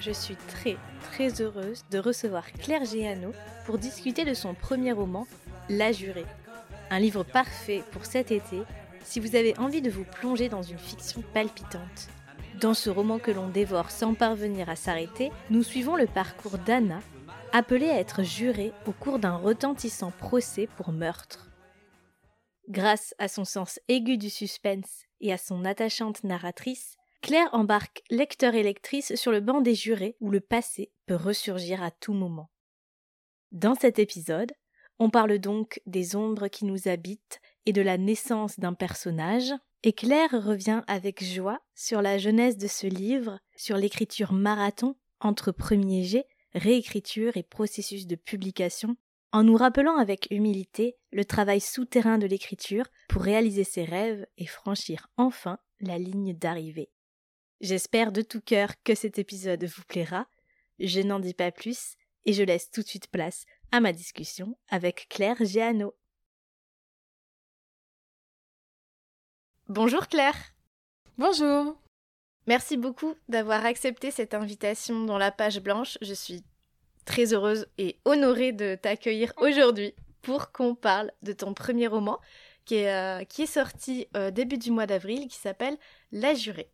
je 0.00 0.10
suis 0.10 0.36
très 0.36 0.76
très 1.02 1.40
heureuse 1.40 1.84
de 1.90 1.98
recevoir 1.98 2.50
Claire 2.52 2.84
Géano 2.84 3.32
pour 3.64 3.78
discuter 3.78 4.24
de 4.24 4.34
son 4.34 4.54
premier 4.54 4.92
roman, 4.92 5.26
La 5.68 5.92
Jurée. 5.92 6.26
Un 6.90 6.98
livre 6.98 7.24
parfait 7.24 7.82
pour 7.92 8.04
cet 8.04 8.30
été 8.30 8.62
si 9.04 9.20
vous 9.20 9.36
avez 9.36 9.56
envie 9.58 9.82
de 9.82 9.90
vous 9.90 10.04
plonger 10.04 10.48
dans 10.48 10.62
une 10.62 10.78
fiction 10.78 11.22
palpitante. 11.32 12.08
Dans 12.60 12.74
ce 12.74 12.90
roman 12.90 13.18
que 13.18 13.30
l'on 13.30 13.48
dévore 13.48 13.90
sans 13.90 14.14
parvenir 14.14 14.68
à 14.68 14.76
s'arrêter, 14.76 15.30
nous 15.50 15.62
suivons 15.62 15.96
le 15.96 16.06
parcours 16.06 16.58
d'Anna, 16.58 17.00
appelée 17.52 17.90
à 17.90 18.00
être 18.00 18.22
jurée 18.22 18.72
au 18.86 18.92
cours 18.92 19.18
d'un 19.18 19.36
retentissant 19.36 20.10
procès 20.10 20.68
pour 20.76 20.92
meurtre. 20.92 21.48
Grâce 22.68 23.14
à 23.18 23.28
son 23.28 23.44
sens 23.44 23.78
aigu 23.88 24.18
du 24.18 24.30
suspense 24.30 25.04
et 25.20 25.32
à 25.32 25.38
son 25.38 25.64
attachante 25.64 26.24
narratrice, 26.24 26.96
Claire 27.26 27.50
embarque 27.50 28.04
lecteur 28.08 28.54
et 28.54 28.62
lectrice 28.62 29.16
sur 29.16 29.32
le 29.32 29.40
banc 29.40 29.60
des 29.60 29.74
jurés 29.74 30.14
où 30.20 30.30
le 30.30 30.38
passé 30.38 30.92
peut 31.06 31.16
ressurgir 31.16 31.82
à 31.82 31.90
tout 31.90 32.12
moment. 32.12 32.52
Dans 33.50 33.74
cet 33.74 33.98
épisode, 33.98 34.52
on 35.00 35.10
parle 35.10 35.40
donc 35.40 35.80
des 35.86 36.14
ombres 36.14 36.46
qui 36.46 36.64
nous 36.64 36.86
habitent 36.86 37.40
et 37.64 37.72
de 37.72 37.82
la 37.82 37.98
naissance 37.98 38.60
d'un 38.60 38.74
personnage, 38.74 39.52
et 39.82 39.92
Claire 39.92 40.40
revient 40.40 40.82
avec 40.86 41.24
joie 41.24 41.58
sur 41.74 42.00
la 42.00 42.16
jeunesse 42.16 42.58
de 42.58 42.68
ce 42.68 42.86
livre, 42.86 43.40
sur 43.56 43.76
l'écriture 43.76 44.32
marathon 44.32 44.94
entre 45.18 45.50
premier 45.50 46.04
jet, 46.04 46.28
réécriture 46.54 47.36
et 47.36 47.42
processus 47.42 48.06
de 48.06 48.14
publication, 48.14 48.96
en 49.32 49.42
nous 49.42 49.56
rappelant 49.56 49.96
avec 49.96 50.28
humilité 50.30 50.96
le 51.10 51.24
travail 51.24 51.60
souterrain 51.60 52.18
de 52.18 52.28
l'écriture 52.28 52.86
pour 53.08 53.22
réaliser 53.22 53.64
ses 53.64 53.82
rêves 53.82 54.28
et 54.38 54.46
franchir 54.46 55.08
enfin 55.16 55.58
la 55.80 55.98
ligne 55.98 56.32
d'arrivée. 56.32 56.88
J'espère 57.60 58.12
de 58.12 58.20
tout 58.20 58.42
cœur 58.42 58.74
que 58.84 58.94
cet 58.94 59.18
épisode 59.18 59.64
vous 59.64 59.82
plaira. 59.88 60.26
Je 60.78 61.00
n'en 61.00 61.18
dis 61.18 61.32
pas 61.32 61.50
plus 61.50 61.96
et 62.26 62.34
je 62.34 62.42
laisse 62.42 62.70
tout 62.70 62.82
de 62.82 62.86
suite 62.86 63.08
place 63.08 63.46
à 63.72 63.80
ma 63.80 63.92
discussion 63.92 64.58
avec 64.68 65.06
Claire 65.08 65.42
Géano. 65.42 65.94
Bonjour 69.68 70.06
Claire. 70.06 70.36
Bonjour. 71.16 71.80
Merci 72.46 72.76
beaucoup 72.76 73.14
d'avoir 73.28 73.64
accepté 73.64 74.10
cette 74.10 74.34
invitation 74.34 75.04
dans 75.04 75.18
la 75.18 75.32
page 75.32 75.60
blanche. 75.60 75.96
Je 76.02 76.12
suis 76.12 76.44
très 77.06 77.32
heureuse 77.32 77.66
et 77.78 77.98
honorée 78.04 78.52
de 78.52 78.74
t'accueillir 78.74 79.32
aujourd'hui 79.38 79.94
pour 80.20 80.52
qu'on 80.52 80.74
parle 80.74 81.10
de 81.22 81.32
ton 81.32 81.54
premier 81.54 81.86
roman 81.86 82.20
qui 82.66 82.74
est, 82.74 82.92
euh, 82.92 83.24
qui 83.24 83.42
est 83.42 83.46
sorti 83.46 84.08
euh, 84.14 84.30
début 84.30 84.58
du 84.58 84.70
mois 84.70 84.86
d'avril 84.86 85.26
qui 85.28 85.38
s'appelle 85.38 85.78
La 86.12 86.34
Jurée. 86.34 86.70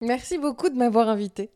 Merci 0.00 0.38
beaucoup 0.38 0.68
de 0.68 0.76
m'avoir 0.76 1.08
invité. 1.08 1.52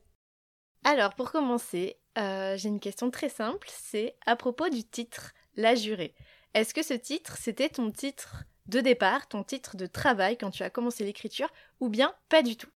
Alors, 0.84 1.14
pour 1.14 1.32
commencer, 1.32 1.96
euh, 2.18 2.56
j'ai 2.56 2.68
une 2.68 2.80
question 2.80 3.10
très 3.10 3.28
simple, 3.28 3.68
c'est 3.70 4.16
à 4.26 4.36
propos 4.36 4.68
du 4.68 4.84
titre 4.84 5.32
La 5.56 5.74
Jurée. 5.74 6.14
Est-ce 6.54 6.72
que 6.72 6.82
ce 6.82 6.94
titre, 6.94 7.36
c'était 7.36 7.68
ton 7.68 7.90
titre 7.90 8.44
de 8.66 8.80
départ, 8.80 9.28
ton 9.28 9.42
titre 9.44 9.76
de 9.76 9.86
travail 9.86 10.36
quand 10.36 10.50
tu 10.50 10.62
as 10.62 10.70
commencé 10.70 11.04
l'écriture, 11.04 11.48
ou 11.80 11.88
bien 11.88 12.14
pas 12.28 12.42
du 12.42 12.56
tout? 12.56 12.70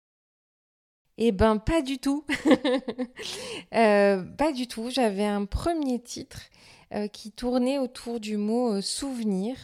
Eh 1.23 1.33
ben, 1.33 1.59
pas 1.59 1.83
du 1.83 1.99
tout. 1.99 2.25
Euh, 3.73 4.25
pas 4.25 4.51
du 4.51 4.67
tout. 4.67 4.91
J'avais 4.91 5.25
un 5.25 5.45
premier 5.45 6.03
titre 6.03 6.41
euh, 6.93 7.07
qui 7.09 7.31
tournait 7.31 7.79
autour 7.79 8.21
du 8.21 8.37
mot 8.37 8.81
souvenir, 8.81 9.57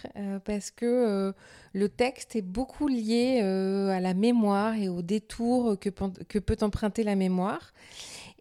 parce 0.45 0.71
que 0.71 1.33
le 1.77 1.91
texte 1.91 2.35
est 2.37 2.43
beaucoup 2.43 2.89
lié 2.89 3.41
euh, 3.43 3.91
à 3.91 4.01
la 4.01 4.15
mémoire 4.15 4.77
et 4.77 4.89
au 4.89 5.03
détour 5.03 5.79
que, 5.79 5.91
peut 5.91 6.57
emprunter 6.63 7.03
la 7.03 7.17
mémoire. 7.17 7.75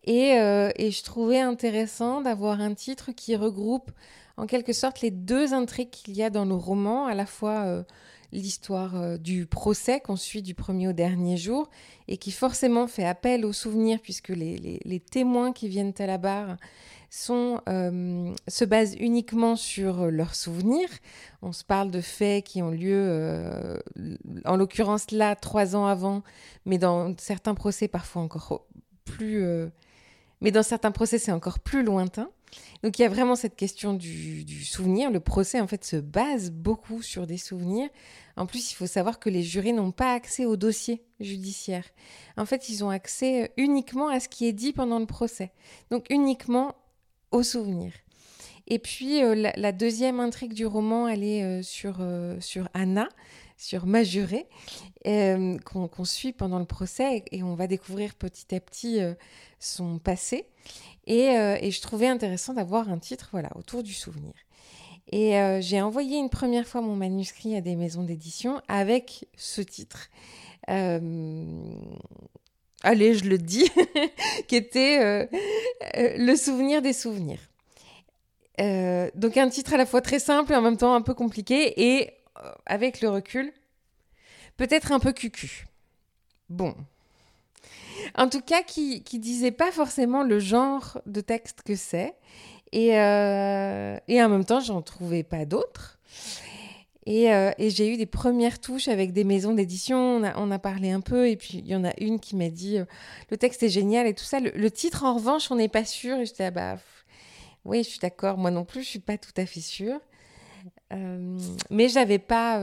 Euh, 0.07 0.71
et, 0.77 0.89
je 0.89 1.03
trouvais 1.03 1.41
intéressant 1.41 2.21
d'avoir 2.21 2.61
un 2.61 2.73
titre 2.73 3.11
qui 3.11 3.35
regroupe 3.35 3.91
en 4.37 4.45
quelque 4.45 4.71
sorte 4.71 5.01
les 5.01 5.11
deux 5.11 5.53
intrigues 5.53 5.89
qu'il 5.89 6.15
y 6.15 6.23
a 6.23 6.29
dans 6.29 6.45
le 6.45 6.55
roman, 6.55 7.07
à 7.07 7.13
la 7.13 7.25
fois 7.25 7.65
euh, 7.65 7.83
l'histoire 8.31 9.19
du 9.19 9.45
procès 9.45 9.99
qu'on 9.99 10.15
suit 10.15 10.41
du 10.41 10.55
premier 10.55 10.87
au 10.87 10.93
dernier 10.93 11.35
jour, 11.35 11.69
et 12.07 12.15
qui 12.15 12.31
forcément 12.31 12.87
fait 12.87 13.05
appel 13.05 13.43
aux 13.43 13.53
souvenirs, 13.53 13.99
puisque 14.01 14.29
les 14.29 15.03
témoins 15.11 15.51
qui 15.51 15.67
viennent 15.67 15.93
à 15.99 16.05
la 16.05 16.17
barre 16.17 16.55
euh, 17.21 18.33
se 18.47 18.65
basent 18.65 18.95
uniquement 18.95 19.55
sur 19.55 20.07
leurs 20.07 20.35
souvenirs. 20.35 20.89
On 21.41 21.51
se 21.51 21.63
parle 21.63 21.91
de 21.91 22.01
faits 22.01 22.45
qui 22.45 22.61
ont 22.61 22.71
lieu, 22.71 23.05
euh, 23.07 23.79
en 24.45 24.57
l'occurrence 24.57 25.11
là, 25.11 25.35
trois 25.35 25.75
ans 25.75 25.85
avant, 25.85 26.23
mais 26.65 26.77
dans 26.77 27.15
certains 27.17 27.55
procès 27.55 27.87
parfois 27.87 28.21
encore 28.21 28.67
plus... 29.05 29.43
Euh, 29.43 29.67
mais 30.41 30.51
dans 30.51 30.63
certains 30.63 30.91
procès, 30.91 31.17
c'est 31.17 31.31
encore 31.31 31.59
plus 31.59 31.83
lointain. 31.83 32.29
Donc 32.83 32.99
il 32.99 33.01
y 33.01 33.05
a 33.05 33.09
vraiment 33.09 33.35
cette 33.35 33.55
question 33.55 33.93
du, 33.93 34.43
du, 34.43 34.63
souvenir. 34.63 35.09
Le 35.09 35.19
procès, 35.19 35.59
en 35.59 35.67
fait, 35.67 35.83
se 35.83 35.95
base 35.95 36.51
beaucoup 36.51 37.01
sur 37.01 37.25
des 37.25 37.37
souvenirs. 37.37 37.89
En 38.35 38.45
plus, 38.45 38.71
il 38.71 38.75
faut 38.75 38.85
savoir 38.85 39.19
que 39.19 39.29
les 39.29 39.43
jurés 39.43 39.71
n'ont 39.71 39.91
pas 39.91 40.13
accès 40.13 40.45
au 40.45 40.55
dossier 40.55 41.03
judiciaire. 41.19 41.85
En 42.37 42.45
fait, 42.45 42.69
ils 42.69 42.83
ont 42.83 42.89
accès 42.89 43.53
uniquement 43.57 44.09
à 44.09 44.19
ce 44.19 44.29
qui 44.29 44.45
est 44.45 44.53
dit 44.53 44.73
pendant 44.73 44.99
le 44.99 45.05
procès. 45.05 45.51
Donc 45.89 46.05
uniquement 46.09 46.75
au 47.35 47.43
souvenir. 47.43 47.91
Et 48.67 48.79
puis 48.79 49.23
euh, 49.23 49.51
la, 49.55 49.71
deuxième 49.71 50.19
intrigue 50.19 50.53
du 50.53 50.65
roman, 50.65 51.07
elle 51.07 51.23
est 51.23 51.43
euh, 51.43 51.61
sur, 51.61 51.97
euh, 51.99 52.39
sur 52.39 52.67
Anna, 52.73 53.07
sur 53.57 53.85
Majuré, 53.85 54.47
qu'on 55.03 56.03
suit 56.03 56.33
pendant 56.33 56.59
le 56.59 56.65
procès 56.65 57.23
et, 57.31 57.43
on 57.43 57.53
va 57.53 57.67
découvrir 57.67 58.15
petit 58.15 58.55
à 58.55 58.59
petit 58.59 58.99
son 59.59 59.99
passé. 59.99 60.45
Et, 61.07 61.27
et, 61.27 61.71
je 61.71 61.81
trouvais 61.81 62.07
intéressant 62.07 62.53
d'avoir 62.53 62.89
un 62.89 62.97
titre 62.97 63.29
voilà, 63.31 63.49
autour 63.55 63.81
du 63.81 63.93
souvenir. 63.93 64.33
Et 65.11 65.39
j'ai 65.61 65.79
envoyé 65.81 66.17
une 66.17 66.29
première 66.29 66.67
fois 66.67 66.81
mon 66.81 66.97
manuscrit 66.97 67.55
à 67.55 67.61
des 67.61 67.77
maisons 67.77 68.03
d'édition 68.03 68.61
avec 68.67 69.25
ce 69.37 69.61
titre 69.61 70.09
allez, 72.85 73.15
je 73.15 73.25
le 73.25 73.37
dis, 73.37 73.69
qui 74.47 74.55
était 74.55 74.99
euh, 75.01 75.25
euh, 75.97 76.15
Le 76.17 76.35
souvenir 76.35 76.81
des 76.81 76.93
souvenirs. 76.93 77.39
Euh, 78.61 79.09
donc 79.15 79.35
un 79.35 79.49
titre 79.49 79.73
à 79.73 79.77
la 79.77 79.85
fois 79.85 79.99
très 79.99 80.19
simple 80.19 80.53
et 80.53 80.55
en 80.55 80.61
même 80.61 80.77
temps 80.77 80.95
un 80.95 81.01
peu 81.01 81.13
compliqué 81.13 81.73
et 81.75 82.13
avec 82.65 83.01
le 83.01 83.09
recul, 83.09 83.51
peut-être 84.55 84.93
un 84.93 84.99
peu 84.99 85.11
cucu. 85.11 85.65
Bon. 86.47 86.73
En 88.15 88.29
tout 88.29 88.41
cas, 88.41 88.61
qui, 88.61 89.03
qui 89.03 89.19
disait 89.19 89.51
pas 89.51 89.71
forcément 89.71 90.23
le 90.23 90.39
genre 90.39 91.01
de 91.05 91.21
texte 91.21 91.63
que 91.63 91.75
c'est. 91.75 92.13
Et, 92.71 92.89
et 92.89 94.23
en 94.23 94.29
même 94.29 94.45
temps, 94.45 94.59
j'en 94.59 94.81
trouvais 94.81 95.23
pas 95.23 95.45
d'autres. 95.45 95.97
Euh, 97.07 97.51
et, 97.59 97.69
j'ai 97.69 97.93
eu 97.93 97.97
des 97.97 98.07
premières 98.07 98.59
touches 98.59 98.87
avec 98.87 99.13
des 99.13 99.23
maisons 99.23 99.53
d'édition. 99.53 100.21
On 100.35 100.51
a, 100.51 100.59
parlé 100.59 100.91
un 100.91 101.01
peu, 101.01 101.29
et 101.29 101.35
puis 101.35 101.59
il 101.59 101.67
y 101.67 101.75
en 101.75 101.83
a 101.85 101.93
une 101.99 102.19
qui 102.19 102.35
m'a 102.35 102.49
dit 102.49 102.79
euh, 102.79 102.85
le 103.29 103.37
texte 103.37 103.61
est 103.63 103.69
génial 103.69 104.07
et 104.07 104.13
tout 104.13 104.23
ça. 104.23 104.39
Le, 104.39 104.71
titre, 104.71 105.03
en 105.03 105.15
revanche, 105.15 105.51
on 105.51 105.55
n'est 105.55 105.69
pas 105.69 105.85
sûr. 105.85 106.17
Et 106.17 106.25
j'étais 106.25 106.45
ah 106.45 106.51
bah 106.51 106.77
oui, 107.63 107.83
je 107.83 107.89
suis 107.89 107.99
d'accord. 107.99 108.37
Moi 108.37 108.51
non 108.51 108.65
plus, 108.65 108.81
je 108.83 108.89
suis 108.89 108.99
pas 108.99 109.17
tout 109.17 109.33
à 109.37 109.45
fait 109.45 109.61
sûre. 109.61 109.99
Euh, 110.93 111.37
mais 111.69 111.89
j'avais 111.89 112.19
pas, 112.19 112.59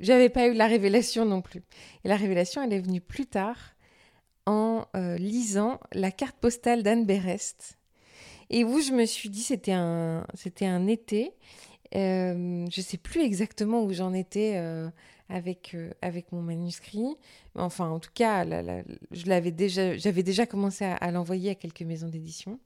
j'avais 0.00 0.28
pas 0.30 0.46
eu 0.46 0.54
la 0.54 0.66
révélation 0.66 1.26
non 1.26 1.42
plus. 1.42 1.62
Et 2.04 2.08
la 2.08 2.16
révélation, 2.16 2.62
elle 2.62 2.72
est 2.72 2.80
venue 2.80 3.02
plus 3.02 3.26
tard 3.26 3.74
en 4.46 4.86
lisant 4.94 5.78
la 5.92 6.10
carte 6.10 6.36
postale 6.36 6.82
d'Anne 6.82 7.04
Berest. 7.04 7.76
Et 8.48 8.64
où 8.64 8.80
je 8.80 8.92
me 8.92 9.04
suis 9.04 9.28
dit, 9.28 9.42
c'était 9.42 9.72
un, 9.72 10.26
c'était 10.34 10.66
un 10.66 10.88
été. 10.88 11.32
Euh, 11.96 12.66
je 12.70 12.80
ne 12.80 12.84
sais 12.84 12.98
plus 12.98 13.22
exactement 13.22 13.82
où 13.82 13.92
j'en 13.92 14.12
étais 14.12 14.52
euh, 14.56 14.88
avec, 15.28 15.72
euh, 15.74 15.90
avec 16.02 16.30
mon 16.32 16.40
manuscrit. 16.40 17.16
Enfin, 17.56 17.88
en 17.88 17.98
tout 17.98 18.12
cas, 18.14 18.44
je 19.10 19.26
l'avais 19.26 19.50
déjà, 19.50 19.96
j'avais 19.96 20.22
déjà 20.22 20.46
commencé 20.46 20.84
à, 20.84 21.10
l'envoyer 21.10 21.50
à 21.50 21.54
quelques 21.54 21.82
maisons 21.82 22.08
d'édition. 22.08 22.60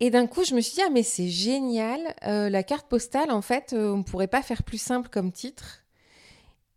Et 0.00 0.10
d'un 0.10 0.26
coup, 0.26 0.44
je 0.44 0.54
me 0.54 0.60
suis 0.60 0.74
dit, 0.74 0.82
ah, 0.84 0.90
mais 0.90 1.02
c'est 1.02 1.28
génial, 1.28 2.00
la 2.22 2.62
carte 2.62 2.88
postale, 2.88 3.30
en 3.30 3.42
fait, 3.42 3.74
on 3.76 3.98
ne 3.98 4.02
pourrait 4.02 4.28
pas 4.28 4.42
faire 4.42 4.62
plus 4.62 4.80
simple 4.80 5.08
comme 5.08 5.30
titre. 5.30 5.84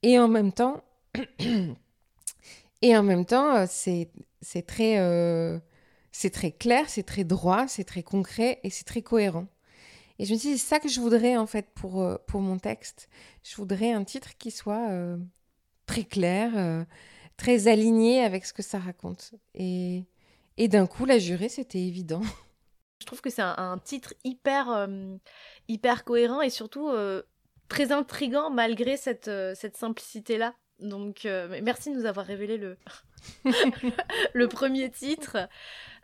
Et 0.03 0.19
en 0.19 0.27
même 0.27 0.51
temps, 0.51 0.83
et 2.81 2.95
en 2.95 3.03
même 3.03 3.25
temps, 3.25 3.65
c'est, 3.67 4.11
c'est 4.41 4.67
très, 4.67 4.97
c'est 6.11 6.29
très 6.29 6.51
clair, 6.51 6.89
c'est 6.89 7.03
très 7.03 7.23
droit, 7.23 7.67
c'est 7.67 7.85
très 7.85 8.03
concret 8.03 8.59
et 8.63 8.69
c'est 8.69 8.85
très 8.85 9.01
cohérent. 9.01 9.47
Et 10.19 10.25
je 10.25 10.33
me 10.33 10.39
dis, 10.39 10.57
c'est 10.57 10.67
ça 10.67 10.79
que 10.79 10.89
je 10.89 10.99
voudrais 10.99 11.37
en 11.37 11.45
fait 11.45 11.69
pour, 11.75 12.01
euh, 12.01 12.17
pour 12.27 12.41
mon 12.41 12.57
texte. 12.57 13.09
Je 13.43 13.55
voudrais 13.55 13.91
un 13.91 14.03
titre 14.03 14.37
qui 14.37 14.51
soit 14.51 14.89
euh, 14.89 15.17
très 15.85 16.03
clair, 16.03 16.51
euh, 16.55 16.83
très 17.37 17.67
aligné 17.67 18.23
avec 18.23 18.45
ce 18.45 18.53
que 18.53 18.63
ça 18.63 18.79
raconte. 18.79 19.33
Et, 19.53 20.05
et 20.57 20.67
d'un 20.67 20.87
coup, 20.87 21.05
la 21.05 21.19
jurée, 21.19 21.49
c'était 21.49 21.81
évident. 21.81 22.21
Je 22.99 23.05
trouve 23.05 23.21
que 23.21 23.29
c'est 23.29 23.43
un, 23.43 23.77
titre 23.77 24.15
hyper, 24.23 24.89
hyper 25.67 26.03
cohérent 26.03 26.41
et 26.41 26.49
surtout 26.49 26.89
très 27.69 27.91
intrigant 27.91 28.49
malgré 28.49 28.97
cette, 28.97 29.29
cette 29.53 29.77
simplicité-là. 29.77 30.55
Donc, 30.79 31.25
merci 31.61 31.91
de 31.91 31.99
nous 31.99 32.05
avoir 32.05 32.25
révélé 32.25 32.57
le, 32.57 32.75
le 34.33 34.47
premier 34.47 34.89
titre. 34.89 35.47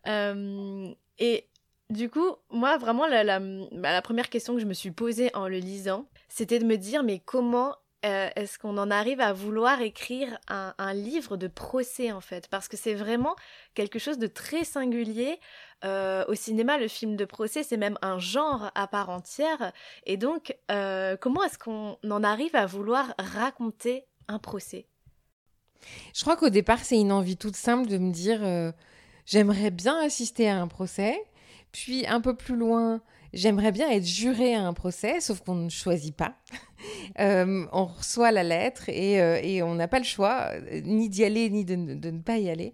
et 0.06 1.50
du 1.94 2.10
coup, 2.10 2.36
moi, 2.50 2.78
vraiment, 2.78 3.08
la, 3.08 3.40
bah, 3.40 3.92
la, 3.92 4.02
première 4.02 4.30
question 4.30 4.56
que 4.56 4.60
je 4.60 4.66
me 4.66 4.74
suis 4.74 4.92
posée 4.92 5.32
en 5.34 5.48
le 5.48 5.58
lisant, 5.58 6.08
c'était 6.28 6.60
de 6.60 6.66
me 6.66 6.76
dire, 6.76 7.04
mais 7.04 7.20
comment 7.20 7.76
euh, 8.06 8.30
est-ce 8.36 8.60
qu'on 8.60 8.78
en 8.78 8.92
arrive 8.92 9.22
à 9.22 9.32
vouloir 9.32 9.82
écrire 9.82 10.38
un, 10.50 10.94
livre 10.94 11.38
de 11.38 11.48
procès, 11.48 12.12
en 12.12 12.20
fait? 12.20 12.50
Parce 12.50 12.68
que 12.68 12.76
c'est 12.76 12.96
vraiment 12.96 13.36
quelque 13.76 13.98
chose 13.98 14.18
de 14.18 14.28
très 14.28 14.66
singulier. 14.66 15.40
Euh, 15.86 16.26
au 16.28 16.36
cinéma, 16.36 16.78
le 16.78 16.90
film 16.90 17.16
de 17.16 17.24
procès, 17.24 17.64
c'est 17.64 17.78
même 17.78 17.98
un 18.02 18.20
genre 18.20 18.72
à 18.76 18.88
part 18.88 19.10
entière. 19.10 19.72
Et 20.06 20.18
donc, 20.18 20.56
euh, 20.70 21.16
comment 21.16 21.44
est-ce 21.44 21.58
qu'on 21.58 21.98
en 22.10 22.24
arrive 22.24 22.56
à 22.56 22.66
vouloir 22.66 23.14
raconter 23.18 24.06
un 24.28 24.40
procès? 24.40 24.86
Je 26.14 26.22
crois 26.22 26.36
qu'au 26.36 26.50
départ, 26.50 26.80
c'est 26.80 27.00
une 27.00 27.12
envie 27.12 27.38
toute 27.38 27.56
simple 27.56 27.88
de 27.88 27.98
me 27.98 28.12
dire, 28.12 28.74
j'aimerais 29.26 29.72
bien 29.72 29.98
assister 30.00 30.50
à 30.50 30.58
un 30.58 30.68
procès 30.68 31.18
puis 31.74 32.06
un 32.08 32.22
peu 32.22 32.36
plus 32.36 32.56
loin, 32.56 33.02
j'aimerais 33.34 33.74
bien 33.74 33.90
être 33.90 34.06
juré 34.06 34.56
à 34.56 34.62
un 34.62 34.74
procès, 34.74 35.20
sauf 35.20 35.42
qu'on 35.42 35.56
ne 35.56 35.70
choisit 35.70 36.16
pas. 36.16 36.36
Euh, 37.18 37.66
on 37.72 37.86
reçoit 37.86 38.32
la 38.34 38.44
lettre 38.44 38.90
euh, 38.90 39.40
et, 39.42 39.64
on 39.64 39.76
n'a 39.76 39.88
pas 39.88 40.00
le 40.00 40.04
choix, 40.04 40.50
euh, 40.52 40.82
ni 40.84 41.08
d'y 41.08 41.24
aller, 41.24 41.50
ni 41.50 41.64
de, 41.64 41.76
ne 41.76 42.20
pas 42.20 42.40
y 42.40 42.50
aller. 42.50 42.74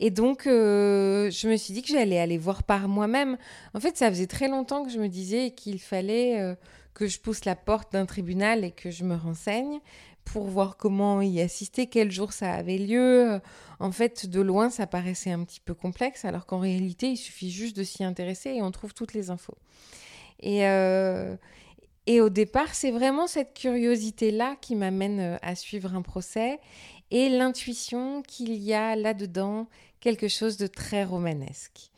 Et 0.00 0.10
donc, 0.10 0.44
je 0.46 1.48
me 1.48 1.56
suis 1.56 1.74
dit 1.74 1.82
que 1.82 1.88
j'allais 1.88 2.18
aller 2.18 2.38
voir 2.38 2.62
par 2.62 2.88
moi-même. 2.88 3.36
En 3.74 3.80
fait, 3.80 3.98
ça 3.98 4.08
faisait 4.08 4.26
très 4.26 4.48
longtemps 4.48 4.82
que 4.82 4.90
je 4.90 4.98
me 4.98 5.08
disais 5.08 5.50
qu'il 5.50 5.78
fallait 5.78 6.56
que 6.94 7.06
je 7.06 7.20
pousse 7.20 7.44
la 7.44 7.54
porte 7.54 7.92
d'un 7.92 8.06
tribunal 8.06 8.64
et 8.64 8.70
que 8.70 8.90
je 8.90 9.04
me 9.04 9.14
renseigne 9.14 9.80
pour 10.24 10.44
voir 10.44 10.76
comment 10.76 11.20
y 11.20 11.40
assister, 11.40 11.86
quel 11.86 12.10
jour 12.10 12.32
ça 12.32 12.52
avait 12.52 12.78
lieu. 12.78 13.40
En 13.78 13.92
fait, 13.92 14.26
de 14.26 14.40
loin, 14.40 14.70
ça 14.70 14.86
paraissait 14.86 15.30
un 15.30 15.44
petit 15.44 15.60
peu 15.60 15.74
complexe, 15.74 16.24
alors 16.24 16.46
qu'en 16.46 16.58
réalité, 16.58 17.10
il 17.10 17.16
suffit 17.16 17.50
juste 17.50 17.76
de 17.76 17.84
s'y 17.84 18.04
intéresser 18.04 18.50
et 18.50 18.62
on 18.62 18.70
trouve 18.70 18.94
toutes 18.94 19.14
les 19.14 19.30
infos. 19.30 19.56
Et, 20.40 20.66
euh, 20.66 21.36
et 22.06 22.20
au 22.20 22.28
départ, 22.28 22.74
c'est 22.74 22.90
vraiment 22.90 23.26
cette 23.26 23.54
curiosité-là 23.54 24.56
qui 24.60 24.76
m'amène 24.76 25.20
euh, 25.20 25.36
à 25.42 25.54
suivre 25.54 25.94
un 25.94 26.02
procès 26.02 26.58
et 27.10 27.28
l'intuition 27.28 28.22
qu'il 28.22 28.54
y 28.54 28.74
a 28.74 28.96
là-dedans 28.96 29.68
quelque 30.00 30.28
chose 30.28 30.56
de 30.56 30.66
très 30.66 31.04
romanesque. 31.04 31.90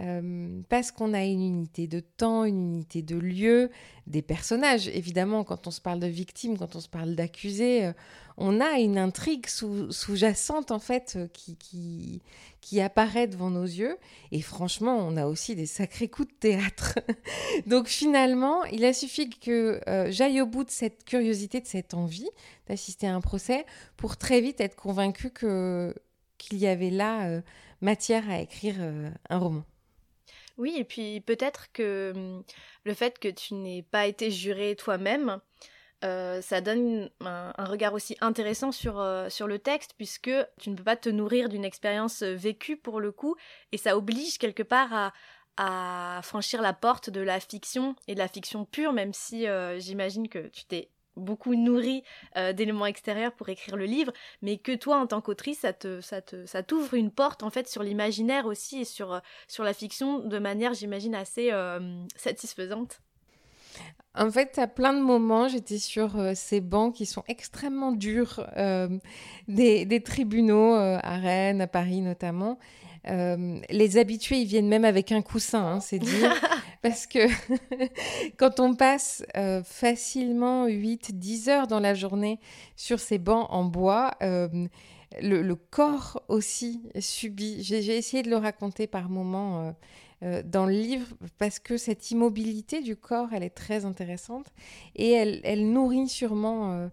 Euh, 0.00 0.62
parce 0.70 0.90
qu'on 0.90 1.12
a 1.12 1.22
une 1.22 1.42
unité 1.42 1.86
de 1.86 2.00
temps, 2.00 2.44
une 2.44 2.60
unité 2.60 3.02
de 3.02 3.16
lieu, 3.16 3.70
des 4.06 4.22
personnages. 4.22 4.88
Évidemment, 4.88 5.44
quand 5.44 5.66
on 5.66 5.70
se 5.70 5.82
parle 5.82 6.00
de 6.00 6.06
victimes, 6.06 6.56
quand 6.56 6.76
on 6.76 6.80
se 6.80 6.88
parle 6.88 7.14
d'accusés, 7.14 7.84
euh, 7.84 7.92
on 8.38 8.60
a 8.62 8.78
une 8.78 8.96
intrigue 8.96 9.46
sous-jacente 9.46 10.70
en 10.70 10.78
fait 10.78 11.14
euh, 11.16 11.28
qui, 11.28 11.56
qui, 11.56 12.22
qui, 12.62 12.80
apparaît 12.80 13.26
devant 13.26 13.50
nos 13.50 13.64
yeux. 13.64 13.98
Et 14.30 14.40
franchement, 14.40 14.96
on 14.96 15.18
a 15.18 15.26
aussi 15.26 15.54
des 15.54 15.66
sacrés 15.66 16.08
coups 16.08 16.28
de 16.28 16.38
théâtre. 16.40 16.98
Donc 17.66 17.86
finalement, 17.86 18.64
il 18.64 18.86
a 18.86 18.94
suffi 18.94 19.28
que 19.28 19.78
j'aille 20.08 20.40
au 20.40 20.46
bout 20.46 20.64
de 20.64 20.70
cette 20.70 21.04
curiosité, 21.04 21.60
de 21.60 21.66
cette 21.66 21.92
envie 21.92 22.30
d'assister 22.66 23.06
à 23.06 23.14
un 23.14 23.20
procès 23.20 23.66
pour 23.98 24.16
très 24.16 24.40
vite 24.40 24.60
être 24.60 24.76
convaincue 24.76 25.30
que 25.30 25.94
qu'il 26.38 26.58
y 26.58 26.66
avait 26.66 26.90
là 26.90 27.42
matière 27.80 28.28
à 28.28 28.40
écrire 28.40 28.76
un 29.28 29.38
roman. 29.38 29.62
Oui, 30.58 30.74
et 30.76 30.84
puis 30.84 31.20
peut-être 31.20 31.72
que 31.72 32.12
hum, 32.14 32.44
le 32.84 32.94
fait 32.94 33.18
que 33.18 33.28
tu 33.28 33.54
n'aies 33.54 33.82
pas 33.82 34.06
été 34.06 34.30
juré 34.30 34.76
toi-même, 34.76 35.40
euh, 36.04 36.40
ça 36.42 36.60
donne 36.60 37.10
un, 37.20 37.52
regard 37.64 37.94
aussi 37.94 38.16
intéressant 38.20 38.72
sur, 38.72 38.98
euh, 38.98 39.28
sur 39.28 39.46
le 39.46 39.58
texte, 39.58 39.94
puisque 39.96 40.30
tu 40.60 40.70
ne 40.70 40.76
peux 40.76 40.82
pas 40.82 40.96
te 40.96 41.08
nourrir 41.08 41.48
d'une 41.48 41.64
expérience 41.64 42.22
euh, 42.22 42.34
vécue 42.34 42.76
pour 42.76 43.00
le 43.00 43.12
coup, 43.12 43.36
et 43.70 43.76
ça 43.76 43.96
oblige 43.96 44.38
quelque 44.38 44.64
part 44.64 44.92
à, 44.92 45.12
à 45.56 46.20
franchir 46.22 46.60
la 46.60 46.72
porte 46.72 47.08
de 47.10 47.20
la 47.20 47.38
fiction 47.38 47.94
et 48.08 48.14
de 48.14 48.18
la 48.18 48.28
fiction 48.28 48.64
pure, 48.64 48.92
même 48.92 49.12
si 49.12 49.46
j'imagine 49.78 50.28
que 50.28 50.48
tu 50.48 50.64
t'es 50.64 50.88
beaucoup 51.16 51.54
nourri 51.54 52.02
euh, 52.36 52.52
d'éléments 52.52 52.86
extérieurs 52.86 53.32
pour 53.32 53.48
écrire 53.48 53.76
le 53.76 53.84
livre, 53.84 54.12
mais 54.40 54.56
que 54.56 54.74
toi, 54.74 54.98
en 54.98 55.06
tant 55.06 55.20
qu'autrice, 55.20 55.60
ça 55.60 55.72
te, 55.72 56.00
ça 56.00 56.20
te, 56.20 56.46
ça 56.46 56.62
t'ouvre 56.62 56.94
une 56.94 57.10
porte 57.10 57.42
en 57.42 57.50
fait 57.50 57.68
sur 57.68 57.82
l'imaginaire 57.82 58.46
aussi 58.46 58.80
et 58.80 58.84
sur, 58.84 59.12
euh, 59.12 59.20
sur 59.48 59.64
la 59.64 59.72
fiction 59.72 60.20
de 60.20 60.38
manière, 60.38 60.74
j'imagine, 60.74 61.14
assez 61.14 61.50
euh, 61.52 61.80
satisfaisante. 62.16 63.00
En 64.14 64.30
fait, 64.30 64.58
à 64.58 64.66
plein 64.66 64.92
de 64.92 65.00
moments, 65.00 65.48
j'étais 65.48 65.78
sur 65.78 66.10
ces 66.34 66.60
bancs 66.60 66.94
qui 66.94 67.06
sont 67.06 67.24
extrêmement 67.28 67.92
durs, 67.92 68.46
des, 69.48 69.86
des, 69.86 70.02
tribunaux 70.02 70.74
à 70.74 71.16
Rennes, 71.16 71.62
à 71.62 71.66
Paris 71.66 72.02
notamment. 72.02 72.58
les 73.06 73.96
habitués, 73.96 74.40
ils 74.40 74.46
viennent 74.46 74.68
même 74.68 74.84
avec 74.84 75.12
un 75.12 75.22
coussin, 75.22 75.64
hein, 75.64 75.80
c'est 75.80 75.98
dire. 75.98 76.34
parce 76.82 77.06
que 77.06 77.20
quand 78.36 78.60
on 78.60 78.74
passe 78.74 79.24
euh, 79.36 79.62
facilement 79.62 80.66
8-10 80.66 81.48
heures 81.48 81.66
dans 81.68 81.80
la 81.80 81.94
journée 81.94 82.40
sur 82.76 83.00
ces 83.00 83.18
bancs 83.18 83.46
en 83.50 83.64
bois, 83.64 84.12
euh, 84.22 84.66
le, 85.20 85.54
corps 85.54 86.22
aussi 86.28 86.82
subit. 86.98 87.62
J'ai 87.62 87.96
essayé 87.96 88.22
de 88.22 88.30
le 88.30 88.36
raconter 88.36 88.86
par 88.86 89.08
moments 89.08 89.74
euh, 90.22 90.42
dans 90.44 90.66
le 90.66 90.72
livre 90.72 91.06
parce 91.38 91.58
que 91.58 91.76
cette 91.76 92.10
immobilité 92.10 92.82
du 92.82 92.96
corps, 92.96 93.28
elle 93.32 93.42
est 93.44 93.50
très 93.50 93.84
intéressante 93.84 94.46
et 94.96 95.10
elle, 95.12 95.40
elle 95.44 95.70
nourrit 95.70 96.08
sûrement 96.08 96.90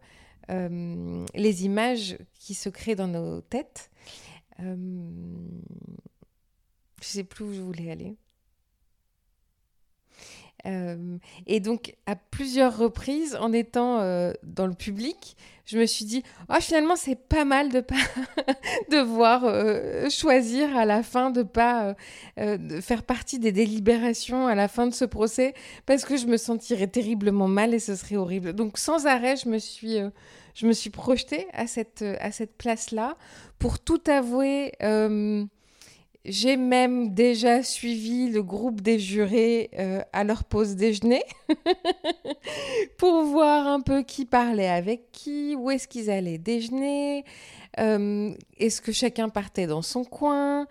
les 0.49 1.65
images 1.65 2.17
qui 2.33 2.55
se 2.55 2.69
créent 2.69 2.95
dans 2.95 3.07
nos 3.07 3.39
têtes. 3.41 3.91
je 4.57 4.65
ne 4.65 5.61
sais 6.99 7.23
plus 7.23 7.45
où 7.45 7.53
je 7.53 7.61
voulais 7.61 7.91
aller. 7.91 8.17
Euh, 10.65 11.17
et 11.47 11.59
donc, 11.59 11.95
à 12.05 12.15
plusieurs 12.15 12.77
reprises, 12.77 13.35
en 13.39 13.53
étant 13.53 13.99
euh, 13.99 14.33
dans 14.43 14.67
le 14.67 14.73
public, 14.73 15.37
je 15.65 15.77
me 15.77 15.85
suis 15.85 16.05
dit, 16.05 16.23
oh, 16.49 16.55
finalement, 16.59 16.95
c'est 16.95 17.15
pas 17.15 17.45
mal 17.45 17.69
de 17.69 17.79
pas 17.79 17.95
devoir 18.91 19.43
euh, 19.45 20.09
choisir 20.09 20.75
à 20.75 20.85
la 20.85 21.03
fin 21.03 21.29
de 21.29 21.43
pas 21.43 21.95
de 22.37 22.81
faire 22.81 23.03
partie 23.03 23.39
des 23.39 23.51
délibérations 23.51 24.47
à 24.47 24.55
la 24.55 24.67
fin 24.67 24.87
de 24.87 24.93
ce 24.93 25.05
procès, 25.05 25.53
parce 25.85 26.05
que 26.05 26.17
je 26.17 26.25
me 26.25 26.37
sentirais 26.37 26.87
terriblement 26.87 27.47
mal 27.47 27.73
et 27.73 27.79
ce 27.79 27.95
serait 27.95 28.15
horrible. 28.15 28.53
Donc, 28.53 28.77
sans 28.77 29.05
arrêt, 29.05 29.35
je 29.35 29.47
me 29.47 29.59
suis, 29.59 29.97
je 30.55 30.67
me 30.67 30.73
suis 30.73 30.89
projetée 30.89 31.47
à 31.53 31.67
cette, 31.67 32.03
à 32.19 32.31
cette 32.31 32.57
place-là 32.57 33.15
pour 33.59 33.79
tout 33.79 34.01
avouer. 34.07 34.71
J'ai 36.31 36.57
même 36.57 37.15
déjà 37.15 37.63
suivi 37.63 38.29
le 38.29 38.43
groupe 38.43 38.81
des 38.81 38.99
jurés 38.99 39.71
euh, 39.79 40.03
à 40.13 40.23
leur 40.23 40.43
pause 40.43 40.75
déjeuner 40.75 41.23
pour 42.99 43.23
voir 43.23 43.65
un 43.65 43.81
peu 43.81 44.03
qui 44.03 44.25
parlait 44.25 44.69
avec 44.69 45.11
qui, 45.11 45.55
où 45.55 45.71
est-ce 45.71 45.87
qu'ils 45.87 46.11
allaient 46.11 46.37
déjeuner, 46.37 47.25
euh, 47.79 48.31
est-ce 48.59 48.79
que 48.79 48.91
chacun 48.91 49.29
partait 49.29 49.65
dans 49.65 49.81
son 49.81 50.03
coin. 50.03 50.67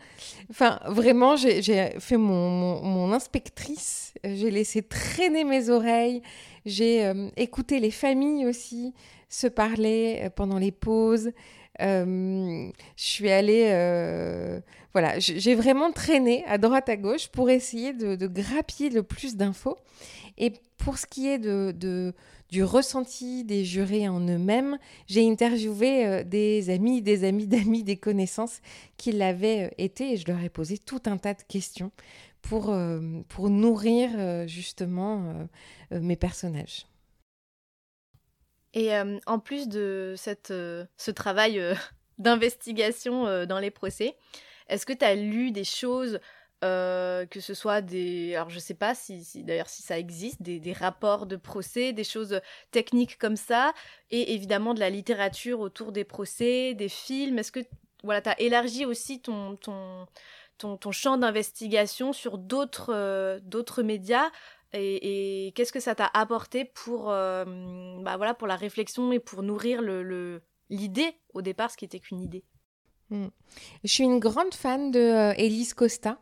Enfin, 0.48 0.78
vraiment, 0.86 1.34
j'ai 1.34 1.90
fait 1.98 2.16
mon, 2.16 3.12
inspectrice, 3.12 4.14
j'ai 4.22 4.52
laissé 4.52 4.80
traîner 4.82 5.42
mes 5.42 5.70
oreilles, 5.70 6.22
j'ai 6.66 7.04
euh, 7.04 7.30
écouté 7.36 7.80
les 7.80 7.90
familles 7.90 8.46
aussi 8.46 8.94
se 9.28 9.48
parler 9.48 10.28
pendant 10.36 10.58
les 10.58 10.72
pauses. 10.72 11.32
Je 11.78 12.72
suis 12.96 13.30
allée 13.30 13.70
voilà, 14.92 15.18
j'ai 15.18 15.54
vraiment 15.54 15.92
traîné 15.92 16.44
à 16.46 16.58
droite 16.58 16.88
à 16.88 16.96
gauche 16.96 17.28
pour 17.28 17.50
essayer 17.50 17.92
de, 17.92 18.16
de 18.16 18.26
grappiller 18.26 18.90
le 18.90 19.02
plus 19.02 19.36
d'infos. 19.36 19.76
Et 20.38 20.54
pour 20.78 20.98
ce 20.98 21.06
qui 21.06 21.28
est 21.28 21.38
de, 21.38 22.14
du 22.50 22.64
ressenti 22.64 23.44
des 23.44 23.64
jurés 23.64 24.08
en 24.08 24.20
eux-mêmes, 24.20 24.78
j'ai 25.06 25.28
interviewé 25.28 26.06
euh, 26.06 26.24
des 26.24 26.70
amis, 26.70 27.02
des 27.02 27.24
amis 27.24 27.46
d'amis, 27.48 27.82
des 27.82 27.96
connaissances 27.96 28.60
qui 28.96 29.12
l'avaient 29.12 29.66
euh, 29.66 29.74
été 29.78 30.12
et 30.12 30.16
je 30.16 30.26
leur 30.26 30.42
ai 30.42 30.48
posé 30.48 30.78
tout 30.78 31.02
un 31.06 31.18
tas 31.18 31.34
de 31.34 31.42
questions 31.42 31.90
pour, 32.40 32.70
euh, 32.70 33.00
pour 33.28 33.50
nourrir 33.50 34.48
justement 34.48 35.48
mes 35.90 36.16
personnages. 36.16 36.86
Et 38.74 38.90
en 39.26 39.38
plus 39.38 39.68
de 39.68 40.14
cette, 40.16 40.48
ce 40.48 41.10
travail 41.10 41.60
d'investigation 42.18 43.46
dans 43.46 43.58
les 43.58 43.70
procès, 43.70 44.16
est-ce 44.68 44.84
que 44.86 44.92
tu 44.92 45.04
as 45.04 45.14
lu 45.14 45.50
des 45.50 45.64
choses 45.64 46.20
euh, 46.64 47.24
que 47.26 47.38
ce 47.38 47.54
soit 47.54 47.80
des... 47.80 48.34
Alors 48.34 48.50
je 48.50 48.58
sais 48.58 48.74
pas 48.74 48.92
si, 48.92 49.22
d'ailleurs 49.44 49.68
si 49.68 49.82
ça 49.82 49.96
existe, 49.96 50.42
des, 50.42 50.58
des, 50.58 50.72
rapports 50.72 51.26
de 51.26 51.36
procès, 51.36 51.92
des 51.92 52.02
choses 52.02 52.40
techniques 52.72 53.16
comme 53.16 53.36
ça, 53.36 53.72
et 54.10 54.34
évidemment 54.34 54.74
de 54.74 54.80
la 54.80 54.90
littérature 54.90 55.60
autour 55.60 55.92
des 55.92 56.02
procès, 56.02 56.74
des 56.74 56.88
films. 56.88 57.38
Est-ce 57.38 57.52
que 57.52 57.60
voilà, 58.02 58.22
tu 58.22 58.30
as 58.30 58.40
élargi 58.40 58.84
aussi 58.86 59.20
ton, 59.20 59.54
ton, 59.54 60.08
ton, 60.58 60.76
ton 60.76 60.90
champ 60.90 61.16
d'investigation 61.16 62.12
sur 62.12 62.40
euh, 62.88 63.38
d'autres 63.40 63.82
médias 63.84 64.28
et, 64.72 65.52
qu'est-ce 65.54 65.72
que 65.72 65.80
ça 65.80 65.94
t'a 65.94 66.10
apporté 66.12 66.64
pour, 66.64 67.10
euh, 67.10 67.44
bah 68.02 68.16
voilà, 68.16 68.34
pour 68.34 68.46
la 68.46 68.56
réflexion 68.56 69.12
et 69.12 69.18
pour 69.18 69.42
nourrir 69.42 69.82
le, 69.82 70.42
l'idée 70.70 71.10
au 71.34 71.42
départ, 71.42 71.70
ce 71.70 71.76
qui 71.76 71.84
était 71.84 72.00
qu'une 72.00 72.20
idée? 72.20 72.44
Hmm. 73.10 73.28
Je 73.84 73.88
suis 73.88 74.04
une 74.04 74.18
grande 74.18 74.52
fan 74.52 74.90
de 74.90 74.98
euh, 74.98 75.32
Elise 75.36 75.74
Costa. 75.74 76.18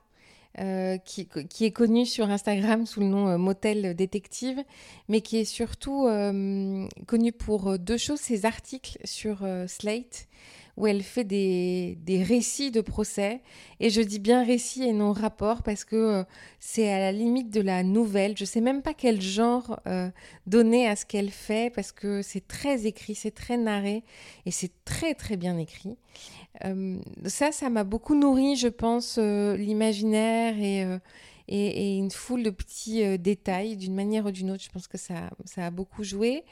qui, 1.05 1.29
qui, 1.50 1.65
est 1.67 1.71
connue 1.71 2.07
sur 2.07 2.31
Instagram 2.31 2.87
sous 2.87 3.00
le 3.00 3.07
nom 3.07 3.37
Motel 3.37 3.95
Détective, 3.95 4.65
mais 5.07 5.21
qui 5.21 5.37
est 5.37 5.45
surtout 5.45 6.09
connue 7.07 7.33
pour 7.33 7.79
deux 7.79 7.99
choses, 7.99 8.21
ses 8.21 8.47
articles 8.47 8.97
sur 9.05 9.47
Slate, 9.67 10.29
où 10.76 10.87
elle 10.87 11.02
fait 11.02 11.25
des, 11.25 11.97
des, 12.02 12.23
récits 12.23 12.71
de 12.71 12.80
procès. 12.80 13.40
Et 13.80 13.88
je 13.88 14.00
dis 14.02 14.18
bien 14.18 14.45
récits 14.45 14.85
et 14.85 14.92
non 14.92 15.12
rapport 15.12 15.62
parce 15.62 15.85
que 15.85 15.97
euh, 15.97 16.25
c'est 16.61 16.92
à 16.92 16.99
la 16.99 17.12
limite 17.12 17.50
de 17.50 17.62
la 17.62 17.83
nouvelle. 17.83 18.37
Je 18.37 18.45
sais 18.45 18.61
même 18.61 18.83
pas 18.83 18.92
quel 18.92 19.21
genre 19.21 19.80
euh, 19.87 20.11
donner 20.47 20.87
à 20.87 20.95
ce 20.95 21.06
qu'elle 21.06 21.30
fait 21.30 21.73
parce 21.75 21.92
que 21.92 22.21
c'est 22.21 22.47
très 22.47 22.87
écrit, 22.87 23.14
c'est 23.14 23.35
très 23.35 23.56
narré 23.56 24.04
et 24.45 24.50
c'est 24.50 24.73
très 24.85 25.14
très 25.14 25.37
bien 25.37 25.56
écrit. 25.59 25.97
Euh, 26.64 26.99
ça, 27.25 27.52
ça 27.52 27.71
m'a 27.71 27.85
beaucoup 27.85 28.14
nourri, 28.14 28.56
je 28.56 28.68
pense, 28.68 29.18
l'imaginaire 29.18 30.59
et 30.59 30.87
et, 31.49 31.97
une 31.97 32.11
foule 32.11 32.42
de 32.42 32.50
petits 32.50 33.18
détails 33.18 33.76
d'une 33.76 33.95
manière 33.95 34.26
ou 34.26 34.33
d'une 34.33 34.50
autre. 34.50 34.64
Je 34.64 34.68
pense 34.68 34.88
que 34.88 34.99
ça, 34.99 35.30
ça 35.45 35.66
a 35.66 35.71
beaucoup 35.71 36.02
joué. 36.02 36.42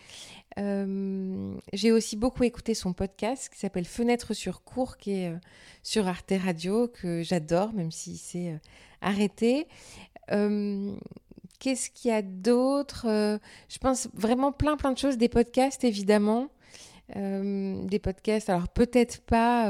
Euh, 0.58 1.54
j'ai 1.72 1.92
aussi 1.92 2.16
beaucoup 2.16 2.44
écouté 2.44 2.74
son 2.74 2.92
podcast 2.92 3.48
qui 3.48 3.58
s'appelle 3.58 3.84
Fenêtre 3.84 4.34
sur 4.34 4.62
cours, 4.62 4.96
qui 4.96 5.12
est 5.12 5.28
euh, 5.30 5.38
sur 5.82 6.06
Arte 6.06 6.32
Radio, 6.42 6.88
que 6.88 7.22
j'adore, 7.22 7.72
même 7.72 7.90
si 7.90 8.16
c'est 8.16 8.58
arrêté. 9.00 9.66
Qu'est-ce 10.28 11.90
qu'il 11.90 12.10
y 12.10 12.14
a 12.14 12.22
d'autre? 12.22 13.06
Je 13.68 13.78
pense 13.78 14.08
vraiment 14.14 14.52
plein, 14.52 14.76
plein 14.76 14.92
de 14.92 14.98
choses. 14.98 15.18
Des 15.18 15.28
podcasts, 15.28 15.84
évidemment. 15.84 16.48
des 17.14 18.00
podcasts, 18.02 18.48
alors 18.48 18.68
peut-être 18.68 19.20
pas 19.22 19.68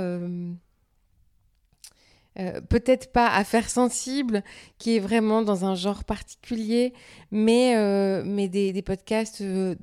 euh, 2.39 2.61
peut-être 2.61 3.13
pas 3.13 3.29
Affaires 3.29 3.71
sensibles, 3.71 4.43
qui 4.79 4.97
est 4.97 4.99
vraiment 4.99 5.43
dans 5.43 5.65
un 5.65 5.77
genre 5.77 6.03
particulier, 6.03 6.93
mais, 7.31 7.77
euh, 7.77 8.25
mais 8.27 8.49
des, 8.49 8.83
podcasts 8.83 9.41
euh, 9.41 9.77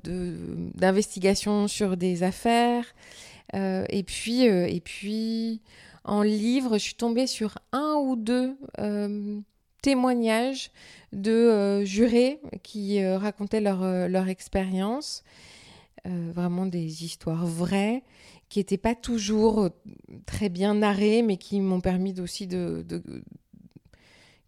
d'investigation 0.75 1.67
sur 1.67 1.96
des 1.96 2.24
affaires. 2.24 2.86
et, 3.53 4.03
puis, 4.03 4.43
et 4.43 4.81
puis, 4.81 5.62
en 6.03 6.24
livre, 6.24 6.77
je 6.77 6.84
suis 6.84 6.96
tombée 6.96 7.27
sur 7.27 7.58
un 7.72 7.96
ou 7.96 8.15
deux 8.15 8.55
témoignages 9.81 10.72
de 11.13 11.84
jurés 11.84 12.39
qui 12.63 13.05
racontaient 13.05 13.62
leur, 13.62 13.84
leur 14.08 14.27
expérience. 14.29 15.24
Vraiment 16.05 16.65
des 16.65 17.03
histoires 17.05 17.46
vraies 17.46 18.03
qui 18.51 18.60
n'étaient 18.60 18.77
pas 18.77 18.96
toujours 18.96 19.63
euh, 19.63 19.70
très 20.25 20.50
bien 20.50 20.75
narrés, 20.75 21.22
mais 21.22 21.38
qui 21.38 21.62
m'ont 21.62 21.79
permis 21.79 22.20
aussi 22.20 22.48
de, 22.48 22.86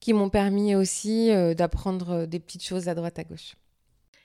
qui 0.02 0.12
m'ont 0.12 0.30
permis 0.30 0.76
aussi 0.76 1.32
euh, 1.32 1.54
d'apprendre 1.54 2.10
euh, 2.10 2.26
des 2.26 2.42
petites 2.42 2.66
choses 2.66 2.90
à 2.90 2.96
droite 2.96 3.18
à 3.18 3.24
gauche. 3.24 3.56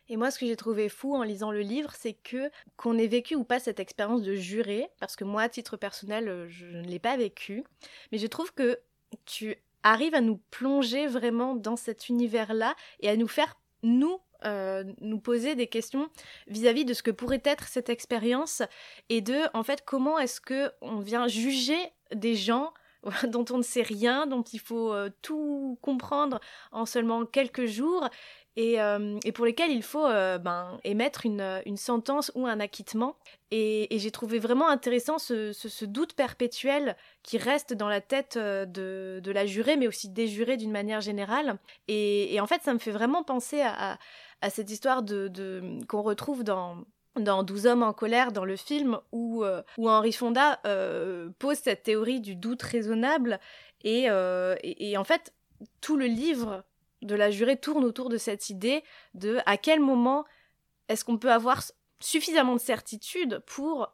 Et 0.09 0.17
moi, 0.17 0.33
ce 0.33 0.39
que 0.41 0.47
j'ai 0.47 0.57
trouvé 0.57 0.89
fou 0.89 1.15
en 1.15 1.23
lisant 1.23 1.53
le 1.53 1.61
livre, 1.61 1.93
c'est 1.97 2.15
que 2.15 2.51
qu'on 2.77 2.99
ait 2.99 3.07
vécu 3.07 3.37
ou 3.37 3.45
pas 3.45 3.61
cette 3.61 3.79
expérience 3.79 4.23
de 4.23 4.35
juré, 4.35 4.89
parce 4.99 5.15
que 5.15 5.23
moi, 5.23 5.43
à 5.43 5.49
titre 5.49 5.77
personnel, 5.77 6.47
je 6.49 6.67
ne 6.67 6.83
l'ai 6.83 6.99
pas 6.99 7.17
vécu, 7.17 7.63
mais 8.11 8.19
je 8.19 8.27
trouve 8.27 8.53
que 8.53 8.81
tu 9.27 9.55
arrives 9.85 10.15
à 10.15 10.21
nous 10.21 10.41
plonger 10.51 11.07
vraiment 11.07 11.55
dans 11.55 11.77
cet 11.77 12.09
univers-là 12.09 12.75
et 12.99 13.09
à 13.09 13.17
nous 13.17 13.29
faire, 13.29 13.61
nous, 13.85 14.19
euh, 14.45 14.85
nous 15.01 15.19
poser 15.19 15.57
des 15.57 15.67
questions 15.67 16.09
vis-à-vis 16.47 16.85
de 16.85 16.95
ce 16.95 17.03
que 17.03 17.11
pourrait 17.11 17.43
être 17.45 17.67
cette 17.67 17.89
expérience 17.89 18.63
et 19.09 19.21
de 19.21 19.37
en 19.53 19.65
fait 19.65 19.83
comment 19.85 20.17
est-ce 20.17 20.41
que 20.41 20.71
on 20.81 21.01
vient 21.01 21.27
juger 21.27 21.79
des 22.15 22.37
gens 22.37 22.73
dont 23.29 23.45
on 23.51 23.59
ne 23.59 23.63
sait 23.63 23.83
rien, 23.83 24.29
dont 24.29 24.43
il 24.43 24.61
faut 24.61 24.93
euh, 24.93 25.11
tout 25.23 25.77
comprendre 25.83 26.41
en 26.71 26.87
seulement 26.87 27.27
quelques 27.27 27.67
jours 27.67 28.09
et, 28.55 28.81
euh, 28.81 29.19
pour 29.35 29.45
lesquels 29.45 29.71
il 29.71 29.85
faut 29.85 30.09
ben, 30.09 30.81
émettre 30.83 31.27
une, 31.27 31.77
sentence 31.77 32.33
ou 32.35 32.45
un 32.47 32.59
acquittement. 32.59 33.17
Et, 33.53 33.87
j'ai 33.91 34.11
trouvé 34.11 34.41
vraiment 34.41 34.69
intéressant 34.69 35.19
ce, 35.19 35.85
doute 35.85 36.15
perpétuel 36.15 36.97
qui 37.23 37.39
reste 37.39 37.73
dans 37.73 37.89
la 37.89 38.01
tête 38.01 38.37
de, 38.37 39.23
la 39.25 39.47
jurée, 39.47 39.77
mais 39.77 39.87
aussi 39.87 40.09
des 40.09 40.27
jurés 40.27 40.57
d'une 40.57 40.73
manière 40.73 41.01
générale. 41.01 41.57
Et, 41.87 42.37
en 42.41 42.49
fait, 42.49 42.63
ça 42.63 42.75
me 42.75 42.81
fait 42.81 42.91
vraiment 42.91 43.23
penser 43.23 43.61
à 43.63 43.97
cette 44.51 44.71
histoire 44.71 45.03
de, 45.03 45.31
qu'on 45.87 46.03
retrouve 46.03 46.45
dans 46.45 46.85
dans 47.17 47.43
12 47.43 47.67
hommes 47.67 47.83
en 47.83 47.93
colère 47.93 48.33
dans 48.33 48.45
le 48.45 48.57
film 48.57 48.99
où, 49.13 49.43
euh, 49.45 49.63
où 49.77 49.89
Henri 49.89 50.13
Fonda 50.13 50.61
euh, 50.67 51.31
pose 51.39 51.57
cette 51.57 51.83
théorie 51.83 52.21
du 52.21 52.37
doute 52.37 52.63
raisonnable 52.63 53.41
euh, 53.85 54.57
et, 54.63 54.91
et, 54.91 54.97
en 54.97 55.05
fait 55.05 55.33
tout 55.81 55.97
le 55.97 56.07
livre 56.07 56.65
de 57.03 57.15
la 57.15 57.31
jurée 57.31 57.57
tourne 57.57 57.85
autour 57.85 58.09
de 58.09 58.19
cette 58.19 58.51
idée 58.51 58.83
de 59.15 59.39
à 59.47 59.57
quel 59.57 59.81
moment 59.81 60.25
est-ce 60.89 61.05
qu'on 61.05 61.19
peut 61.19 61.33
avoir 61.33 61.63
suffisamment 62.01 62.55
de 62.55 62.61
certitude 62.61 63.43
pour 63.47 63.93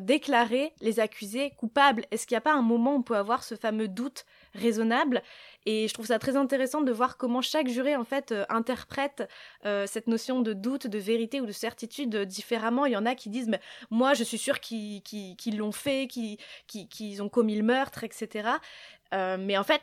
déclarer 0.00 0.72
les 0.80 1.00
accusés 1.00 1.52
coupables 1.56 2.04
Est-ce 2.10 2.26
qu'il 2.26 2.34
n'y 2.34 2.38
a 2.38 2.42
pas 2.42 2.52
un 2.52 2.62
moment 2.62 2.94
où 2.94 2.98
on 2.98 3.02
peut 3.02 3.16
avoir 3.16 3.44
ce 3.44 3.54
fameux 3.54 3.88
doute 3.88 4.24
raisonnable? 4.54 5.22
Et 5.64 5.86
je 5.86 5.94
trouve 5.94 6.06
ça 6.06 6.18
très 6.18 6.36
intéressant 6.36 6.80
de 6.80 6.90
voir 6.90 7.16
comment 7.16 7.40
chaque 7.40 7.68
juré 7.68 7.94
en 7.94 8.04
fait 8.04 8.32
euh, 8.32 8.44
interprète 8.48 9.28
euh, 9.64 9.86
cette 9.86 10.08
notion 10.08 10.40
de 10.40 10.52
doute, 10.52 10.86
de 10.88 10.98
vérité 10.98 11.40
ou 11.40 11.46
de 11.46 11.52
certitude 11.52 12.16
différemment. 12.24 12.86
Il 12.86 12.92
y 12.92 12.96
en 12.96 13.06
a 13.06 13.14
qui 13.14 13.28
disent 13.28 13.48
mais 13.48 13.60
moi 13.90 14.14
je 14.14 14.24
suis 14.24 14.38
sûr 14.38 14.60
qu'ils 14.60 15.02
l'ont 15.56 15.72
fait, 15.72 16.08
qu'ils 16.08 17.22
ont 17.22 17.28
commis 17.28 17.56
le 17.56 17.62
meurtre, 17.62 18.02
etc. 18.02 18.48
Euh, 19.14 19.36
mais 19.38 19.56
en 19.56 19.64
fait 19.64 19.82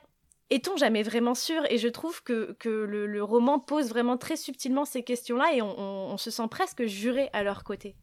est-on 0.50 0.76
jamais 0.78 1.04
vraiment 1.04 1.36
sûr? 1.36 1.62
Et 1.70 1.78
je 1.78 1.88
trouve 1.88 2.24
que, 2.24 2.56
que 2.58 2.70
le, 2.70 3.24
roman 3.24 3.60
pose 3.60 3.90
vraiment 3.90 4.18
très 4.18 4.36
subtilement 4.36 4.84
ces 4.84 5.04
questions-là 5.04 5.54
et 5.54 5.62
on 5.62 6.18
se 6.18 6.32
sent 6.32 6.48
presque 6.50 6.86
juré 6.88 7.30
à 7.34 7.44
leur 7.44 7.64
côté. 7.64 7.96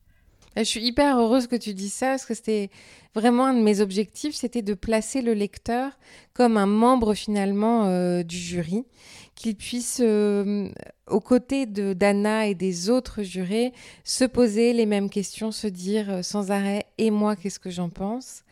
Je 0.57 0.63
suis 0.63 0.83
hyper 0.83 1.19
heureuse 1.19 1.49
que 1.49 1.57
tu 1.57 1.75
dises 1.75 1.93
ça 1.93 2.09
parce 2.09 2.25
que 2.25 2.33
c'était 2.33 2.71
vraiment 3.15 3.45
un 3.45 3.55
de 3.55 3.61
mes 3.61 3.81
objectifs, 3.81 4.35
c'était 4.35 4.63
de 4.63 4.73
placer 4.73 5.21
le 5.21 5.35
lecteur 5.35 5.93
comme 6.33 6.57
un 6.57 6.67
membre 6.67 7.13
finalement 7.13 7.85
euh, 7.87 8.23
du 8.23 8.39
jury, 8.39 8.87
qu'il 9.35 9.55
puisse, 9.55 10.01
euh, 10.03 10.71
aux 11.09 11.21
côtés 11.21 11.67
de 11.67 11.93
d'Anna 11.93 12.47
et 12.47 12.55
des 12.55 12.89
autres 12.89 13.23
jurés, 13.23 13.75
se 14.03 14.25
poser 14.25 14.73
les 14.73 14.87
mêmes 14.87 15.11
questions, 15.11 15.53
se 15.53 15.67
dire 15.67 16.11
euh, 16.11 16.23
sans 16.23 16.51
arrêt 16.51 16.87
et 16.97 17.11
moi 17.11 17.37
qu'est-ce 17.37 17.61
que 17.61 17.71
j'en 17.71 17.91
pense? 17.91 18.43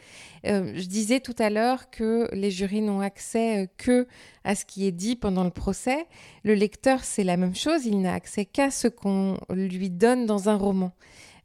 je 0.47 0.85
disais 0.85 1.21
tout 1.21 1.35
à 1.39 1.49
l'heure 1.49 1.89
que 1.89 2.29
les 2.35 2.51
jurys 2.51 2.83
n'ont 2.83 3.01
accès 3.01 3.71
que 3.79 4.07
à 4.45 4.55
ce 4.55 4.67
qui 4.67 4.87
est 4.87 4.93
dit 4.93 5.17
pendant 5.17 5.43
le 5.43 5.49
procès. 5.49 6.07
Le 6.43 6.53
lecteur, 6.53 7.03
c'est 7.03 7.25
la 7.25 7.39
même 7.39 7.55
chose, 7.55 7.87
il 7.87 8.03
n'a 8.03 8.13
accès 8.13 8.45
qu'à 8.45 8.71
ce 8.71 8.87
qu'on 8.87 9.39
lui 9.49 9.89
donne 9.89 10.27
dans 10.27 10.51
un 10.51 10.57
roman. 10.57 10.93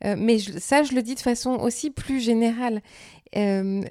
Euh, 0.05 0.15
mais 0.17 0.39
ça, 0.39 0.83
je 0.83 0.93
le 0.93 1.01
dis 1.01 1.15
de 1.15 1.19
façon 1.19 1.51
aussi 1.51 1.91
plus 1.91 2.19
générale. 2.19 2.81
Euh, 3.35 3.81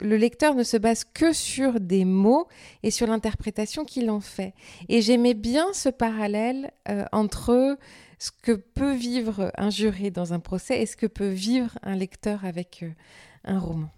le 0.00 0.16
lecteur 0.16 0.54
ne 0.54 0.62
se 0.62 0.76
base 0.76 1.04
que 1.04 1.32
sur 1.32 1.80
des 1.80 2.04
mots 2.04 2.46
et 2.82 2.90
sur 2.90 3.06
l'interprétation 3.06 3.84
qu'il 3.84 4.10
en 4.10 4.20
fait. 4.20 4.54
Et 4.88 5.02
j'aimais 5.02 5.34
bien 5.34 5.72
ce 5.72 5.88
parallèle 5.88 6.70
euh, 6.88 7.04
entre 7.12 7.78
ce 8.18 8.30
que 8.30 8.52
peut 8.52 8.94
vivre 8.94 9.52
un 9.56 9.70
juré 9.70 10.10
dans 10.10 10.32
un 10.32 10.40
procès 10.40 10.80
et 10.80 10.86
ce 10.86 10.96
que 10.96 11.06
peut 11.06 11.28
vivre 11.28 11.78
un 11.82 11.96
lecteur 11.96 12.44
avec 12.44 12.84
un 13.44 13.58
roman. 13.58 13.90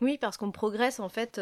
Oui, 0.00 0.16
parce 0.18 0.36
qu'on 0.36 0.52
progresse 0.52 1.00
en 1.00 1.08
fait 1.08 1.40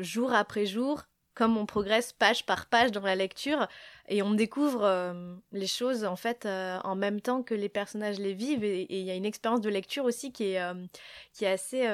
jour 0.00 0.32
après 0.32 0.64
jour 0.64 1.02
comme 1.40 1.56
on 1.56 1.64
progresse 1.64 2.12
page 2.12 2.44
par 2.44 2.66
page 2.66 2.92
dans 2.92 3.00
la 3.00 3.14
lecture 3.14 3.66
et 4.10 4.20
on 4.20 4.34
découvre 4.34 4.84
euh, 4.84 5.34
les 5.52 5.66
choses 5.66 6.04
en 6.04 6.14
fait 6.14 6.44
euh, 6.44 6.78
en 6.84 6.94
même 6.94 7.22
temps 7.22 7.42
que 7.42 7.54
les 7.54 7.70
personnages 7.70 8.18
les 8.18 8.34
vivent 8.34 8.62
et 8.62 8.86
il 8.90 9.06
y 9.06 9.10
a 9.10 9.14
une 9.14 9.24
expérience 9.24 9.62
de 9.62 9.70
lecture 9.70 10.04
aussi 10.04 10.32
qui 10.32 10.52
est, 10.52 10.60
euh, 10.60 10.74
qui 11.32 11.46
est 11.46 11.50
assez, 11.50 11.88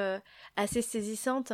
assez 0.57 0.81
saisissante. 0.81 1.53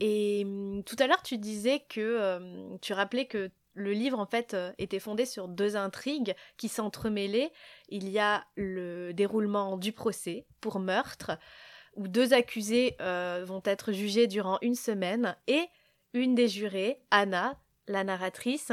Et 0.00 0.42
hum, 0.44 0.84
tout 0.84 0.94
à 1.00 1.08
l'heure 1.08 1.24
tu 1.24 1.36
disais 1.36 1.80
que 1.88 2.38
tu 2.80 2.92
rappelais 2.92 3.24
que 3.24 3.50
le 3.72 3.90
livre 3.90 4.20
en 4.20 4.26
fait 4.26 4.56
était 4.78 5.00
fondé 5.00 5.26
sur 5.26 5.48
deux 5.48 5.74
intrigues 5.74 6.36
qui 6.56 6.68
s'entremêlaient. 6.68 7.50
Il 7.88 8.08
y 8.10 8.20
a 8.20 8.44
le 8.54 9.12
déroulement 9.12 9.76
du 9.76 9.90
procès 9.90 10.46
pour 10.60 10.78
meurtre 10.78 11.32
où 11.96 12.06
deux 12.06 12.32
accusés 12.32 12.96
vont 13.00 13.62
être 13.64 13.90
jugés 13.90 14.28
durant 14.28 14.58
une 14.62 14.76
semaine 14.76 15.36
et 15.48 15.66
une 16.14 16.34
des 16.34 16.48
jurées, 16.48 17.02
Anna, 17.10 17.60
la 17.86 18.04
narratrice, 18.04 18.72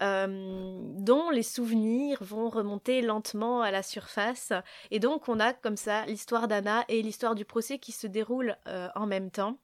euh, 0.00 0.78
dont 0.94 1.30
les 1.30 1.42
souvenirs 1.42 2.18
vont 2.22 2.48
remonter 2.48 3.02
lentement 3.02 3.62
à 3.62 3.72
la 3.72 3.82
surface. 3.82 4.52
Et 4.92 5.00
donc 5.00 5.28
on 5.28 5.40
a 5.40 5.52
comme 5.52 5.76
ça 5.76 6.06
l'histoire 6.06 6.46
d'Anna 6.46 6.84
et 6.88 7.02
l'histoire 7.02 7.34
du 7.34 7.44
procès 7.44 7.78
qui 7.80 7.90
se 7.90 8.06
déroulent 8.06 8.56
euh, 8.68 8.88
en 8.94 9.06
même 9.06 9.30
temps. 9.32 9.58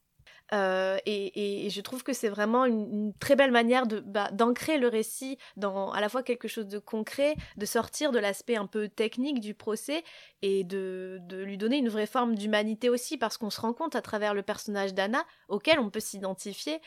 Euh, 0.53 0.99
et, 1.07 1.69
je 1.71 1.81
trouve 1.81 2.03
que 2.03 2.13
c'est 2.13 2.29
vraiment 2.29 2.67
une, 2.67 3.13
très 3.19 3.35
belle 3.35 3.51
manière 3.51 3.87
de 3.87 4.01
bah, 4.01 4.31
d'ancrer 4.33 4.79
le 4.79 4.89
récit 4.89 5.39
dans 5.57 5.91
à 5.91 6.01
la 6.01 6.09
fois 6.09 6.23
quelque 6.23 6.49
chose 6.49 6.67
de 6.67 6.79
concret, 6.79 7.35
de 7.57 7.67
sortir 7.67 8.13
de 8.13 8.19
l'aspect 8.19 8.57
un 8.57 8.67
peu 8.67 8.89
technique 8.89 9.41
du 9.41 9.55
procès 9.55 10.05
et 10.43 10.63
de, 10.63 11.19
de 11.23 11.43
lui 11.43 11.57
donner 11.57 11.79
une 11.79 11.89
vraie 11.89 12.07
forme 12.07 12.35
d'humanité 12.35 12.91
aussi 12.91 13.17
parce 13.17 13.39
qu'on 13.39 13.51
se 13.51 13.61
rend 13.61 13.73
compte 13.73 13.97
à 13.97 14.03
travers 14.03 14.35
le 14.35 14.43
personnage 14.43 14.93
d'Anna 14.93 15.25
auquel 15.49 15.79
on 15.79 15.91
peut 15.91 16.01
s'identifier 16.01 16.81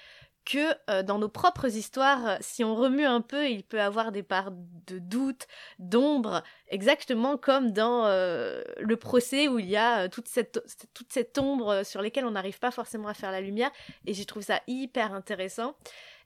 que 0.47 0.73
euh, 0.89 1.03
dans 1.03 1.19
nos 1.19 1.27
propres 1.27 1.75
histoires, 1.75 2.25
euh, 2.25 2.37
si 2.39 2.63
on 2.63 2.73
remue 2.73 3.05
un 3.05 3.19
peu, 3.19 3.49
il 3.49 3.63
peut 3.63 3.81
avoir 3.81 4.13
des 4.13 4.23
parts 4.23 4.51
de 4.87 4.97
doute, 4.97 5.45
d'ombre, 5.77 6.41
exactement 6.69 7.35
comme 7.37 7.71
dans 7.71 8.05
euh, 8.05 8.63
le 8.79 8.95
procès 8.95 9.49
où 9.49 9.59
il 9.59 9.65
y 9.65 9.75
a 9.75 10.07
toute 10.07 10.29
cette, 10.29 10.63
toute 10.93 11.11
cette 11.11 11.37
ombre 11.37 11.83
sur 11.83 12.01
lesquelles 12.01 12.25
on 12.25 12.31
n'arrive 12.31 12.59
pas 12.59 12.71
forcément 12.71 13.09
à 13.09 13.13
faire 13.13 13.31
la 13.31 13.41
lumière. 13.41 13.71
Et 14.05 14.13
j'ai 14.13 14.23
trouvé 14.23 14.45
ça 14.45 14.61
hyper 14.67 15.13
intéressant. 15.13 15.75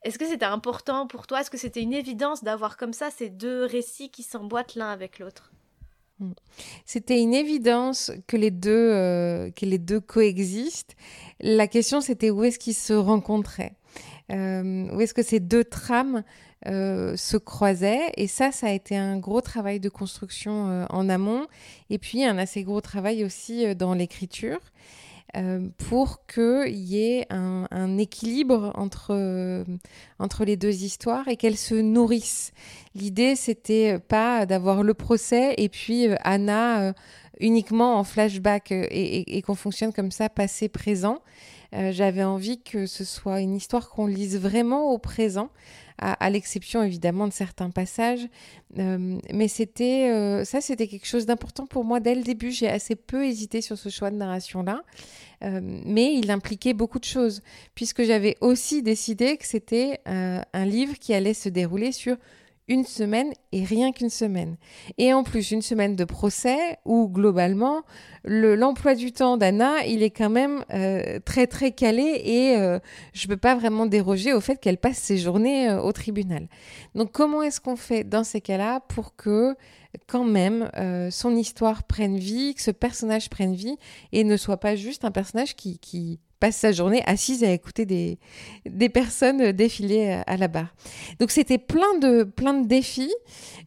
Est-ce 0.03 0.19
que 0.19 0.27
c'était 0.27 0.45
important 0.45 1.07
pour 1.07 1.25
toi? 1.25 1.41
Est-ce 1.41 1.49
que 1.49 1.57
c'était 1.57 1.81
une 1.81 1.93
évidence 1.93 2.43
d'avoir 2.43 2.77
comme 2.77 2.93
ça 2.93 3.09
ces 3.09 3.29
deux 3.29 3.65
récits 3.65 4.11
qui 4.11 4.21
s'emboîtent 4.21 4.75
l'un 4.75 4.91
avec 4.91 5.17
l'autre? 5.17 5.51
Hmm. 6.19 6.33
c'était 6.85 7.19
une 7.19 7.33
évidence 7.33 8.11
que 8.27 8.37
les 8.37 8.51
deux, 8.51 9.49
que 9.55 9.65
les 9.65 9.79
deux 9.79 9.99
coexistent. 9.99 10.95
La 11.39 11.65
question, 11.67 11.99
c'était 11.99 12.29
où 12.29 12.43
est-ce 12.43 12.59
qu'ils 12.59 12.75
se 12.75 12.93
rencontraient? 12.93 13.75
Euh, 14.31 14.87
où 14.93 15.01
est-ce 15.01 15.13
que 15.13 15.23
ces 15.23 15.39
deux 15.39 15.63
trames 15.63 16.23
euh, 16.67 17.15
se 17.17 17.37
croisaient? 17.37 18.11
Et 18.17 18.27
ça, 18.27 18.51
ça 18.51 18.67
a 18.67 18.71
été 18.71 18.95
un 18.95 19.17
gros 19.17 19.41
travail 19.41 19.79
de 19.79 19.89
construction 19.89 20.69
euh, 20.69 20.85
en 20.89 21.09
amont, 21.09 21.47
et 21.89 21.97
puis 21.97 22.23
un 22.23 22.37
assez 22.37 22.63
gros 22.63 22.81
travail 22.81 23.23
aussi 23.23 23.75
dans 23.75 23.93
l'écriture. 23.93 24.59
pour 25.77 26.25
qu'il 26.27 26.75
y 26.75 26.97
ait 27.01 27.25
un, 27.29 27.97
équilibre 27.97 28.73
entre, 28.75 29.63
entre 30.19 30.43
les 30.43 30.57
deux 30.57 30.83
histoires 30.83 31.25
et 31.29 31.37
qu'elles 31.37 31.57
se 31.57 31.75
nourrissent. 31.75 32.51
L'idée, 32.95 33.37
c'était 33.37 33.97
pas 33.97 34.45
d'avoir 34.45 34.83
le 34.83 34.93
procès 34.93 35.53
et 35.57 35.69
puis 35.69 36.07
Anna 36.23 36.93
uniquement 37.39 37.97
en 37.97 38.03
flashback 38.03 38.73
et 38.73 39.41
qu'on 39.45 39.55
fonctionne 39.55 39.93
comme 39.93 40.11
ça, 40.11 40.27
passé-présent. 40.27 41.21
Euh, 41.73 41.91
j'avais 41.91 42.23
envie 42.23 42.61
que 42.61 42.85
ce 42.85 43.05
soit 43.05 43.39
une 43.39 43.55
histoire 43.55 43.89
qu'on 43.89 44.05
lise 44.05 44.37
vraiment 44.37 44.91
au 44.91 44.97
présent, 44.97 45.49
à, 46.03 46.31
l'exception 46.31 46.81
évidemment 46.81 47.27
de 47.27 47.33
certains 47.33 47.69
passages. 47.69 48.27
Euh, 48.79 49.19
mais 49.31 49.47
c'était 49.47 50.09
euh, 50.09 50.43
ça, 50.43 50.59
c'était 50.59 50.87
quelque 50.87 51.05
chose 51.05 51.27
d'important 51.27 51.67
pour 51.67 51.83
moi 51.83 51.99
dès 51.99 52.15
le 52.15 52.23
début. 52.23 52.49
J'ai 52.49 52.67
assez 52.67 52.95
peu 52.95 53.23
hésité 53.23 53.61
sur 53.61 53.77
ce 53.77 53.89
choix 53.89 54.09
de 54.09 54.15
narration-là. 54.15 54.81
mais 55.41 56.15
il 56.15 56.31
impliquait 56.31 56.73
beaucoup 56.73 56.99
de 56.99 57.05
choses, 57.05 57.41
puisque 57.75 58.03
j'avais 58.03 58.35
aussi 58.41 58.81
décidé 58.81 59.37
que 59.37 59.45
c'était 59.45 59.99
un 60.05 60.65
livre 60.65 60.97
qui 60.99 61.13
allait 61.13 61.35
se 61.35 61.49
dérouler 61.49 61.91
sur 61.91 62.17
une 62.71 62.85
semaine 62.85 63.33
et 63.51 63.65
rien 63.65 63.91
qu'une 63.91 64.09
semaine. 64.09 64.55
Et 64.97 65.13
en 65.13 65.23
plus, 65.23 65.51
une 65.51 65.61
semaine 65.61 65.97
de 65.97 66.05
procès 66.05 66.77
où 66.85 67.09
globalement, 67.09 67.83
l'emploi 68.23 68.95
du 68.95 69.11
temps 69.11 69.35
d'Anna, 69.35 69.85
il 69.85 70.03
est 70.03 70.09
quand 70.09 70.29
même 70.29 70.63
euh, 70.73 71.19
très 71.25 71.47
très 71.47 71.73
calé 71.73 72.21
et 72.23 72.55
euh, 72.55 72.79
je 73.13 73.27
ne 73.27 73.33
peux 73.33 73.37
pas 73.37 73.55
vraiment 73.55 73.85
déroger 73.87 74.31
au 74.31 74.39
fait 74.39 74.55
qu'elle 74.55 74.77
passe 74.77 74.99
ses 74.99 75.17
journées 75.17 75.67
euh, 75.67 75.81
au 75.81 75.91
tribunal. 75.91 76.47
Donc 76.95 77.11
comment 77.11 77.43
est-ce 77.43 77.59
qu'on 77.59 77.75
fait 77.75 78.05
dans 78.05 78.23
ces 78.23 78.39
cas-là 78.39 78.79
pour 78.87 79.17
que 79.17 79.53
quand 80.07 80.23
même 80.23 80.71
son 81.11 81.35
histoire 81.35 81.83
prenne 81.83 82.17
vie, 82.17 82.55
que 82.55 82.61
ce 82.61 82.71
personnage 82.71 83.29
prenne 83.29 83.53
vie 83.53 83.75
et 84.13 84.23
ne 84.23 84.37
soit 84.37 84.55
pas 84.55 84.77
juste 84.77 85.03
un 85.03 85.11
personnage 85.11 85.57
qui, 85.57 85.79
qui 85.79 86.21
passe 86.41 86.57
sa 86.57 86.71
journée 86.71 87.03
assise 87.05 87.43
à 87.43 87.51
écouter 87.51 87.85
des, 87.85 88.17
des 88.65 88.89
personnes 88.89 89.51
défiler 89.51 90.21
à 90.25 90.37
la 90.37 90.47
barre. 90.47 90.73
Donc 91.19 91.31
c'était 91.31 91.59
plein 91.59 91.97
de, 91.99 92.23
plein 92.23 92.55
de 92.55 92.67
défis. 92.67 93.13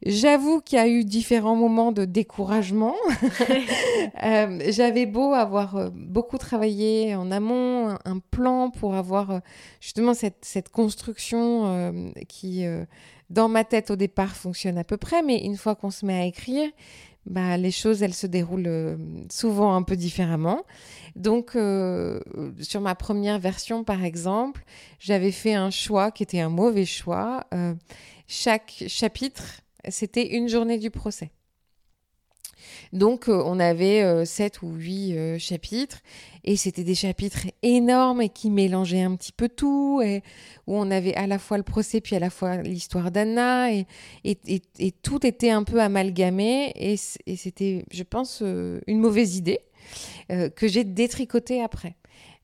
J'avoue 0.04 0.60
qu'il 0.60 0.76
y 0.76 0.80
a 0.80 0.88
eu 0.88 1.04
différents 1.04 1.56
moments 1.56 1.92
de 1.92 2.04
découragement. 2.04 2.94
Euh, 4.22 4.60
j'avais 4.70 5.06
beau 5.06 5.32
avoir 5.32 5.76
euh, 5.76 5.88
beaucoup 5.92 6.38
travaillé 6.38 7.14
en 7.14 7.30
amont, 7.30 7.96
un, 8.04 8.18
plan 8.18 8.70
pour 8.70 8.94
avoir 8.94 9.30
euh, 9.30 9.38
justement 9.80 10.14
cette, 10.14 10.44
cette 10.44 10.68
construction 10.68 12.12
qui, 12.28 12.64
dans 13.30 13.48
ma 13.48 13.64
tête 13.64 13.90
au 13.90 13.96
départ, 13.96 14.34
fonctionne 14.36 14.78
à 14.78 14.84
peu 14.84 14.96
près, 14.96 15.22
mais 15.22 15.38
une 15.44 15.56
fois 15.56 15.74
qu'on 15.74 15.90
se 15.90 16.04
met 16.06 16.14
à 16.14 16.24
écrire, 16.24 16.70
bah, 17.26 17.56
les 17.56 17.70
choses, 17.70 18.02
elles 18.02 18.14
se 18.14 18.26
déroulent 18.26 18.98
souvent 19.30 19.74
un 19.74 19.82
peu 19.82 19.96
différemment. 19.96 20.64
Donc, 21.16 21.54
euh, 21.54 22.20
sur 22.60 22.80
ma 22.80 22.94
première 22.94 23.38
version, 23.38 23.84
par 23.84 24.04
exemple, 24.04 24.64
j'avais 24.98 25.30
fait 25.30 25.54
un 25.54 25.70
choix 25.70 26.10
qui 26.10 26.22
était 26.22 26.40
un 26.40 26.48
mauvais 26.48 26.84
choix. 26.84 27.46
Euh, 27.54 27.74
chaque 28.26 28.84
chapitre, 28.88 29.60
c'était 29.88 30.36
une 30.36 30.48
journée 30.48 30.78
du 30.78 30.90
procès. 30.90 31.30
Donc, 32.92 33.28
euh, 33.28 33.42
on 33.44 33.58
avait 33.58 34.24
sept 34.24 34.62
ou 34.62 34.72
huit 34.72 35.38
chapitres, 35.38 35.98
et 36.44 36.56
c'était 36.56 36.84
des 36.84 36.94
chapitres 36.94 37.46
énormes 37.62 38.22
et 38.22 38.28
qui 38.28 38.50
mélangeaient 38.50 39.02
un 39.02 39.16
petit 39.16 39.32
peu 39.32 39.48
tout, 39.48 40.00
et 40.04 40.22
où 40.66 40.76
on 40.76 40.90
avait 40.90 41.14
à 41.14 41.26
la 41.26 41.38
fois 41.38 41.56
le 41.56 41.62
procès 41.62 42.00
puis 42.00 42.16
à 42.16 42.18
la 42.18 42.30
fois 42.30 42.56
l'histoire 42.58 43.10
d'Anna, 43.10 43.72
et, 43.72 43.86
tout 45.02 45.26
était 45.26 45.50
un 45.50 45.64
peu 45.64 45.80
amalgamé, 45.80 46.72
et 46.76 46.96
c'était, 46.96 47.84
je 47.92 48.02
pense, 48.02 48.42
une 48.86 48.98
mauvaise 48.98 49.36
idée. 49.36 49.60
Euh, 50.30 50.48
que 50.48 50.68
j'ai 50.68 50.84
détricoté 50.84 51.62
après. 51.62 51.96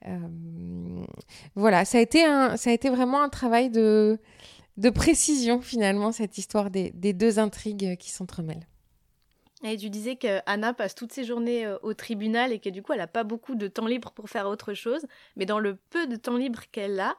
Euh, 0.06 0.18
voilà, 1.54 1.84
ça 1.84 1.98
a, 1.98 2.00
été 2.00 2.24
un, 2.24 2.56
ça 2.56 2.70
a 2.70 2.72
été 2.72 2.90
vraiment 2.90 3.22
un 3.22 3.28
travail 3.28 3.70
de, 3.70 4.18
précision 4.94 5.60
finalement, 5.60 6.12
cette 6.12 6.38
histoire 6.38 6.70
des 6.70 6.90
deux 7.12 7.38
intrigues 7.38 7.96
qui 7.96 8.10
s'entremêlent. 8.10 8.66
Et 9.62 9.76
tu 9.76 9.90
disais 9.90 10.16
qu'Anna 10.16 10.72
passe 10.72 10.94
toutes 10.94 11.12
ses 11.12 11.24
journées 11.24 11.66
euh, 11.66 11.76
au 11.82 11.92
tribunal 11.92 12.52
et 12.52 12.60
que 12.60 12.70
du 12.70 12.82
coup 12.82 12.92
elle 12.92 12.98
n'a 12.98 13.06
pas 13.06 13.24
beaucoup 13.24 13.54
de 13.54 13.68
temps 13.68 13.86
libre 13.86 14.10
pour 14.12 14.30
faire 14.30 14.48
autre 14.48 14.72
chose, 14.72 15.06
mais 15.36 15.44
dans 15.44 15.58
le 15.58 15.76
peu 15.76 16.06
de 16.06 16.16
temps 16.16 16.36
libre 16.36 16.62
qu'elle 16.72 16.98
a, 16.98 17.16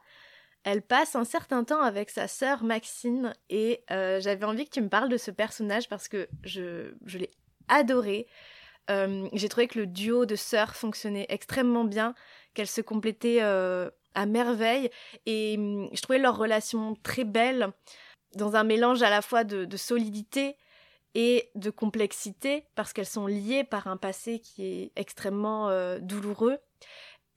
elle 0.64 0.82
passe 0.82 1.14
un 1.16 1.24
certain 1.24 1.64
temps 1.64 1.82
avec 1.82 2.10
sa 2.10 2.28
sœur 2.28 2.62
Maxine. 2.62 3.32
Et 3.50 3.82
j'avais 3.88 4.44
envie 4.44 4.64
que 4.64 4.70
tu 4.70 4.80
me 4.80 4.88
parles 4.88 5.08
de 5.08 5.16
ce 5.16 5.32
personnage 5.32 5.88
parce 5.88 6.06
que 6.06 6.28
je, 6.44 6.92
je 7.04 7.18
l'ai 7.18 7.30
adoré. 7.68 8.28
Euh, 8.90 9.28
j'ai 9.32 9.48
trouvé 9.48 9.68
que 9.68 9.78
le 9.78 9.86
duo 9.86 10.26
de 10.26 10.36
sœurs 10.36 10.74
fonctionnait 10.74 11.26
extrêmement 11.28 11.84
bien, 11.84 12.14
qu'elles 12.54 12.66
se 12.66 12.80
complétaient 12.80 13.42
euh, 13.42 13.90
à 14.14 14.26
merveille. 14.26 14.90
Et 15.26 15.56
hum, 15.58 15.88
je 15.92 16.00
trouvais 16.02 16.18
leur 16.18 16.36
relation 16.36 16.96
très 17.02 17.24
belle 17.24 17.70
dans 18.34 18.56
un 18.56 18.64
mélange 18.64 19.02
à 19.02 19.10
la 19.10 19.22
fois 19.22 19.44
de, 19.44 19.76
solidité 19.76 20.56
et 21.14 21.50
de 21.54 21.70
complexité 21.70 22.66
parce 22.74 22.92
qu'elles 22.92 23.06
sont 23.06 23.26
liées 23.26 23.64
par 23.64 23.86
un 23.86 23.96
passé 23.96 24.38
qui 24.40 24.64
est 24.64 24.92
extrêmement 24.96 25.68
euh, 25.68 25.98
douloureux 25.98 26.58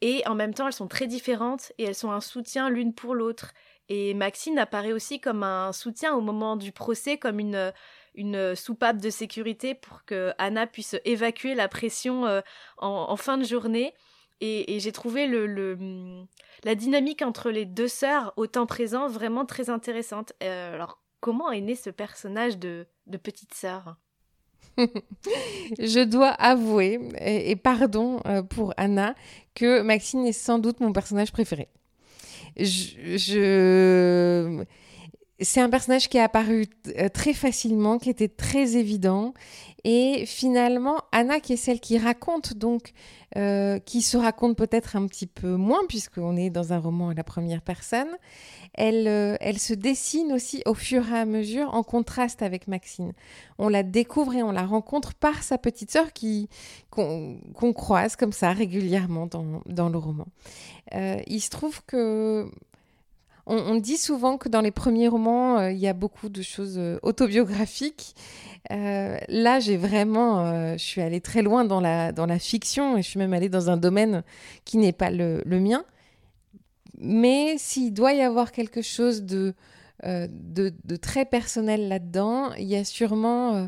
et 0.02 0.24
en 0.28 0.36
même 0.36 0.54
temps 0.54 0.68
elles 0.68 0.74
sont 0.74 0.88
très 0.88 1.08
différentes 1.08 1.72
et 1.78 1.84
elles 1.84 1.96
sont 1.96 2.12
un 2.12 2.22
soutien 2.22 2.70
l'une 2.70 2.94
pour 2.94 3.16
l'autre 3.16 3.54
et 3.90 4.14
Maxine 4.14 4.58
apparaît 4.58 4.94
aussi 4.94 5.20
comme 5.20 5.44
un 5.44 5.72
soutien 5.72 6.16
au 6.16 6.22
moment 6.22 6.56
du 6.56 6.72
procès, 6.72 7.18
comme 7.18 7.40
une, 7.40 7.72
une 8.16 8.56
soupape 8.56 8.98
de 8.98 9.10
sécurité 9.10 9.76
pour 9.76 10.06
que 10.06 10.34
Anna 10.38 10.66
puisse 10.66 10.96
évacuer 11.06 11.54
la 11.54 11.68
pression 11.68 12.26
euh, 12.26 12.42
en, 12.78 13.16
fin 13.16 13.38
de 13.38 13.44
journée. 13.44 13.94
Et, 14.42 14.80
j'ai 14.80 14.92
trouvé 14.92 15.28
le, 15.28 16.26
la 16.64 16.76
dynamique 16.76 17.22
entre 17.22 17.52
les 17.52 17.66
deux 17.66 17.88
sœurs 17.88 18.34
au 18.38 18.48
temps 18.48 18.66
présent 18.66 19.08
vraiment 19.08 19.46
très 19.46 19.70
intéressante. 19.70 20.34
Euh, 20.44 20.74
alors, 20.74 21.00
comment 21.26 21.52
est 21.52 21.62
né 21.62 21.74
ce 21.74 21.90
personnage 21.90 22.60
de, 22.60 22.86
petite 23.24 23.56
sœur 23.56 23.98
je 24.78 26.04
dois 26.04 26.30
avouer, 26.30 27.00
et, 27.20 27.56
pardon 27.56 28.20
euh, 28.28 28.44
pour 28.44 28.76
Anna, 28.78 29.16
que 29.56 29.82
Maxine 29.82 30.28
est 30.28 30.34
sans 30.34 30.60
doute 30.60 30.82
mon 30.82 30.94
personnage 30.94 31.32
préféré. 31.32 31.68
je 32.58 33.18
c'est 35.42 35.60
un 35.60 35.70
personnage 35.70 36.08
qui 36.08 36.18
est 36.18 36.22
apparu 36.22 36.66
euh, 36.98 37.10
très 37.10 37.34
facilement, 37.34 37.98
qui 37.98 38.10
était 38.10 38.30
très 38.30 38.78
évident. 38.78 39.34
Et 39.84 40.26
finalement, 40.26 41.02
Anna, 41.12 41.40
qui 41.42 41.54
est 41.54 41.58
celle 41.58 41.82
qui 41.82 41.98
raconte, 41.98 42.54
donc, 42.54 42.94
euh, 43.36 43.78
qui 43.80 44.02
se 44.02 44.16
raconte 44.16 44.58
peut-être 44.58 44.96
un 44.96 45.06
petit 45.08 45.28
peu 45.28 45.58
moins, 45.58 45.82
puisqu'on 45.90 46.38
est 46.38 46.50
dans 46.50 46.72
un 46.72 46.80
roman 46.80 47.10
à 47.10 47.14
la 47.14 47.26
première 47.26 47.62
personne, 47.62 48.08
elle, 48.74 49.08
euh, 49.08 49.36
elle 49.42 49.60
se 49.60 49.74
dessine 49.74 50.32
aussi 50.32 50.64
au 50.66 50.74
fur 50.74 51.08
et 51.12 51.18
à 51.18 51.26
mesure 51.26 51.74
en 51.74 51.84
contraste 51.84 52.42
avec 52.42 52.70
Maxine. 52.70 53.12
On 53.60 53.68
la 53.68 53.84
découvre 53.84 54.34
et 54.34 54.42
on 54.42 54.54
la 54.54 54.66
rencontre 54.66 55.14
par 55.14 55.44
sa 55.44 55.58
petite 55.58 55.92
sœur 55.92 56.14
qui, 56.14 56.50
qu'on, 56.90 57.38
croise 57.74 58.16
comme 58.16 58.32
ça 58.32 58.54
régulièrement 58.54 59.28
dans, 59.28 59.62
dans 59.66 59.90
le 59.90 59.98
roman. 59.98 60.28
il 60.94 61.42
se 61.42 61.50
trouve 61.50 61.84
que 61.86 62.50
on, 63.46 63.76
dit 63.76 63.98
souvent 63.98 64.38
que 64.38 64.50
dans 64.50 64.62
les 64.62 64.72
premiers 64.72 65.08
romans, 65.08 65.68
il 65.68 65.78
y 65.78 65.88
a 65.88 65.94
beaucoup 65.94 66.30
de 66.30 66.42
choses 66.42 66.80
autobiographiques. 67.04 68.16
là, 68.70 69.60
j'ai 69.60 69.78
vraiment, 69.78 70.74
je 70.78 70.84
suis 70.84 71.02
allée 71.02 71.22
très 71.22 71.42
loin 71.42 71.66
dans 71.66 71.80
la, 71.80 72.12
dans 72.12 72.26
la 72.26 72.40
fiction 72.40 72.98
et 72.98 73.04
je 73.04 73.08
suis 73.08 73.20
même 73.20 73.34
allée 73.34 73.50
dans 73.50 73.70
un 73.70 73.78
domaine 73.78 74.24
qui 74.64 74.78
n'est 74.78 74.94
pas 74.94 75.12
le, 75.12 75.44
mien. 75.46 75.84
Mais 76.98 77.58
s'il 77.58 77.94
doit 77.94 78.14
y 78.14 78.22
avoir 78.22 78.52
quelque 78.52 78.82
chose 78.82 79.24
de, 79.24 79.54
de, 80.04 80.96
très 80.96 81.26
personnel 81.26 81.88
là-dedans, 81.88 82.54
il 82.54 82.66
y 82.66 82.76
a 82.76 82.84
sûrement 82.84 83.56
euh, 83.56 83.68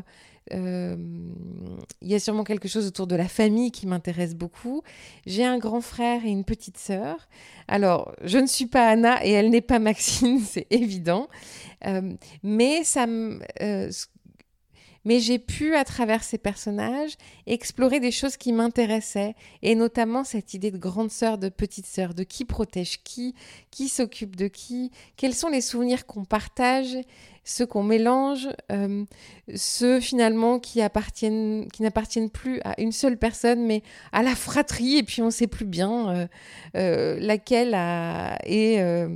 il 0.50 2.08
y 2.08 2.14
a 2.14 2.20
sûrement 2.20 2.44
quelque 2.44 2.68
chose 2.68 2.86
autour 2.86 3.06
de 3.06 3.16
la 3.16 3.28
famille 3.28 3.70
qui 3.70 3.86
m'intéresse 3.86 4.34
beaucoup. 4.34 4.82
J'ai 5.26 5.44
un 5.44 5.58
grand 5.58 5.80
frère 5.80 6.24
et 6.24 6.30
une 6.30 6.44
petite 6.44 6.78
sœur. 6.78 7.28
Alors, 7.66 8.14
je 8.22 8.38
ne 8.38 8.46
suis 8.46 8.66
pas 8.66 8.88
Anna 8.88 9.24
et 9.24 9.30
elle 9.30 9.50
n'est 9.50 9.60
pas 9.60 9.78
Maxine, 9.88 10.40
c'est 10.40 10.66
évident. 10.70 11.28
Euh, 11.86 12.14
mais 12.42 12.82
ça 12.84 13.06
euh, 13.62 13.90
mais 15.04 15.20
j'ai 15.20 15.38
pu, 15.38 15.74
à 15.74 15.84
travers 15.84 16.22
ces 16.22 16.38
personnages, 16.38 17.12
explorer 17.46 18.00
des 18.00 18.10
choses 18.10 18.36
qui 18.36 18.52
m'intéressaient, 18.52 19.34
et 19.62 19.74
notamment 19.74 20.24
cette 20.24 20.54
idée 20.54 20.70
de 20.70 20.78
grande 20.78 21.10
sœur, 21.10 21.38
de 21.38 21.48
petite 21.48 21.86
sœur, 21.86 22.14
de 22.14 22.24
qui 22.24 22.44
protège 22.44 23.02
qui, 23.02 23.34
qui 23.70 23.88
s'occupe 23.88 24.36
de 24.36 24.48
qui, 24.48 24.90
quels 25.16 25.34
sont 25.34 25.48
les 25.48 25.60
souvenirs 25.60 26.06
qu'on 26.06 26.24
partage, 26.24 26.96
ceux 27.48 27.66
qu'on 27.66 27.82
mélange, 27.82 28.48
euh, 28.70 29.04
ceux 29.54 30.00
finalement 30.00 30.58
qui 30.58 30.82
appartiennent, 30.82 31.68
qui 31.72 31.82
n'appartiennent 31.82 32.30
plus 32.30 32.60
à 32.62 32.78
une 32.80 32.92
seule 32.92 33.16
personne, 33.16 33.64
mais 33.64 33.82
à 34.12 34.22
la 34.22 34.34
fratrie, 34.34 34.98
et 34.98 35.02
puis 35.02 35.22
on 35.22 35.26
ne 35.26 35.30
sait 35.30 35.46
plus 35.46 35.64
bien 35.64 36.10
euh, 36.10 36.26
euh, 36.76 37.18
laquelle 37.20 37.74
est 38.44 39.08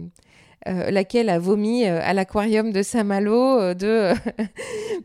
euh, 0.69 0.93
laquelle 0.93 1.29
a 1.29 1.41
vomi 1.41 1.85
euh, 1.85 1.99
à 2.03 2.13
l'aquarium 2.15 2.71
de 2.71 2.83
Saint-Malo, 2.83 3.59
euh, 3.59 3.75
de, 3.75 4.13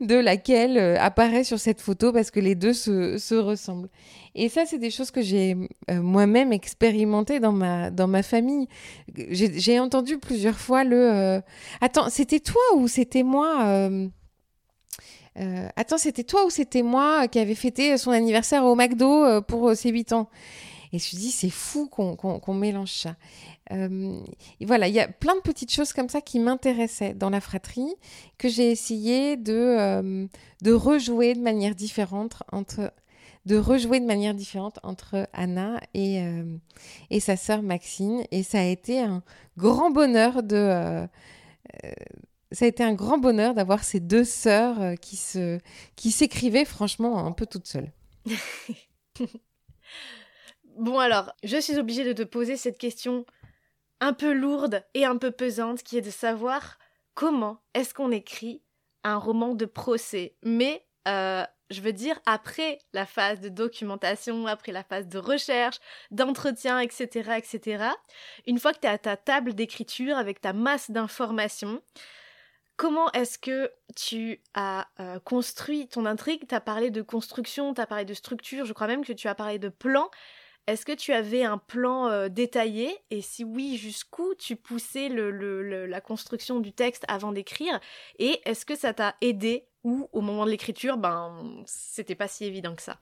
de 0.06 0.14
laquelle 0.14 0.78
apparaît 1.00 1.44
sur 1.44 1.60
cette 1.60 1.82
photo 1.82 2.14
parce 2.14 2.30
que 2.30 2.40
les 2.40 2.54
deux 2.54 2.74
se, 2.74 3.18
se 3.18 3.34
ressemblent. 3.34 3.90
Et 4.36 4.50
ça, 4.50 4.68
c'est 4.68 4.78
des 4.78 4.92
choses 4.92 5.10
que 5.10 5.22
j'ai 5.22 5.58
moi-même 5.90 6.54
expérimentées 6.54 7.40
dans 7.40 7.52
ma, 7.52 7.90
dans 7.90 8.08
ma 8.08 8.22
famille. 8.22 8.68
J'ai 9.32 9.80
entendu 9.80 10.20
plusieurs 10.20 10.60
fois 10.60 10.84
le 10.84 11.42
Attends, 11.82 12.10
c'était 12.10 12.40
toi 12.40 12.62
ou 12.76 12.88
c'était 12.88 13.24
moi 13.24 13.90
Attends, 15.76 15.98
c'était 15.98 16.24
toi 16.24 16.46
ou 16.46 16.52
c'était 16.52 16.84
moi 16.84 17.28
qui 17.28 17.40
avait 17.40 17.56
fêté 17.56 17.98
son 17.98 18.12
anniversaire 18.12 18.64
au 18.64 18.76
McDo 18.76 19.42
pour 19.42 19.76
ses 19.76 19.90
8 19.90 20.14
ans? 20.14 20.30
Et 20.94 21.00
je 21.00 21.04
me 21.04 21.08
suis 21.08 21.18
dit, 21.18 21.32
c'est 21.32 21.50
fou 21.50 21.88
qu'on 21.88 22.54
mélange 22.54 22.92
ça. 22.92 23.16
Euh, 23.72 24.20
voilà, 24.62 24.88
il 24.88 24.94
y 24.94 25.00
a 25.00 25.08
plein 25.08 25.36
de 25.36 25.42
petites 25.42 25.72
choses 25.72 25.94
comme 25.94 26.10
ça 26.10 26.22
qui 26.22 26.40
m'intéressaient 26.40 27.14
dans 27.14 27.30
la 27.30 27.42
fratrie, 27.42 27.94
que 28.38 28.50
j'ai 28.50 28.72
essayé 28.72 29.38
de, 29.38 29.54
euh, 29.54 30.28
de 30.62 30.72
rejouer 30.72 31.34
de 31.34 31.42
manière 31.42 31.76
différente 31.76 32.44
entre 32.52 32.94
de 33.46 33.58
rejouer 33.58 34.02
de 34.02 34.06
manière 34.06 34.34
différente 34.34 34.78
entre 34.84 35.30
Anna 35.32 35.80
et, 35.94 36.22
euh, 36.22 36.58
et 37.10 37.22
sa 37.22 37.38
sœur 37.38 37.62
Maxine. 37.62 38.26
Et 38.32 38.44
ça 38.44 38.60
a 38.60 38.66
été 38.66 39.00
un 39.00 39.24
grand 39.58 39.90
bonheur 39.90 40.44
de... 40.44 41.08
ça 42.52 42.66
a 42.66 42.68
été 42.68 42.84
un 42.84 42.94
grand 42.94 43.18
bonheur 43.18 43.54
d'avoir 43.54 43.86
ces 43.86 44.02
deux 44.02 44.26
sœurs 44.26 44.96
qui 45.00 45.16
se 45.16 45.60
qui 45.96 46.12
s'écrivaient 46.12 46.66
franchement 46.66 47.26
un 47.26 47.32
peu 47.32 47.46
toutes 47.46 47.68
seules. 47.68 47.94
bon 50.78 51.00
alors, 51.00 51.32
je 51.42 51.56
suis 51.62 51.78
obligée 51.78 52.04
de 52.04 52.12
te 52.12 52.24
poser 52.24 52.58
cette 52.58 52.78
question 52.78 53.26
un 54.00 54.14
peu 54.14 54.32
lourde 54.32 54.84
et 54.94 55.06
un 55.06 55.18
peu 55.18 55.32
pesante 55.32 55.84
qui 55.84 55.98
est 55.98 56.02
de 56.02 56.12
savoir 56.12 56.78
comment 57.16 57.64
est-ce 57.74 57.94
qu'on 57.94 58.12
écrit 58.12 58.62
un 59.04 59.18
roman 59.18 59.56
de 59.56 59.66
procès. 59.66 60.36
Mais 60.44 60.86
euh, 61.08 61.44
je 61.70 61.82
veux 61.82 61.94
dire, 61.94 62.20
après 62.26 62.80
la 62.94 63.06
phase 63.06 63.40
de 63.40 63.50
documentation, 63.50 64.48
après 64.48 64.72
la 64.72 64.84
phase 64.84 65.08
de 65.08 65.18
recherche, 65.18 65.80
d'entretien, 66.12 66.80
etc., 66.80 67.32
etc., 67.38 67.86
une 68.46 68.60
fois 68.60 68.74
que 68.74 68.80
tu 68.80 68.88
à 68.88 68.98
ta 68.98 69.18
table 69.18 69.54
d'écriture 69.54 70.18
avec 70.18 70.42
ta 70.42 70.54
masse 70.54 70.92
d'informations, 70.92 71.82
comment 72.78 73.12
est-ce 73.12 73.38
que 73.38 73.72
tu 73.96 74.42
as 74.54 74.88
euh, 75.00 75.20
construit 75.20 75.88
ton 75.88 76.06
intrigue? 76.06 76.48
Tu 76.48 76.56
as 76.56 76.62
parlé 76.62 76.92
de 76.92 77.02
construction, 77.02 77.74
tu 77.74 77.82
as 77.82 77.88
parlé 77.88 78.06
de 78.06 78.14
structure, 78.14 78.66
je 78.66 78.74
crois 78.74 78.88
même 78.88 79.04
que 79.04 79.14
tu 79.14 79.28
as 79.28 79.36
parlé 79.36 79.60
de 79.60 79.70
plan. 79.70 80.10
Est-ce 80.68 80.86
que 80.86 80.92
tu 80.92 81.14
avais 81.14 81.46
un 81.46 81.58
plan 81.58 82.10
euh, 82.10 82.28
détaillé? 82.28 82.94
Et 83.10 83.22
si 83.22 83.46
oui, 83.46 83.78
jusqu'où 83.78 84.34
tu 84.38 84.58
poussais 84.58 85.08
la 85.08 86.02
construction 86.02 86.60
du 86.60 86.74
texte 86.74 87.06
avant 87.08 87.32
d'écrire? 87.32 87.80
Et 88.20 88.42
est-ce 88.44 88.66
que 88.66 88.76
ça 88.76 88.94
t'a 88.94 89.16
aidé 89.22 89.64
ou 89.86 90.10
au 90.12 90.20
moment 90.20 90.46
de 90.46 90.52
l'écriture, 90.52 90.98
ben 90.98 91.64
c'était 91.66 92.16
pas 92.16 92.28
si 92.28 92.44
évident 92.44 92.76
que 92.76 92.82
ça? 92.82 92.98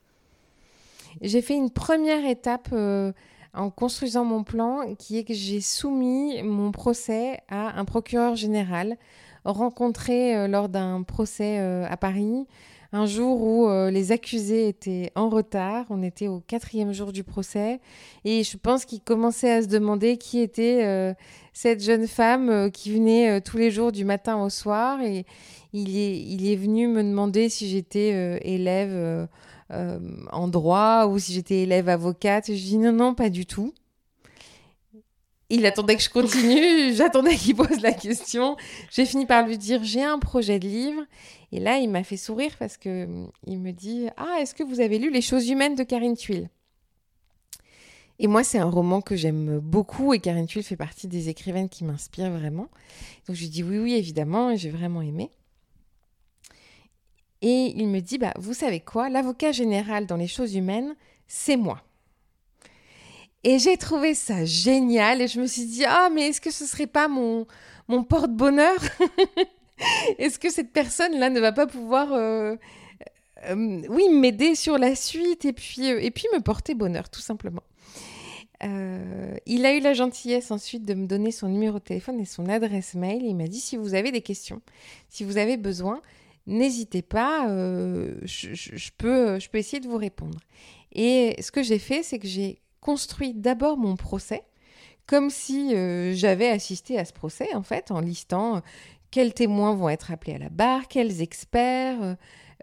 J'ai 1.21 1.41
fait 1.41 1.56
une 1.56 1.71
première 1.71 2.23
étape 2.30 2.69
euh, 2.71 3.12
en 3.56 3.71
construisant 3.71 4.25
mon 4.25 4.43
plan 4.43 4.93
qui 4.93 5.17
est 5.17 5.23
que 5.23 5.34
j'ai 5.34 5.62
soumis 5.62 6.43
mon 6.43 6.71
procès 6.71 7.39
à 7.47 7.80
un 7.80 7.86
procureur 7.86 8.36
général 8.36 8.95
rencontré 9.43 10.36
euh, 10.36 10.47
lors 10.47 10.69
d'un 10.69 11.01
procès 11.01 11.58
à 11.58 11.97
Paris 11.97 12.45
un 12.95 13.05
jour 13.05 13.41
où 13.41 13.67
euh, 13.67 13.91
les 13.91 14.13
accusés 14.13 14.69
étaient 14.69 15.12
en 15.15 15.29
retard. 15.29 15.86
On 15.89 16.01
était 16.01 16.29
au 16.29 16.39
quatrième 16.39 16.93
jour 16.93 17.12
du 17.12 17.25
procès. 17.25 17.81
Et 18.23 18.43
je 18.43 18.58
pense 18.58 18.86
qu'ils 18.86 19.01
commençaient 19.01 19.51
à 19.51 19.62
se 19.62 19.67
demander 19.67 20.17
qui 20.17 20.39
était 20.39 20.86
euh, 20.86 21.13
cette 21.51 21.84
jeune 21.84 22.08
femme 22.08 22.49
euh, 22.49 22.69
qui 22.69 22.93
venait 22.93 23.41
tous 23.41 23.58
les 23.58 23.69
jours 23.69 23.91
du 23.91 24.05
matin 24.05 24.41
au 24.41 24.49
soir. 24.49 25.01
Et 25.01 25.25
il 25.73 25.97
est, 25.97 26.17
il 26.17 26.49
est 26.49 26.55
venu 26.55 26.88
me 26.88 27.03
demander 27.03 27.49
si 27.49 27.67
j'étais 27.67 28.39
élève 28.47 29.27
en 30.31 30.47
droit 30.47 31.08
ou 31.08 31.19
si 31.19 31.34
j'étais 31.34 31.63
élève 31.63 31.89
avocate. 31.89 32.45
Je 32.47 32.53
dis 32.53 32.77
non, 32.77 32.93
non, 32.93 33.13
pas 33.13 33.29
du 33.29 33.45
tout. 33.45 33.73
Il 35.49 35.65
attendait 35.65 35.95
que 35.95 36.01
je 36.01 36.10
continue, 36.10 36.93
j'attendais 36.95 37.36
qu'il 37.36 37.55
pose 37.55 37.81
la 37.81 37.91
question. 37.91 38.55
J'ai 38.89 39.05
fini 39.05 39.25
par 39.25 39.45
lui 39.45 39.58
dire 39.58 39.84
j'ai 39.84 40.03
un 40.03 40.17
projet 40.17 40.60
de 40.60 40.67
livre 40.67 41.03
et 41.55 41.59
là, 41.61 41.77
il 41.77 41.89
m'a 41.89 42.03
fait 42.03 42.17
sourire 42.17 42.53
parce 42.59 42.75
que 42.75 43.05
hum, 43.05 43.31
il 43.47 43.59
me 43.59 43.71
dit 43.71 44.07
Ah, 44.17 44.39
est-ce 44.41 44.53
que 44.53 44.63
vous 44.63 44.81
avez 44.81 44.99
lu 44.99 45.09
Les 45.09 45.21
choses 45.21 45.47
humaines 45.47 45.75
de 45.75 45.83
Karine 45.83 46.17
Tuile? 46.17 46.49
Et 48.19 48.27
moi, 48.27 48.43
c'est 48.43 48.57
un 48.57 48.69
roman 48.69 48.99
que 48.99 49.15
j'aime 49.15 49.59
beaucoup 49.59 50.13
et 50.13 50.19
Karine 50.19 50.47
Tuile 50.47 50.63
fait 50.63 50.75
partie 50.75 51.07
des 51.07 51.29
écrivaines 51.29 51.69
qui 51.69 51.85
m'inspirent 51.85 52.31
vraiment. 52.31 52.67
Donc 53.25 53.37
je 53.37 53.41
lui 53.41 53.47
dis 53.47 53.63
Oui, 53.63 53.77
oui, 53.77 53.93
évidemment, 53.93 54.53
j'ai 54.57 54.69
vraiment 54.69 55.01
aimé. 55.01 55.31
Et 57.41 57.73
il 57.77 57.87
me 57.87 58.01
dit 58.01 58.17
bah, 58.17 58.33
Vous 58.37 58.53
savez 58.53 58.81
quoi? 58.81 59.07
L'avocat 59.07 59.53
général 59.53 60.07
dans 60.07 60.17
Les 60.17 60.27
choses 60.27 60.55
humaines, 60.55 60.93
c'est 61.25 61.55
moi. 61.55 61.81
Et 63.45 63.59
j'ai 63.59 63.77
trouvé 63.77 64.13
ça 64.13 64.43
génial 64.43 65.21
et 65.21 65.29
je 65.29 65.39
me 65.39 65.47
suis 65.47 65.67
dit 65.67 65.85
Ah, 65.85 66.09
mais 66.13 66.27
est-ce 66.27 66.41
que 66.41 66.51
ce 66.51 66.65
serait 66.65 66.85
pas 66.85 67.07
mon, 67.07 67.47
mon 67.87 68.03
porte-bonheur? 68.03 68.75
Est-ce 70.17 70.39
que 70.39 70.49
cette 70.49 70.71
personne-là 70.71 71.29
ne 71.29 71.39
va 71.39 71.51
pas 71.51 71.67
pouvoir, 71.67 72.13
euh, 72.13 72.55
euh, 73.45 73.81
oui, 73.89 74.09
m'aider 74.09 74.55
sur 74.55 74.77
la 74.77 74.95
suite 74.95 75.45
et 75.45 75.53
puis, 75.53 75.91
euh, 75.91 75.99
et 76.01 76.11
puis 76.11 76.25
me 76.33 76.39
porter 76.39 76.75
bonheur, 76.75 77.09
tout 77.09 77.21
simplement 77.21 77.63
Il 78.61 79.65
a 79.65 79.75
eu 79.75 79.79
la 79.79 79.93
gentillesse 79.93 80.51
ensuite 80.51 80.85
de 80.85 80.93
me 80.93 81.07
donner 81.07 81.31
son 81.31 81.49
numéro 81.49 81.79
de 81.79 81.83
téléphone 81.83 82.19
et 82.19 82.25
son 82.25 82.47
adresse 82.47 82.95
mail. 82.95 83.23
Il 83.23 83.35
m'a 83.35 83.47
dit 83.47 83.59
si 83.59 83.77
vous 83.77 83.93
avez 83.93 84.11
des 84.11 84.21
questions, 84.21 84.61
si 85.09 85.23
vous 85.23 85.38
avez 85.38 85.57
besoin, 85.57 86.01
n'hésitez 86.47 87.01
pas, 87.01 87.47
je, 87.47 88.89
peux, 88.97 89.39
je 89.39 89.49
peux 89.49 89.57
essayer 89.57 89.79
de 89.79 89.88
vous 89.88 89.97
répondre. 89.97 90.39
Et 90.93 91.35
ce 91.41 91.51
que 91.51 91.61
j'ai 91.61 91.79
fait, 91.79 92.01
c'est 92.01 92.19
que 92.19 92.27
j'ai 92.27 92.59
construit 92.79 93.33
d'abord 93.33 93.77
mon 93.77 93.95
procès 93.97 94.43
comme 95.05 95.29
si 95.29 95.75
j'avais 96.15 96.49
assisté 96.49 96.97
à 96.97 97.05
ce 97.05 97.13
procès, 97.13 97.53
en 97.53 97.61
fait, 97.61 97.91
en 97.91 97.99
listant 97.99 98.63
quels 99.15 99.34
témoins 99.34 99.73
vont 99.73 99.88
être 99.88 100.12
appelés 100.12 100.34
à 100.34 100.39
la 100.39 100.49
barre, 100.49 100.89
quels 100.89 101.21
experts, 101.21 102.04
euh, 102.04 102.15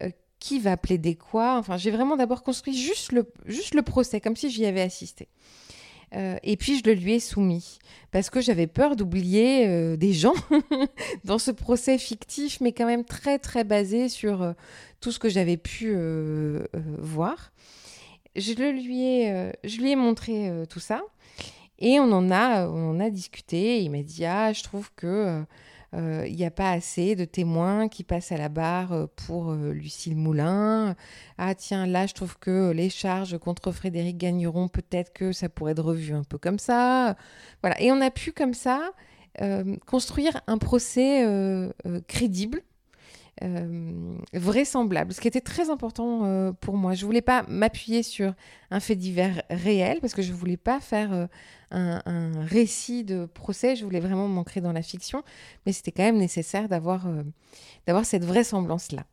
euh, 0.03 0.11
qui 0.38 0.61
va 0.61 0.77
plaider 0.77 1.15
quoi. 1.15 1.57
Enfin, 1.57 1.79
j'ai 1.79 1.91
vraiment 1.91 2.15
d'abord 2.15 2.43
construit 2.43 2.77
juste 2.77 3.12
le, 3.12 3.27
juste 3.47 3.75
le 3.75 3.81
procès, 3.81 4.21
comme 4.21 4.37
si 4.37 4.51
j'y 4.51 4.67
avais 4.67 4.83
assisté. 4.83 5.29
Euh, 6.15 6.37
et 6.43 6.59
puis 6.59 6.79
je 6.79 6.83
le 6.85 6.93
lui 6.93 7.15
ai 7.15 7.21
soumis 7.21 7.79
parce 8.11 8.29
que 8.29 8.43
j'avais 8.43 8.67
peur 8.67 8.97
d'oublier 8.97 9.97
des 9.97 10.12
gens 10.12 10.35
dans 11.25 11.38
ce 11.38 11.51
procès 11.51 11.97
fictif, 11.97 12.61
mais 12.61 12.73
quand 12.73 12.85
même 12.85 13.07
très 13.07 13.38
très 13.38 13.65
basé 13.65 14.11
sur 14.11 14.55
tout 15.01 15.11
ce 15.11 15.19
que 15.19 15.31
j'avais 15.31 15.57
pu 15.57 15.97
voir. 16.99 17.55
Je, 18.37 18.53
le 18.53 18.73
lui 18.73 19.05
ai, 19.05 19.53
je 19.65 19.79
lui 19.79 19.93
ai 19.93 19.97
montré 19.97 20.53
tout 20.69 20.81
ça 20.81 21.01
et 21.79 21.99
on 21.99 22.12
en 22.12 22.31
a, 22.31 22.69
on 22.69 23.01
a 23.01 23.09
discuté. 23.09 23.81
Il 23.81 23.91
m'a 23.91 24.03
dit 24.03 24.27
ah 24.27 24.53
je 24.53 24.62
trouve 24.62 24.91
que 24.95 25.43
il 25.94 26.35
n'y 26.37 26.44
a 26.44 26.50
pas 26.50 26.70
assez 26.70 27.16
de 27.16 27.24
témoins 27.24 27.88
qui 27.88 28.02
passent 28.05 28.33
à 28.33 28.37
la 28.37 28.48
barre 28.48 28.92
euh, 28.92 29.07
pour 29.26 29.50
euh, 29.50 29.72
Lucille 29.72 30.16
Moulin. 30.16 30.96
Ah 31.38 31.55
tiens, 31.55 31.87
là, 31.87 32.07
je 32.07 32.14
trouve 32.14 32.38
que 32.38 32.70
les 32.70 32.88
charges 32.88 33.38
contre 33.38 33.72
Frédéric 33.72 34.16
Gagneron, 34.16 34.68
peut-être 34.68 35.12
que 35.12 35.33
ça 35.33 35.48
pourrait 35.48 35.72
être 35.72 35.85
revu 35.85 36.14
un 36.14 36.24
peu 36.24 36.38
comme 36.38 36.59
ça. 36.59 37.16
Voilà. 37.62 37.81
Et 37.81 37.92
on 37.92 38.00
a 38.00 38.11
pu 38.11 38.33
comme 38.33 38.55
ça 38.55 38.92
construire 39.87 40.42
un 40.46 40.59
procès 40.59 41.26
crédible, 42.07 42.61
vraisemblable, 44.33 45.12
ce 45.12 45.21
qui 45.21 45.29
était 45.29 45.40
très 45.40 45.71
important 45.71 46.53
pour 46.61 46.77
moi. 46.77 46.95
Je 46.95 47.05
voulais 47.05 47.23
pas 47.23 47.45
m'appuyer 47.49 48.03
sur 48.03 48.35
un 48.71 48.79
fait 48.79 48.95
divers 48.95 49.42
réel 49.51 49.99
parce 50.01 50.14
que 50.14 50.23
je 50.23 50.33
voulais 50.33 50.57
pas 50.57 50.81
faire 50.81 51.29
un, 51.71 52.01
un, 52.05 52.45
récit 52.45 53.05
de 53.05 53.27
procès. 53.27 53.75
Je 53.75 53.85
voulais 53.85 54.01
vraiment 54.01 54.29
m'ancrer 54.29 54.61
dans 54.61 54.73
la 54.73 54.83
fiction, 54.83 55.23
mais 55.66 55.73
c'était 55.73 55.92
quand 55.92 56.05
même 56.05 56.18
nécessaire 56.18 56.68
d'avoir 56.68 57.09
d'avoir 57.87 58.05
cette 58.05 58.25
vraisemblance 58.25 58.92
là. 58.92 59.05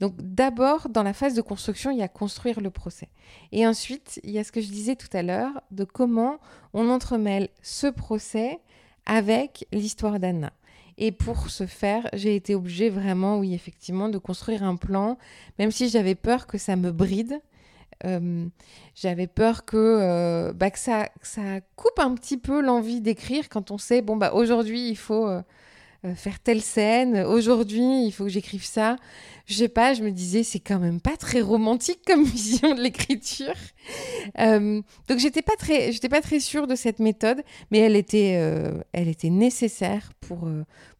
Donc 0.00 0.14
d'abord, 0.18 0.88
dans 0.88 1.02
la 1.02 1.12
phase 1.12 1.34
de 1.34 1.42
construction, 1.42 1.90
il 1.90 1.98
y 1.98 2.02
a 2.02 2.08
construire 2.08 2.60
le 2.60 2.70
procès. 2.70 3.08
Et 3.52 3.66
ensuite, 3.66 4.20
il 4.24 4.30
y 4.30 4.38
a 4.38 4.44
ce 4.44 4.52
que 4.52 4.60
je 4.60 4.68
disais 4.68 4.96
tout 4.96 5.08
à 5.12 5.22
l'heure 5.22 5.62
de 5.70 5.84
comment 5.84 6.38
on 6.72 6.88
entremêle 6.88 7.48
ce 7.62 7.86
procès 7.86 8.60
avec 9.06 9.66
l'histoire 9.72 10.20
d'Anna. 10.20 10.52
Et 10.98 11.12
pour 11.12 11.48
ce 11.48 11.66
faire, 11.66 12.08
j'ai 12.12 12.34
été 12.34 12.56
obligée 12.56 12.90
vraiment, 12.90 13.38
oui, 13.38 13.54
effectivement, 13.54 14.08
de 14.08 14.18
construire 14.18 14.64
un 14.64 14.74
plan, 14.74 15.16
même 15.60 15.70
si 15.70 15.88
j'avais 15.88 16.16
peur 16.16 16.48
que 16.48 16.58
ça 16.58 16.74
me 16.74 16.90
bride. 16.90 17.40
Euh, 18.04 18.46
j'avais 18.96 19.28
peur 19.28 19.64
que, 19.64 19.76
euh, 19.76 20.52
bah, 20.52 20.70
que, 20.70 20.78
ça, 20.78 21.08
ça 21.22 21.60
coupe 21.76 21.98
un 21.98 22.14
petit 22.14 22.36
peu 22.36 22.60
l'envie 22.60 23.00
d'écrire 23.00 23.48
quand 23.48 23.70
on 23.70 23.78
sait, 23.78 24.02
bon, 24.02 24.16
bah, 24.16 24.32
aujourd'hui, 24.34 24.90
il 24.90 24.96
faut... 24.96 25.28
Euh, 25.28 25.40
euh, 26.04 26.14
faire 26.14 26.38
telle 26.38 26.62
scène, 26.62 27.24
aujourd'hui 27.24 28.04
il 28.06 28.12
faut 28.12 28.22
que 28.22 28.30
j'écrive 28.30 28.64
ça. 28.64 28.94
Je 29.46 29.54
sais 29.54 29.68
pas, 29.68 29.94
je 29.94 30.04
me 30.04 30.12
disais 30.12 30.44
c'est 30.44 30.60
quand 30.60 30.78
même 30.78 31.00
pas 31.00 31.16
très 31.16 31.40
romantique 31.40 31.98
comme 32.06 32.22
vision 32.24 32.76
de 32.76 32.80
l'écriture. 32.80 33.56
Euh, 34.38 34.80
donc 35.08 35.18
j'étais 35.18 35.42
pas 35.42 35.56
très, 35.56 35.90
j'étais 35.90 36.08
pas 36.08 36.20
très 36.20 36.38
sûre 36.38 36.68
de 36.68 36.76
cette 36.76 37.00
méthode, 37.00 37.42
mais 37.72 37.78
elle 37.78 37.96
était, 37.96 38.36
euh, 38.36 38.80
elle 38.92 39.08
était 39.08 39.30
nécessaire 39.30 40.12
pour 40.20 40.48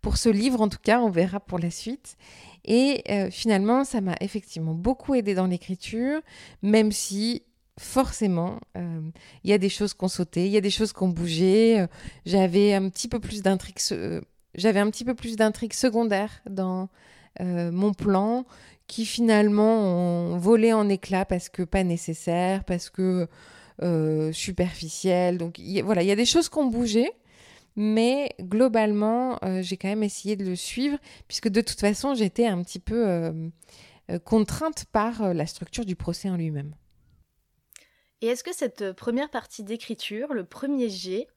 pour 0.00 0.16
ce 0.16 0.30
livre 0.30 0.60
en 0.60 0.68
tout 0.68 0.80
cas. 0.82 1.00
On 1.00 1.10
verra 1.10 1.38
pour 1.38 1.60
la 1.60 1.70
suite. 1.70 2.16
Et 2.64 3.04
finalement, 3.30 3.84
ça 3.84 4.02
m'a 4.02 4.16
effectivement 4.20 4.74
beaucoup 4.74 5.14
aidé 5.14 5.34
dans 5.34 5.46
l'écriture, 5.46 6.20
même 6.60 6.92
si 6.92 7.44
forcément, 7.78 8.60
il 8.74 9.50
y 9.50 9.54
a 9.54 9.58
des 9.58 9.70
choses 9.70 9.94
qu'on 9.94 10.08
sautait, 10.08 10.44
il 10.44 10.52
y 10.52 10.58
a 10.58 10.60
des 10.60 10.68
choses 10.68 10.92
qu'on 10.92 11.08
bougeait. 11.08 11.86
J'avais 12.26 12.74
un 12.74 12.90
petit 12.90 13.08
peu 13.08 13.20
plus 13.20 13.40
d'intrigue 13.40 13.78
j'avais 14.54 14.80
un 14.80 14.90
petit 14.90 15.04
peu 15.04 15.14
plus 15.14 15.36
d'intrigues 15.36 15.72
secondaires 15.72 16.42
dans 16.48 16.88
euh, 17.40 17.70
mon 17.70 17.92
plan 17.92 18.44
qui 18.86 19.04
finalement 19.04 19.82
ont 19.82 20.38
volé 20.38 20.72
en 20.72 20.88
éclats 20.88 21.24
parce 21.24 21.48
que 21.48 21.62
pas 21.62 21.84
nécessaire, 21.84 22.64
parce 22.64 22.90
que 22.90 23.28
euh, 23.82 24.32
superficiel. 24.32 25.38
Donc 25.38 25.60
voilà, 25.84 26.02
il 26.02 26.08
y 26.08 26.12
a 26.12 26.16
des 26.16 26.24
choses 26.24 26.48
qui 26.48 26.58
ont 26.58 26.66
bougé, 26.66 27.10
mais 27.76 28.34
globalement, 28.40 29.38
euh, 29.44 29.62
j'ai 29.62 29.76
quand 29.76 29.88
même 29.88 30.02
essayé 30.02 30.36
de 30.36 30.44
le 30.44 30.56
suivre, 30.56 30.98
puisque 31.28 31.48
de 31.48 31.60
toute 31.60 31.78
façon, 31.78 32.14
j'étais 32.14 32.46
un 32.46 32.62
petit 32.62 32.80
peu 32.80 33.32
contrainte 34.24 34.86
par 34.90 35.34
la 35.34 35.46
structure 35.46 35.84
du 35.84 35.94
procès 35.94 36.30
en 36.30 36.36
lui-même. 36.36 36.74
Et 38.20 38.28
est-ce 38.28 38.42
que 38.42 38.54
cette 38.54 38.92
première 38.92 39.30
partie 39.30 39.62
d'écriture, 39.62 40.32
le 40.32 40.44
premier 40.44 40.88
jet, 40.88 41.28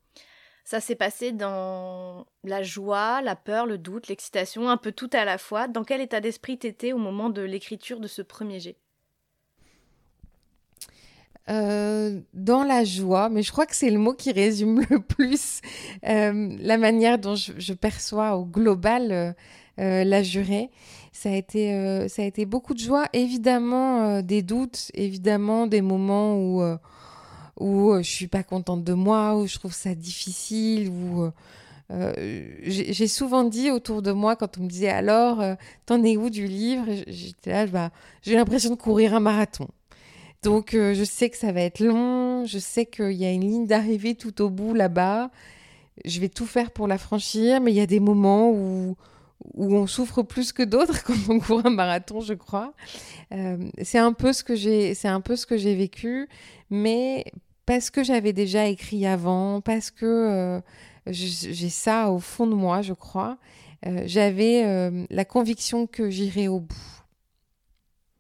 ça 0.64 0.80
s'est 0.80 0.96
passé 0.96 1.32
dans 1.32 2.26
la 2.44 2.64
joie, 2.64 3.22
la 3.22 3.36
peur, 3.36 3.66
le 3.66 3.78
doute, 3.78 4.08
l'excitation, 4.08 4.70
un 4.70 4.78
peu 4.78 4.92
tout 4.92 5.10
à 5.14 5.26
la 5.26 5.38
fois. 5.38 5.68
Dans 5.68 5.84
quel 5.84 6.02
état 6.02 6.22
d'esprit 6.22 6.58
t'étais 6.58 6.94
au 6.94 6.98
moment 6.98 7.30
de 7.30 7.42
l'écriture 7.42 8.00
de 8.00 8.08
ce 8.08 8.22
premier 8.22 8.60
jet? 8.60 8.78
Euh, 11.50 12.20
dans 12.34 12.64
la 12.64 12.84
joie, 12.84 13.28
mais 13.28 13.42
je 13.42 13.52
crois 13.52 13.66
que 13.66 13.76
c'est 13.76 13.90
le 13.90 13.98
mot 13.98 14.14
qui 14.14 14.32
résume 14.32 14.86
le 14.90 15.00
plus 15.08 15.62
euh, 16.08 16.56
la 16.60 16.78
manière 16.78 17.18
dont 17.18 17.36
je, 17.36 17.74
perçois 17.74 18.38
au 18.38 18.46
global 18.46 19.36
euh, 19.80 20.04
la 20.04 20.24
jurée. 20.24 20.70
Ça 21.12 21.30
a, 21.30 21.34
été, 21.34 22.08
ça 22.08 22.22
a 22.22 22.26
été 22.26 22.46
beaucoup 22.46 22.74
de 22.74 22.80
joie, 22.80 23.06
évidemment 23.12 24.22
des 24.22 24.42
doutes, 24.44 24.92
évidemment 24.94 25.68
des 25.68 25.82
moments 25.82 26.38
où 26.38 26.62
où 27.60 27.92
euh, 27.92 28.02
je 28.02 28.10
suis 28.10 28.28
pas 28.28 28.44
contente 28.44 28.84
de 28.84 28.94
moi, 28.94 29.38
où 29.38 29.48
je 29.48 29.58
trouve 29.58 29.74
ça 29.74 29.96
difficile, 29.96 30.90
où 30.90 31.24
euh, 31.24 31.32
euh, 31.92 32.56
j'ai 32.64 33.08
souvent 33.08 33.44
dit 33.44 33.70
autour 33.72 34.02
de 34.02 34.12
moi 34.12 34.36
quand 34.36 34.58
on 34.58 34.64
me 34.64 34.70
disait 34.70 34.90
alors, 34.90 35.44
t'en 35.86 36.04
es 36.04 36.18
où 36.18 36.30
du 36.30 36.48
livre? 36.48 36.86
J'étais 37.08 37.52
là, 37.52 37.68
bah, 37.68 37.92
j'ai 38.22 38.36
l'impression 38.36 38.70
de 38.70 38.76
courir 38.76 39.14
un 39.14 39.20
marathon. 39.20 39.68
Donc 40.44 40.70
je 40.72 41.04
sais 41.04 41.30
que 41.30 41.38
ça 41.38 41.52
va 41.52 41.62
être 41.62 41.82
long, 41.82 42.46
je 42.46 42.58
sais 42.58 42.86
qu'il 42.86 43.12
y 43.12 43.26
a 43.26 43.32
une 43.32 43.42
ligne 43.42 43.68
d'arrivée 43.68 44.16
tout 44.16 44.42
au 44.42 44.50
bout 44.50 44.74
là-bas. 44.74 45.30
Je 46.06 46.20
vais 46.20 46.30
tout 46.30 46.46
faire 46.46 46.72
pour 46.72 46.88
la 46.88 46.98
franchir, 46.98 47.62
mais 47.62 47.72
il 47.72 47.76
y 47.76 47.82
a 47.82 47.86
des 47.86 48.00
moments 48.00 48.50
où, 48.50 48.96
où 49.54 49.76
on 49.76 49.88
souffre 49.88 50.24
plus 50.24 50.54
que 50.54 50.64
d'autres 50.64 51.04
quand 51.06 51.16
on 51.30 51.40
court 51.40 51.66
un 51.66 51.70
marathon, 51.70 52.22
je 52.22 52.34
crois. 52.34 52.74
c'est 53.82 54.00
un 54.00 54.14
peu 54.14 54.34
ce 54.34 54.44
que 54.44 54.56
j'ai, 54.56 54.94
c'est 54.94 55.08
un 55.08 55.22
peu 55.22 55.36
ce 55.36 55.46
que 55.46 55.58
j'ai 55.58 55.76
vécu, 55.76 56.28
mais 56.70 57.26
parce 57.66 57.90
que 57.90 58.04
j'avais 58.04 58.34
déjà 58.34 58.68
écrit 58.68 59.06
avant, 59.06 59.62
parce 59.62 59.92
que 59.92 60.06
euh, 60.06 60.62
j'ai 61.08 61.70
ça 61.70 62.12
au 62.12 62.20
fond 62.20 62.48
de 62.48 62.54
moi, 62.54 62.82
je 62.82 62.94
crois, 62.94 63.38
euh, 63.86 64.04
j'avais 64.06 64.66
euh, 64.66 65.06
la 65.10 65.26
conviction 65.26 65.88
que 65.88 66.10
j'irais 66.10 66.48
au 66.48 66.60
bout. 66.60 67.06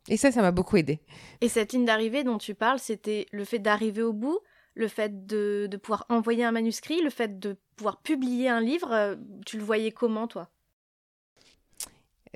Et 0.08 0.18
ça, 0.18 0.32
ça 0.32 0.42
m'a 0.42 0.52
beaucoup 0.52 0.78
aidé. 0.78 1.00
Et 1.42 1.50
cette 1.50 1.74
ligne 1.74 1.86
d'arrivée 1.86 2.24
dont 2.24 2.38
tu 2.38 2.56
parles, 2.56 2.80
c'était 2.80 3.28
le 3.32 3.44
fait 3.46 3.60
d'arriver 3.60 4.02
au 4.02 4.14
bout, 4.14 4.40
le 4.74 4.88
fait 4.88 5.26
de, 5.28 5.68
de, 5.70 5.78
pouvoir 5.78 6.06
envoyer 6.10 6.44
un 6.44 6.52
manuscrit, 6.52 7.02
le 7.02 7.10
fait 7.10 7.40
de 7.40 7.58
pouvoir 7.76 8.02
publier 8.02 8.50
un 8.50 8.62
livre. 8.62 9.18
Tu 9.46 9.58
le 9.58 9.64
voyais 9.64 9.92
comment, 9.92 10.28
toi? 10.28 10.50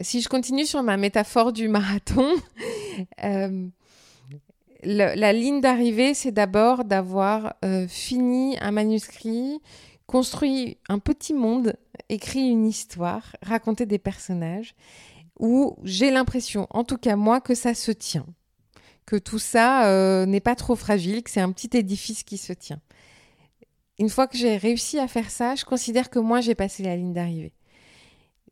Si 0.01 0.21
je 0.21 0.27
continue 0.27 0.65
sur 0.65 0.83
ma 0.83 0.97
métaphore 0.97 1.53
du 1.53 1.67
marathon, 1.69 2.29
la 4.83 5.33
ligne 5.33 5.61
d'arrivée, 5.61 6.13
c'est 6.13 6.31
d'abord 6.31 6.83
d'avoir 6.83 7.55
euh, 7.63 7.87
fini 7.87 8.57
un 8.59 8.71
manuscrit, 8.71 9.59
construit 10.05 10.77
un 10.89 10.99
petit 10.99 11.33
monde, 11.33 11.75
écrit 12.09 12.47
une 12.47 12.67
histoire, 12.67 13.35
raconté 13.41 13.85
des 13.85 13.97
personnages, 13.97 14.75
où 15.39 15.77
j'ai 15.83 16.11
l'impression, 16.11 16.67
en 16.69 16.83
tout 16.83 16.97
cas 16.97 17.15
moi, 17.15 17.41
que 17.41 17.55
ça 17.55 17.73
se 17.73 17.91
tient, 17.91 18.25
que 19.05 19.15
tout 19.15 19.39
ça 19.39 19.87
euh, 19.87 20.25
n'est 20.25 20.39
pas 20.39 20.55
trop 20.55 20.75
fragile, 20.75 21.23
que 21.23 21.29
c'est 21.29 21.41
un 21.41 21.51
petit 21.51 21.75
édifice 21.77 22.23
qui 22.23 22.37
se 22.37 22.53
tient. 22.53 22.81
Une 23.97 24.09
fois 24.09 24.27
que 24.27 24.37
j'ai 24.37 24.57
réussi 24.57 24.99
à 24.99 25.07
faire 25.07 25.29
ça, 25.29 25.55
je 25.55 25.63
considère 25.63 26.09
que 26.09 26.19
moi, 26.19 26.41
j'ai 26.41 26.55
passé 26.55 26.83
la 26.83 26.97
ligne 26.97 27.13
d'arrivée. 27.13 27.53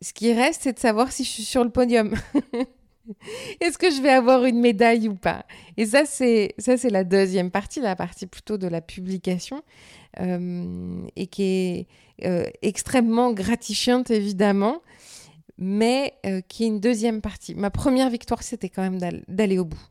Ce 0.03 0.11
qui 0.11 0.33
reste, 0.33 0.63
c'est 0.63 0.73
de 0.73 0.79
savoir 0.79 1.13
si 1.13 1.23
je 1.23 1.29
suis 1.29 1.43
sur 1.43 1.63
le 1.63 1.69
podium. 1.69 2.13
Est-ce 3.61 3.77
que 3.77 3.89
je 3.89 4.01
vais 4.01 4.09
avoir 4.09 4.43
une 4.43 4.59
médaille 4.59 5.07
ou 5.07 5.15
pas? 5.15 5.45
Et 5.77 5.85
ça, 5.85 6.05
c'est 6.05 6.53
ça, 6.57 6.75
c'est 6.75 6.89
la 6.89 7.05
deuxième 7.05 7.51
partie, 7.51 7.79
la 7.79 7.95
partie 7.95 8.27
plutôt 8.27 8.57
de 8.57 8.67
la 8.67 8.81
publication, 8.81 9.63
euh, 10.19 11.05
et 11.15 11.27
qui 11.27 11.43
est 11.43 11.87
euh, 12.25 12.45
extrêmement 12.61 13.31
gratifiante 13.31 14.11
évidemment, 14.11 14.81
mais 15.57 16.13
euh, 16.25 16.41
qui 16.41 16.65
est 16.65 16.67
une 16.67 16.81
deuxième 16.81 17.21
partie. 17.21 17.55
Ma 17.55 17.69
première 17.69 18.09
victoire, 18.09 18.43
c'était 18.43 18.69
quand 18.69 18.81
même 18.81 19.23
d'aller 19.29 19.57
au 19.57 19.65
bout. 19.65 19.81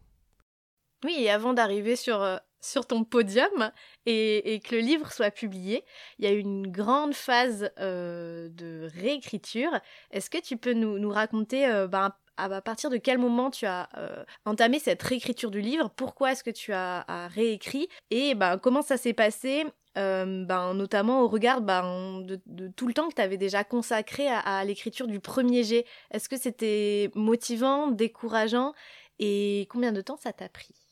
Oui, 1.04 1.16
et 1.20 1.30
avant 1.30 1.54
d'arriver 1.54 1.96
sur 1.96 2.38
sur 2.62 2.86
ton 2.86 3.04
podium 3.04 3.70
et, 4.06 4.60
que 4.64 4.74
le 4.74 4.80
livre 4.80 5.12
soit 5.12 5.30
publié, 5.30 5.84
il 6.18 6.24
y 6.24 6.28
a 6.28 6.32
une 6.32 6.68
grande 6.68 7.14
phase 7.14 7.70
de 7.78 8.88
réécriture. 8.94 9.72
Est-ce 10.10 10.30
que 10.30 10.38
tu 10.38 10.56
peux 10.56 10.72
nous, 10.72 11.10
raconter 11.10 11.66
ben, 11.90 12.12
à 12.36 12.60
partir 12.60 12.90
de 12.90 12.96
quel 12.96 13.18
moment 13.18 13.50
tu 13.50 13.66
as 13.66 13.88
euh, 13.96 14.24
entamé 14.44 14.78
cette 14.78 15.02
réécriture 15.02 15.50
du 15.50 15.60
livre, 15.60 15.90
pourquoi 15.90 16.32
est-ce 16.32 16.44
que 16.44 16.50
tu 16.50 16.72
as, 16.72 17.28
réécrit? 17.28 17.88
Et 18.10 18.34
ben, 18.34 18.58
comment 18.58 18.82
ça 18.82 18.96
s'est 18.96 19.12
passé, 19.12 19.64
euh, 19.98 20.44
ben, 20.44 20.74
notamment 20.74 21.22
au 21.22 21.28
regard 21.28 21.60
de, 21.60 22.68
tout 22.76 22.86
le 22.86 22.94
temps 22.94 23.08
que 23.08 23.14
tu 23.14 23.22
avais 23.22 23.36
déjà 23.36 23.64
consacré 23.64 24.28
à, 24.28 24.64
l'écriture 24.64 25.06
du 25.06 25.20
premier 25.20 25.62
jet? 25.62 25.84
Est-ce 26.10 26.28
que 26.28 26.38
c'était 26.38 27.10
motivant, 27.14 27.88
décourageant? 27.88 28.72
Et 29.18 29.66
combien 29.70 29.92
de 29.92 30.00
temps 30.00 30.16
ça 30.16 30.32
t'a 30.32 30.48
pris? 30.48 30.91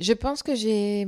Je 0.00 0.12
pense 0.12 0.42
que 0.42 0.54
j'ai... 0.54 1.06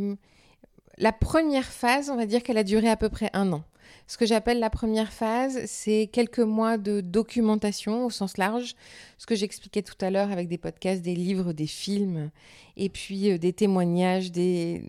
La 0.98 1.12
première 1.12 1.66
phase, 1.66 2.11
on 2.11 2.16
va 2.16 2.26
dire 2.26 2.42
qu'elle 2.42 2.59
a 2.59 2.64
duré 2.64 2.88
à 2.88 2.96
peu 2.96 3.09
près 3.09 3.31
un 3.33 3.52
an. 3.52 3.64
Ce 4.07 4.18
que 4.18 4.26
j'appelle 4.26 4.59
la 4.59 4.70
première 4.70 5.12
phase, 5.12 5.64
c'est 5.66 6.09
quelques 6.12 6.38
mois 6.38 6.76
de 6.76 7.00
documentation 7.00 8.05
au 8.05 8.11
sens 8.11 8.37
large, 8.37 8.74
ce 9.16 9.26
que 9.26 9.35
j'expliquais 9.35 9.83
tout 9.83 9.96
à 10.00 10.11
l'heure 10.11 10.31
avec 10.31 10.48
des 10.48 10.59
podcasts, 10.59 11.02
des 11.02 11.14
livres, 11.14 11.52
des 11.52 11.66
films, 11.66 12.31
et 12.76 12.88
puis 12.88 13.31
euh, 13.31 13.38
des 13.38 13.52
témoignages, 13.52 14.31
des, 14.31 14.83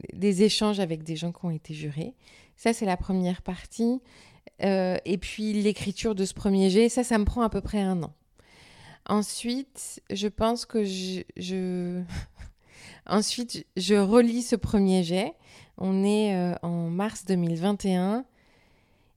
échanges 0.43 0.79
avec 0.79 1.03
des 1.03 1.15
gens 1.15 1.31
qui 1.31 1.45
ont 1.45 1.51
été 1.51 1.73
jurés. 1.73 2.13
Ça, 2.57 2.73
c'est 2.73 2.85
la 2.85 2.97
première 2.97 3.41
partie. 3.41 4.01
Euh, 4.63 4.97
et 5.05 5.17
puis 5.17 5.53
l'écriture 5.53 6.15
de 6.15 6.25
ce 6.25 6.33
premier 6.33 6.69
jet, 6.69 6.89
ça, 6.89 7.03
ça 7.03 7.17
me 7.17 7.25
prend 7.25 7.41
à 7.41 7.49
peu 7.49 7.61
près 7.61 7.81
un 7.81 8.03
an. 8.03 8.13
Ensuite, 9.05 10.01
je 10.11 10.27
pense 10.27 10.65
que 10.65 10.83
je... 10.83 12.01
Ensuite, 13.07 13.65
je 13.75 13.95
relis 13.95 14.43
ce 14.43 14.55
premier 14.55 15.03
jet. 15.03 15.33
On 15.77 16.03
est 16.03 16.35
euh, 16.35 16.55
en 16.61 16.89
mars 16.89 17.25
2021. 17.25 18.25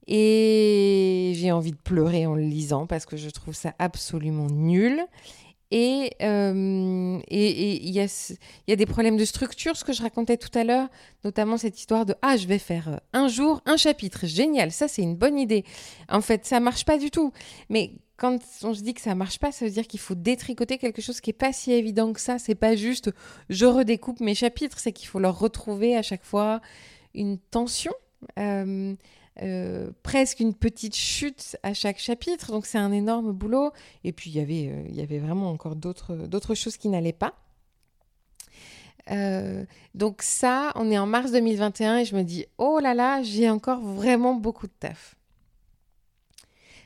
Et 0.08 1.32
j'ai 1.34 1.50
envie 1.50 1.72
de 1.72 1.76
pleurer 1.76 2.26
en 2.26 2.34
le 2.34 2.42
lisant 2.42 2.86
parce 2.86 3.06
que 3.06 3.16
je 3.16 3.28
trouve 3.28 3.54
ça 3.54 3.74
absolument 3.78 4.46
nul. 4.46 5.04
Et 5.72 6.12
il 6.20 6.26
euh, 6.26 7.18
et, 7.28 7.84
il 7.84 7.90
y, 7.90 8.00
a, 8.00 8.34
y, 8.68 8.72
a, 8.72 8.76
des 8.76 8.86
problèmes 8.86 9.16
de 9.16 9.24
structure, 9.24 9.76
ce 9.76 9.84
que 9.84 9.92
je 9.92 10.00
racontais 10.00 10.36
tout 10.36 10.56
à 10.56 10.62
l'heure, 10.62 10.88
notamment 11.24 11.56
cette 11.56 11.78
histoire 11.78 12.06
de 12.06 12.14
Ah, 12.22 12.36
je 12.36 12.46
vais 12.46 12.58
faire 12.58 12.88
euh, 12.88 12.96
un 13.12 13.26
jour 13.26 13.60
un 13.66 13.76
chapitre. 13.76 14.26
Génial, 14.26 14.70
ça 14.70 14.86
c'est 14.86 15.02
une 15.02 15.16
bonne 15.16 15.38
idée. 15.38 15.64
En 16.08 16.20
fait, 16.20 16.46
ça 16.46 16.60
marche 16.60 16.84
pas 16.84 16.98
du 16.98 17.10
tout. 17.10 17.32
Mais 17.68 17.92
quand 18.16 18.38
on 18.62 18.74
se 18.74 18.82
dit 18.82 18.94
que 18.94 19.00
ça 19.00 19.14
marche 19.14 19.38
pas, 19.38 19.50
ça 19.50 19.64
veut 19.64 19.70
dire 19.70 19.86
qu'il 19.86 20.00
faut 20.00 20.14
détricoter 20.14 20.78
quelque 20.78 21.02
chose 21.02 21.20
qui 21.20 21.30
est 21.30 21.32
pas 21.32 21.52
si 21.52 21.72
évident 21.72 22.12
que 22.12 22.20
ça. 22.20 22.38
C'est 22.38 22.54
pas 22.54 22.76
juste 22.76 23.10
je 23.50 23.66
redécoupe 23.66 24.20
mes 24.20 24.34
chapitres, 24.34 24.78
c'est 24.78 24.92
qu'il 24.92 25.08
faut 25.08 25.18
leur 25.18 25.38
retrouver 25.38 25.96
à 25.96 26.02
chaque 26.02 26.24
fois 26.24 26.60
une 27.14 27.38
tension. 27.38 27.92
Euh, 28.38 28.94
euh, 29.42 29.90
presque 30.02 30.40
une 30.40 30.54
petite 30.54 30.96
chute 30.96 31.58
à 31.62 31.74
chaque 31.74 31.98
chapitre, 31.98 32.52
donc 32.52 32.64
c'est 32.64 32.78
un 32.78 32.92
énorme 32.92 33.32
boulot. 33.32 33.72
Et 34.04 34.12
puis 34.12 34.30
il 34.30 34.36
y 34.36 34.40
avait, 34.40 34.70
euh, 34.72 34.86
il 34.88 34.96
y 34.96 35.02
avait 35.02 35.18
vraiment 35.18 35.50
encore 35.50 35.76
d'autres 35.76 36.54
choses 36.54 36.76
qui 36.76 36.88
n'allaient 36.88 37.12
pas. 37.12 37.34
Euh, 39.10 39.64
donc 39.94 40.22
ça, 40.22 40.72
on 40.74 40.90
est 40.90 40.98
en 40.98 41.06
mars 41.06 41.32
2021 41.32 41.98
et 41.98 42.04
je 42.04 42.16
me 42.16 42.22
dis, 42.22 42.46
oh 42.58 42.80
là 42.80 42.94
là, 42.94 43.22
j'ai 43.22 43.50
encore 43.50 43.80
vraiment 43.80 44.34
beaucoup 44.34 44.66
de 44.66 44.72
taf. 44.78 45.16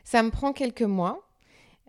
Ça 0.05 0.23
me 0.23 0.31
prend 0.31 0.53
quelques 0.53 0.83
mois. 0.83 1.25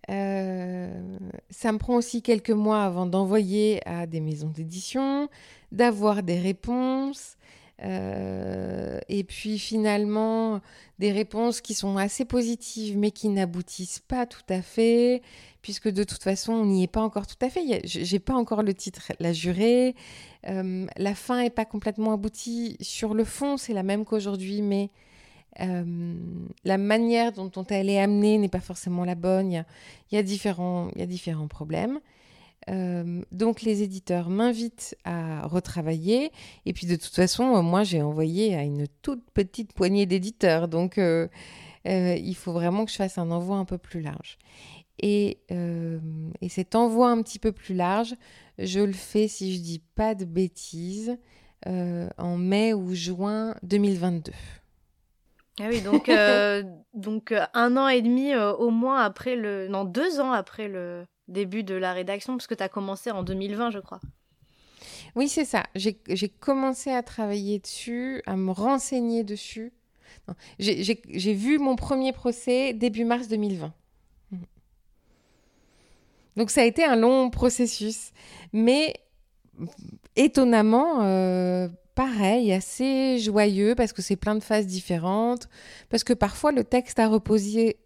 ça 0.08 0.14
me 0.14 1.78
prend 1.78 1.96
aussi 1.96 2.22
quelques 2.22 2.52
mois 2.52 2.84
avant 2.84 3.08
d'envoyer 3.08 3.82
à 3.88 4.06
des 4.06 4.20
maisons 4.20 4.50
d'édition, 4.50 5.28
d'avoir 5.72 6.22
des 6.22 6.40
réponses, 6.40 7.38
euh, 7.84 9.00
et 9.10 9.24
puis 9.24 9.58
finalement, 9.58 10.62
des 11.00 11.12
réponses 11.12 11.62
qui 11.62 11.74
sont 11.74 11.98
assez 11.98 12.26
positives, 12.26 12.98
mais 12.98 13.12
qui 13.12 13.30
n'aboutissent 13.30 14.00
pas 14.00 14.26
tout 14.26 14.44
à 14.50 14.62
fait, 14.62 15.22
puisque 15.62 15.90
de 15.90 16.04
toute 16.04 16.22
façon, 16.22 16.54
on 16.54 16.66
n'y 16.66 16.84
est 16.84 16.88
pas 16.88 17.02
encore 17.02 17.26
tout 17.26 17.44
à 17.44 17.50
fait. 17.50 17.82
J'ai 17.84 18.20
pas 18.20 18.36
encore 18.36 18.62
le 18.62 18.74
titre 18.74 19.12
La 19.20 19.34
jurée. 19.34 19.96
Euh, 20.48 20.86
la 20.96 21.16
fin 21.16 21.40
est 21.40 21.50
pas 21.50 21.66
complètement 21.66 22.14
aboutie. 22.14 22.78
Sur 22.82 23.14
le 23.14 23.24
fond, 23.24 23.58
c'est 23.58 23.74
la 23.74 23.84
même 23.84 24.06
qu'aujourd'hui, 24.06 24.62
mais 24.62 24.90
euh, 25.60 26.16
la 26.64 26.78
manière 26.78 27.32
dont, 27.32 27.66
elle 27.70 27.90
est 27.90 28.00
amenée 28.00 28.38
n'est 28.38 28.50
pas 28.50 28.60
forcément 28.60 29.06
la 29.06 29.16
bonne. 29.16 29.52
Il 29.52 29.66
y 30.12 30.18
a 30.18 30.24
différents 30.24 31.48
problèmes. 31.50 32.00
Euh, 32.70 33.22
donc 33.32 33.64
les 33.64 33.82
éditeurs 33.82 34.30
m'invitent 34.30 34.96
à 35.04 35.48
retravailler. 35.48 36.32
Et 36.66 36.74
puis 36.74 36.88
de 36.88 36.96
toute 36.96 37.14
façon, 37.14 37.56
euh, 37.56 37.62
moi 37.62 37.84
j'ai 37.84 38.02
envoyé 38.02 38.56
à 38.56 38.64
une 38.64 38.88
toute 39.02 39.24
petite 39.32 39.74
poignée 39.74 40.06
d'éditeurs. 40.06 40.68
Donc 40.68 40.98
euh, 40.98 41.28
il 41.86 42.36
faut 42.36 42.54
vraiment 42.54 42.86
que 42.86 42.92
je 42.92 42.98
fasse 42.98 43.18
un 43.18 43.32
envoi 43.32 43.58
un 43.58 43.66
peu 43.66 43.78
plus 43.78 44.02
large. 44.02 44.38
Et, 45.04 45.40
et, 45.50 46.50
cet 46.50 46.76
envoi 46.76 47.10
un 47.10 47.24
petit 47.24 47.40
peu 47.40 47.52
plus 47.52 47.74
large, 47.74 48.14
je 48.60 48.82
le 48.82 48.94
fais, 48.94 49.28
si 49.28 49.56
je 49.56 49.60
dis 49.60 49.82
pas 49.96 50.14
de 50.14 50.26
bêtises, 50.26 51.18
en 51.66 52.38
mai 52.38 52.76
ou 52.76 52.94
juin 52.94 53.56
2022. 53.64 54.32
Ah 55.60 55.64
oui, 55.72 55.82
donc, 55.82 56.08
donc 56.94 57.34
un 57.56 57.78
an 57.78 57.88
et 57.88 58.04
demi 58.04 58.36
au 58.36 58.70
moins 58.70 59.02
après 59.02 59.36
le... 59.36 59.68
Non, 59.70 59.86
deux 59.86 60.20
ans 60.20 60.34
après 60.34 60.68
le, 60.68 61.08
début 61.32 61.64
de 61.64 61.76
la 61.76 61.94
rédaction, 61.94 62.34
parce 62.38 62.48
que 62.48 62.56
tu 62.56 62.64
as 62.64 62.70
commencé 62.70 63.12
en 63.12 63.24
2020, 63.24 63.72
je 63.72 63.80
crois. 63.80 64.00
Oui, 65.16 65.28
c'est 65.28 65.46
ça. 65.46 65.64
J'ai 65.76 66.30
commencé 66.40 66.92
à 66.92 67.04
travailler 67.04 67.60
dessus, 67.60 68.22
à 68.26 68.36
me 68.36 68.52
renseigner 68.52 69.24
dessus. 69.24 69.74
J'ai 70.60 71.34
vu 71.34 71.58
mon 71.58 71.76
premier 71.76 72.14
procès 72.14 72.74
début 72.74 73.06
mars 73.06 73.28
2020. 73.28 73.74
Mhm. 74.32 74.40
Donc 76.38 76.52
ça 76.52 76.62
a 76.62 76.66
été 76.66 76.84
un 76.84 76.96
long 76.96 77.30
processus, 77.30 78.12
mais 78.54 78.94
étonnamment, 80.16 81.04
euh, 81.04 81.68
pareil, 81.96 82.54
assez 82.54 83.20
joyeux 83.20 83.76
parce 83.76 83.94
que 83.94 84.02
c'est 84.02 84.16
plein 84.16 84.36
de 84.36 84.44
phases 84.44 84.68
différentes, 84.68 85.50
parce 85.90 86.04
que 86.04 86.14
parfois 86.14 86.52
le 86.52 86.64
texte 86.64 87.00
a 87.00 87.08
reposé, 87.08 87.78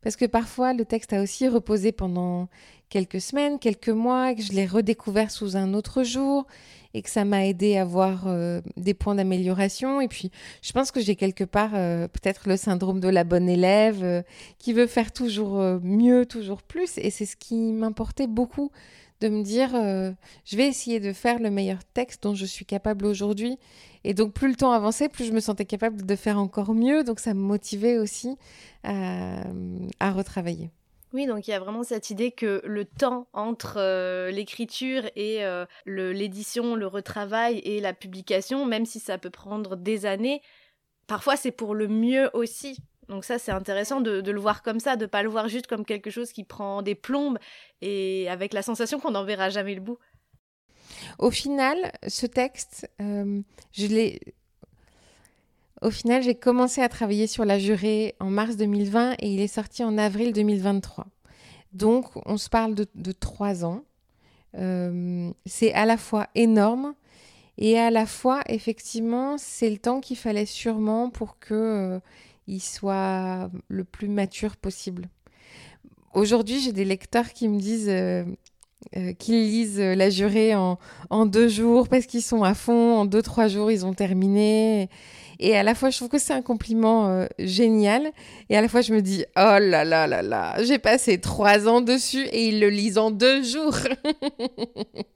parce 0.00 0.16
que 0.16 0.24
parfois 0.24 0.72
le 0.72 0.84
texte 0.84 1.12
a 1.12 1.22
aussi 1.22 1.48
reposé 1.48 1.92
pendant 1.92 2.48
quelques 2.94 3.20
semaines, 3.20 3.58
quelques 3.58 3.88
mois, 3.88 4.36
que 4.36 4.42
je 4.42 4.52
l'ai 4.52 4.66
redécouvert 4.66 5.32
sous 5.32 5.56
un 5.56 5.74
autre 5.74 6.04
jour 6.04 6.46
et 6.94 7.02
que 7.02 7.10
ça 7.10 7.24
m'a 7.24 7.44
aidé 7.44 7.76
à 7.76 7.84
voir 7.84 8.28
euh, 8.28 8.60
des 8.76 8.94
points 8.94 9.16
d'amélioration. 9.16 10.00
Et 10.00 10.06
puis, 10.06 10.30
je 10.62 10.70
pense 10.70 10.92
que 10.92 11.00
j'ai 11.00 11.16
quelque 11.16 11.42
part 11.42 11.72
euh, 11.74 12.06
peut-être 12.06 12.48
le 12.48 12.56
syndrome 12.56 13.00
de 13.00 13.08
la 13.08 13.24
bonne 13.24 13.48
élève 13.48 14.04
euh, 14.04 14.22
qui 14.60 14.72
veut 14.72 14.86
faire 14.86 15.10
toujours 15.10 15.56
mieux, 15.82 16.24
toujours 16.24 16.62
plus. 16.62 16.96
Et 16.98 17.10
c'est 17.10 17.26
ce 17.26 17.34
qui 17.34 17.72
m'importait 17.72 18.28
beaucoup 18.28 18.70
de 19.20 19.28
me 19.28 19.42
dire, 19.42 19.70
je 19.72 20.56
vais 20.56 20.68
essayer 20.68 21.00
de 21.00 21.12
faire 21.12 21.40
le 21.40 21.50
meilleur 21.50 21.82
texte 21.94 22.22
dont 22.22 22.34
je 22.34 22.44
suis 22.44 22.64
capable 22.64 23.06
aujourd'hui. 23.06 23.58
Et 24.04 24.14
donc, 24.14 24.34
plus 24.34 24.48
le 24.48 24.54
temps 24.54 24.70
avançait, 24.70 25.08
plus 25.08 25.24
je 25.24 25.32
me 25.32 25.40
sentais 25.40 25.64
capable 25.64 26.06
de 26.06 26.14
faire 26.14 26.38
encore 26.38 26.74
mieux. 26.74 27.02
Donc, 27.02 27.18
ça 27.18 27.34
me 27.34 27.40
motivait 27.40 27.98
aussi 27.98 28.36
à 28.84 30.12
retravailler. 30.12 30.70
Oui, 31.14 31.26
donc 31.26 31.46
il 31.46 31.52
y 31.52 31.54
a 31.54 31.60
vraiment 31.60 31.84
cette 31.84 32.10
idée 32.10 32.32
que 32.32 32.60
le 32.64 32.84
temps 32.84 33.28
entre 33.32 33.76
euh, 33.76 34.32
l'écriture 34.32 35.04
et 35.14 35.44
euh, 35.44 35.64
l'édition, 35.86 36.74
le, 36.74 36.88
retravail 36.88 37.58
et 37.60 37.80
la 37.80 37.94
publication, 37.94 38.66
même 38.66 38.84
si 38.84 38.98
ça 38.98 39.16
peut 39.16 39.30
prendre 39.30 39.76
des 39.76 40.06
années, 40.06 40.42
parfois 41.06 41.36
c'est 41.36 41.52
pour 41.52 41.76
le 41.76 41.86
mieux 41.86 42.30
aussi. 42.34 42.78
Donc 43.08 43.24
ça 43.24 43.38
c'est 43.38 43.52
intéressant 43.52 44.00
de, 44.00 44.28
le 44.28 44.40
voir 44.40 44.64
comme 44.64 44.80
ça, 44.80 44.96
de 44.96 45.06
pas 45.06 45.22
le 45.22 45.28
voir 45.28 45.46
juste 45.46 45.68
comme 45.68 45.84
quelque 45.84 46.10
chose 46.10 46.32
qui 46.32 46.42
prend 46.42 46.82
des 46.82 46.96
plombes 46.96 47.38
et 47.80 48.28
avec 48.28 48.52
la 48.52 48.62
sensation 48.62 48.98
qu'on 48.98 49.12
n'en 49.12 49.24
verra 49.24 49.50
jamais 49.50 49.76
le 49.76 49.82
bout. 49.82 50.00
Au 51.20 51.30
final, 51.30 51.92
ce 52.08 52.26
texte, 52.26 52.90
euh, 53.00 53.40
je 53.72 53.86
l'ai 53.86 54.20
au 55.84 55.90
final, 55.90 56.22
j'ai 56.22 56.34
commencé 56.34 56.80
à 56.80 56.88
travailler 56.88 57.26
sur 57.26 57.44
la 57.44 57.58
jurée 57.58 58.14
en 58.18 58.30
mars 58.30 58.56
2020 58.56 59.16
et 59.18 59.34
il 59.34 59.40
est 59.40 59.48
sorti 59.48 59.84
en 59.84 59.98
avril 59.98 60.32
2023. 60.32 61.06
Donc, 61.74 62.06
on 62.24 62.38
se 62.38 62.48
parle 62.48 62.74
de, 62.74 63.12
trois 63.12 63.66
ans. 63.66 63.84
Euh, 64.56 65.30
c'est 65.44 65.74
à 65.74 65.84
la 65.84 65.98
fois 65.98 66.28
énorme 66.34 66.94
et 67.58 67.78
à 67.78 67.90
la 67.90 68.06
fois, 68.06 68.40
effectivement, 68.46 69.36
c'est 69.36 69.68
le 69.68 69.76
temps 69.76 70.00
qu'il 70.00 70.16
fallait 70.16 70.46
sûrement 70.46 71.10
pour 71.10 71.38
qu'il 71.38 71.54
euh, 71.56 72.00
soit 72.60 73.50
le 73.68 73.84
plus 73.84 74.08
mature 74.08 74.56
possible. 74.56 75.08
Aujourd'hui, 76.14 76.60
j'ai 76.60 76.72
des 76.72 76.86
lecteurs 76.86 77.32
qui 77.32 77.46
me 77.46 77.58
disent 77.58 77.90
euh, 77.90 78.24
qu'ils 79.18 79.44
lisent 79.44 79.80
la 79.80 80.10
jurée 80.10 80.54
en, 80.54 80.78
en, 81.10 81.26
deux 81.26 81.48
jours 81.48 81.88
parce 81.88 82.06
qu'ils 82.06 82.22
sont 82.22 82.42
à 82.42 82.54
fond, 82.54 82.98
en 82.98 83.04
deux, 83.04 83.22
trois 83.22 83.48
jours, 83.48 83.70
ils 83.70 83.84
ont 83.84 83.94
terminé. 83.94 84.88
Et 85.40 85.56
à 85.56 85.62
la 85.62 85.74
fois, 85.74 85.90
je 85.90 85.96
trouve 85.96 86.08
que 86.08 86.18
c'est 86.18 86.32
un 86.32 86.42
compliment 86.42 87.08
euh, 87.08 87.26
génial. 87.38 88.12
Et 88.50 88.56
à 88.56 88.62
la 88.62 88.68
fois, 88.68 88.80
je 88.80 88.94
me 88.94 89.02
dis, 89.02 89.24
oh 89.36 89.58
là 89.60 89.84
là 89.84 90.06
là 90.06 90.22
là, 90.22 90.62
j'ai 90.62 90.78
passé 90.78 91.20
trois 91.20 91.68
ans 91.68 91.80
dessus 91.80 92.24
et 92.26 92.48
ils 92.48 92.60
le 92.60 92.70
lisent 92.70 92.98
en 92.98 93.10
deux 93.10 93.42
jours. 93.42 93.76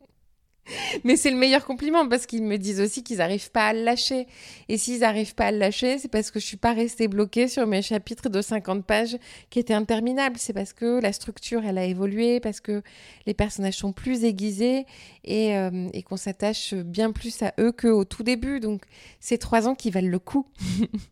Mais 1.05 1.17
c'est 1.17 1.31
le 1.31 1.37
meilleur 1.37 1.65
compliment 1.65 2.09
parce 2.09 2.27
qu'ils 2.27 2.43
me 2.43 2.57
disent 2.57 2.81
aussi 2.81 3.03
qu'ils 3.03 3.19
n'arrivent 3.19 3.51
pas 3.51 3.69
à 3.69 3.73
le 3.73 3.83
lâcher. 3.83 4.27
Et 4.69 4.79
s'ils 4.79 5.01
n'arrivent 5.01 5.35
pas 5.35 5.47
à 5.47 5.53
le 5.53 5.59
lâcher, 5.59 5.99
c'est 5.99 6.09
parce 6.09 6.31
que 6.31 6.41
je 6.41 6.47
suis 6.47 6.57
pas 6.57 6.73
restée 6.73 7.09
bloquée 7.09 7.49
sur 7.49 7.67
mes 7.67 7.83
chapitres 7.83 8.29
de 8.29 8.43
50 8.43 8.85
pages 8.85 9.17
qui 9.51 9.59
étaient 9.59 9.75
interminables. 9.75 10.37
C'est 10.39 10.53
parce 10.53 10.73
que 10.73 11.01
la 11.01 11.13
structure, 11.13 11.65
elle 11.65 11.79
a 11.79 11.85
évolué, 11.85 12.41
parce 12.41 12.61
que 12.61 12.83
les 13.27 13.35
personnages 13.35 13.77
sont 13.77 13.93
plus 13.93 14.25
aiguisés 14.25 14.87
et, 15.25 15.57
euh, 15.57 15.89
qu'on 16.07 16.17
s'attache 16.17 16.75
bien 16.75 17.13
plus 17.13 17.43
à 17.43 17.53
eux 17.59 17.73
qu'au 17.73 18.05
tout 18.05 18.23
début. 18.23 18.61
Donc, 18.61 18.83
c'est 19.21 19.39
trois 19.39 19.69
ans 19.69 19.75
qui 19.75 19.91
valent 19.91 20.09
le 20.09 20.19
coup. 20.19 20.47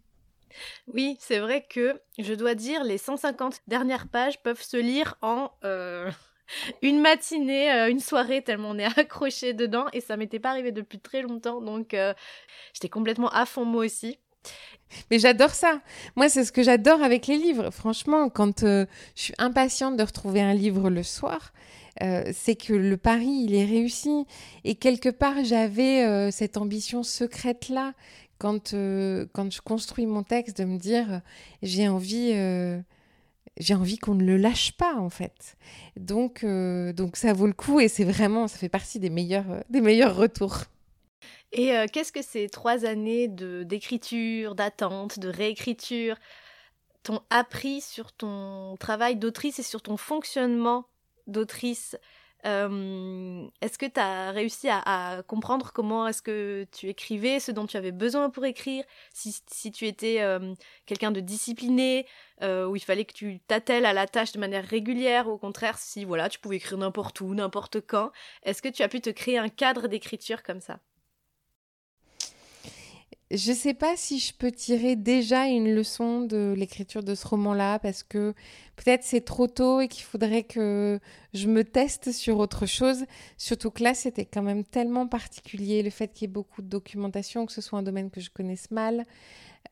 oui, 0.95 1.17
c'est 1.21 1.39
vrai 1.39 1.67
que 1.69 2.01
je 2.19 2.35
dois 2.35 2.55
dire, 2.55 2.85
les 2.85 2.99
150 2.99 3.61
dernières 3.67 4.09
pages 4.09 4.43
peuvent 4.43 4.63
se 4.63 4.77
lire 4.77 5.17
en... 5.23 5.51
Euh, 5.65 6.11
une 6.83 7.01
matinée, 7.01 7.73
euh, 7.73 7.91
une 7.91 8.01
soirée, 8.01 8.43
tellement 8.43 8.71
on 8.71 8.79
est 8.79 8.85
accroché 8.99 9.53
dedans. 9.53 9.87
Et 9.93 10.01
ça 10.01 10.17
m'était 10.17 10.39
pas 10.39 10.51
arrivé 10.51 10.73
depuis 10.73 10.99
très 10.99 11.23
longtemps. 11.23 11.61
Donc, 11.61 11.95
euh, 11.95 12.15
j'étais 12.73 12.89
complètement 12.89 13.29
à 13.31 13.47
fond 13.47 13.65
moi 13.65 13.85
aussi. 13.85 14.19
Mais 15.11 15.19
j'adore 15.19 15.51
ça. 15.51 15.81
Moi, 16.15 16.29
c'est 16.29 16.45
ce 16.45 16.53
que 16.53 16.63
j'adore 16.63 17.03
avec 17.03 17.27
les 17.27 17.37
livres. 17.37 17.71
Franchement, 17.71 18.29
quand 18.29 18.63
euh, 18.63 18.87
je 19.17 19.23
suis 19.23 19.35
impatiente 19.39 19.97
de 19.97 20.03
retrouver 20.05 20.41
un 20.41 20.55
livre 20.55 20.91
le 20.91 21.03
soir, 21.03 21.53
c'est 22.35 22.57
que 22.57 22.75
le 22.75 22.99
pari, 22.99 23.45
il 23.47 23.55
est 23.55 23.65
réussi. 23.65 24.27
Et 24.65 24.75
quelque 24.75 25.09
part, 25.09 25.43
j'avais 25.45 26.31
cette 26.31 26.59
ambition 26.59 27.03
secrète-là, 27.03 27.95
quand, 28.37 28.75
quand 29.33 29.51
je 29.51 29.63
construis 29.63 30.05
mon 30.05 30.23
texte, 30.23 30.59
de 30.59 30.67
me 30.67 30.77
dire, 30.77 31.23
j'ai 31.63 31.89
envie 31.89 32.35
j'ai 33.59 33.75
envie 33.75 33.99
qu'on 33.99 34.15
ne 34.15 34.25
le 34.25 34.37
lâche 34.37 34.73
pas 34.73 34.95
en 34.95 35.11
fait. 35.11 35.57
Donc, 35.97 36.45
euh, 36.45 36.93
donc 36.93 37.17
ça 37.17 37.33
vaut 37.33 37.47
le 37.47 37.53
coup 37.53 37.81
et 37.81 37.89
c'est 37.89 38.05
vraiment, 38.05 38.49
ça 38.49 38.59
fait 38.59 38.69
partie 38.69 38.99
des 38.99 39.11
meilleurs, 39.11 39.51
euh, 39.51 39.61
des 39.71 39.81
meilleurs 39.81 40.17
retours. 40.17 40.59
Et 41.53 41.77
euh, 41.77 41.87
qu'est-ce 41.91 42.13
que 42.13 42.23
ces 42.23 42.49
trois 42.49 42.85
années 42.85 43.29
de 43.29 43.63
d'écriture, 43.63 44.55
d'attente, 44.55 45.19
de 45.19 45.29
réécriture 45.29 46.17
t'ont 47.03 47.23
appris 47.31 47.81
sur 47.81 48.13
ton 48.13 48.77
travail 48.79 49.17
d'autrice 49.17 49.59
et 49.59 49.63
sur 49.63 49.81
ton 49.81 49.97
fonctionnement 49.97 50.87
d'autrice? 51.27 51.97
Est-ce 52.47 53.79
que 53.79 53.87
tu 53.87 54.01
as 54.01 54.31
réussi 54.31 54.69
à, 54.71 55.23
comprendre 55.27 55.73
comment 55.73 56.07
est-ce 56.07 56.23
que 56.23 56.67
tu 56.73 56.89
écrivais, 56.89 57.41
ce 57.41 57.53
dont 57.53 57.67
tu 57.67 57.77
avais 57.77 57.93
besoin 57.93 58.31
pour 58.31 58.45
écrire, 58.45 58.85
si, 59.13 59.73
tu 59.73 59.87
étais 59.87 60.23
quelqu'un 60.87 61.11
de 61.11 61.21
discipliné, 61.21 62.07
où 62.43 62.77
il 62.77 62.83
fallait 62.83 63.05
que 63.05 63.15
tu 63.15 63.41
t'attelles 63.41 63.87
à 63.87 63.93
la 63.93 64.07
tâche 64.07 64.33
de 64.33 64.39
manière 64.39 64.65
régulière, 64.65 65.29
ou 65.29 65.33
au 65.33 65.39
contraire, 65.39 65.79
si 65.79 66.05
voilà, 66.05 66.29
tu 66.29 66.39
pouvais 66.39 66.57
écrire 66.57 66.79
n'importe 66.79 67.21
où, 67.21 67.35
n'importe 67.35 67.81
quand, 67.81 68.13
est-ce 68.43 68.63
que 68.63 68.69
tu 68.69 68.83
as 68.83 68.89
pu 68.89 69.01
te 69.01 69.11
créer 69.11 69.39
un 69.39 69.49
cadre 69.49 69.89
d'écriture 69.89 70.43
comme 70.43 70.61
ça? 70.61 70.79
Je 73.33 73.51
ne 73.51 73.57
sais 73.57 73.75
pas 73.75 73.97
si 73.97 74.21
je 74.21 74.33
peux 74.33 74.53
tirer 74.53 74.95
déjà 74.95 75.47
une 75.47 75.75
leçon 75.75 76.21
de 76.21 76.55
l'écriture 76.57 77.03
de 77.03 77.15
ce 77.17 77.27
roman-là, 77.27 77.81
parce 77.81 78.05
que 78.05 78.35
peut-être 78.77 79.03
c'est 79.03 79.25
trop 79.25 79.49
tôt 79.49 79.81
et 79.81 79.89
qu'il 79.89 80.05
faudrait 80.05 80.45
que 80.45 81.01
je 81.35 81.49
me 81.49 81.65
teste 81.65 82.13
sur 82.13 82.39
autre 82.39 82.67
chose. 82.67 83.05
Surtout 83.37 83.71
que 83.71 83.83
là, 83.83 83.95
c'était 83.95 84.27
quand 84.27 84.43
même 84.43 84.63
tellement 84.63 85.09
particulier, 85.09 85.83
le 85.83 85.91
fait 85.91 86.09
qu'il 86.09 86.23
y 86.23 86.31
ait 86.31 86.33
beaucoup 86.33 86.63
de 86.63 86.69
documentation, 86.69 87.47
que 87.47 87.53
ce 87.53 87.61
soit 87.61 87.79
un 87.79 87.83
domaine 87.83 88.11
que 88.11 88.21
je 88.21 88.31
connaisse 88.31 88.71
mal, 88.71 89.05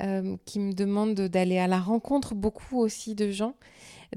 euh, 0.03 0.37
qui 0.45 0.61
me 0.61 0.73
demande 0.73 1.15
d'aller 1.15 1.59
à 1.59 1.67
la 1.67 1.79
rencontre 1.79 2.35
beaucoup 2.35 2.79
aussi 2.81 3.15
de 3.15 3.31
gens. 3.31 3.55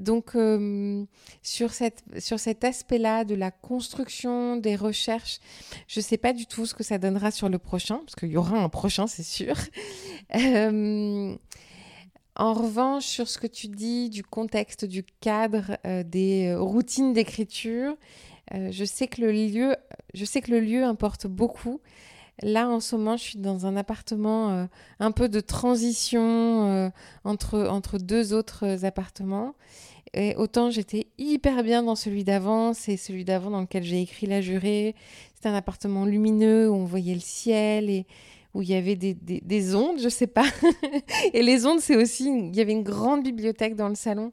Donc, 0.00 0.34
euh, 0.34 1.04
sur, 1.42 1.72
cette, 1.72 2.02
sur 2.18 2.40
cet 2.40 2.64
aspect-là 2.64 3.24
de 3.24 3.34
la 3.34 3.50
construction 3.50 4.56
des 4.56 4.76
recherches, 4.76 5.38
je 5.86 6.00
ne 6.00 6.04
sais 6.04 6.16
pas 6.16 6.32
du 6.32 6.46
tout 6.46 6.66
ce 6.66 6.74
que 6.74 6.82
ça 6.82 6.98
donnera 6.98 7.30
sur 7.30 7.48
le 7.48 7.58
prochain, 7.58 7.98
parce 7.98 8.14
qu'il 8.14 8.30
y 8.30 8.36
aura 8.36 8.58
un 8.58 8.68
prochain, 8.68 9.06
c'est 9.06 9.22
sûr. 9.22 9.54
Euh, 10.36 11.34
en 12.36 12.52
revanche, 12.52 13.06
sur 13.06 13.28
ce 13.28 13.38
que 13.38 13.46
tu 13.46 13.68
dis 13.68 14.10
du 14.10 14.22
contexte, 14.22 14.84
du 14.84 15.02
cadre, 15.02 15.78
des 16.04 16.54
routines 16.54 17.14
d'écriture, 17.14 17.96
je 18.52 18.84
sais 18.84 19.08
que 19.08 19.22
le 19.22 19.32
lieu, 19.32 19.74
je 20.12 20.26
sais 20.26 20.42
que 20.42 20.50
le 20.50 20.60
lieu 20.60 20.84
importe 20.84 21.26
beaucoup. 21.26 21.80
Là, 22.42 22.68
en 22.68 22.80
ce 22.80 22.96
moment, 22.96 23.16
je 23.16 23.22
suis 23.22 23.38
dans 23.38 23.66
un 23.66 23.76
appartement 23.76 24.68
un 25.00 25.10
peu 25.10 25.28
de 25.28 25.40
transition 25.40 26.92
entre, 27.24 27.66
entre 27.68 27.98
deux 27.98 28.32
autres 28.32 28.84
appartements. 28.84 29.54
Et 30.14 30.34
autant 30.36 30.70
j'étais 30.70 31.08
hyper 31.18 31.62
bien 31.62 31.82
dans 31.82 31.94
celui 31.94 32.24
d'avant, 32.24 32.72
c'est 32.72 32.96
celui 32.96 33.24
d'avant 33.24 33.50
dans 33.50 33.60
lequel 33.60 33.82
j'ai 33.82 34.00
écrit 34.00 34.26
La 34.26 34.40
Jurée. 34.40 34.94
C'était 35.34 35.48
un 35.48 35.54
appartement 35.54 36.04
lumineux 36.04 36.70
où 36.70 36.74
on 36.74 36.84
voyait 36.84 37.14
le 37.14 37.20
ciel 37.20 37.90
et 37.90 38.06
où 38.58 38.62
il 38.62 38.70
y 38.70 38.74
avait 38.74 38.96
des, 38.96 39.14
des, 39.14 39.74
ondes, 39.76 40.00
je 40.02 40.08
sais 40.08 40.26
pas. 40.26 40.46
et 41.32 41.42
les 41.42 41.64
ondes, 41.64 41.78
c'est 41.78 41.94
aussi, 41.94 42.24
il 42.26 42.56
y 42.56 42.60
avait 42.60 42.72
une 42.72 42.82
grande 42.82 43.22
bibliothèque 43.22 43.76
dans 43.76 43.88
le 43.88 43.94
salon 43.94 44.32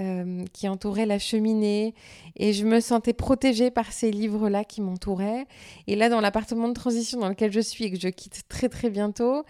euh, 0.00 0.44
qui 0.52 0.68
entourait 0.68 1.06
la 1.06 1.20
cheminée. 1.20 1.94
Et 2.34 2.52
je 2.52 2.66
me 2.66 2.80
sentais 2.80 3.12
protégée 3.12 3.70
par 3.70 3.92
ces 3.92 4.10
livres-là 4.10 4.64
qui 4.64 4.80
m'entouraient. 4.80 5.46
Et 5.86 5.94
là, 5.94 6.08
dans 6.08 6.20
l'appartement 6.20 6.66
de 6.66 6.74
transition 6.74 7.20
dans 7.20 7.28
lequel 7.28 7.52
je 7.52 7.60
suis 7.60 7.84
et 7.84 7.92
que 7.92 8.00
je 8.00 8.08
quitte 8.08 8.42
très 8.48 8.68
très 8.68 8.90
bientôt, 8.90 9.44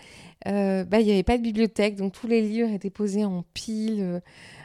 euh, 0.47 0.85
bah, 0.85 1.01
il 1.01 1.07
n'y 1.07 1.13
avait 1.13 1.23
pas 1.23 1.39
de 1.39 1.43
bibliothèque. 1.43 1.97
Donc 1.97 2.13
tous 2.13 2.27
les 2.27 2.43
livres 2.43 2.71
étaient 2.71 2.91
posés 2.91 3.25
en 3.25 3.43
piles. 3.55 4.03
Euh, 4.03 4.21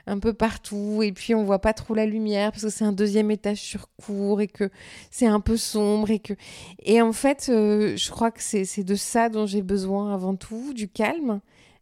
un 0.08 0.20
peu 0.20 0.34
partout 0.34 1.02
et 1.04 1.12
puis 1.12 1.34
on 1.34 1.44
voit 1.44 1.60
pas 1.60 1.74
trop 1.74 1.94
la 1.94 2.06
lumière 2.06 2.52
parce 2.52 2.64
que 2.64 2.70
c'est 2.70 2.86
un 2.86 2.92
deuxième 2.92 3.32
étage 3.32 3.60
sur 3.60 3.90
cour 3.98 4.42
et 4.42 4.48
que 4.48 4.70
c'est 5.10 5.26
un 5.26 5.40
peu 5.40 5.58
sombre 5.58 6.12
et 6.12 6.20
que 6.20 6.34
et 6.80 7.02
en 7.02 7.14
fait 7.14 7.48
euh, 7.50 7.96
je 7.98 8.12
crois 8.12 8.32
que 8.32 8.42
c'est 8.42 8.84
de 8.84 8.96
ça 8.96 9.30
dont 9.30 9.46
j'ai 9.46 9.62
besoin 9.62 10.14
avant 10.14 10.36
tout 10.36 10.74
du 10.74 10.88
calme 10.88 11.42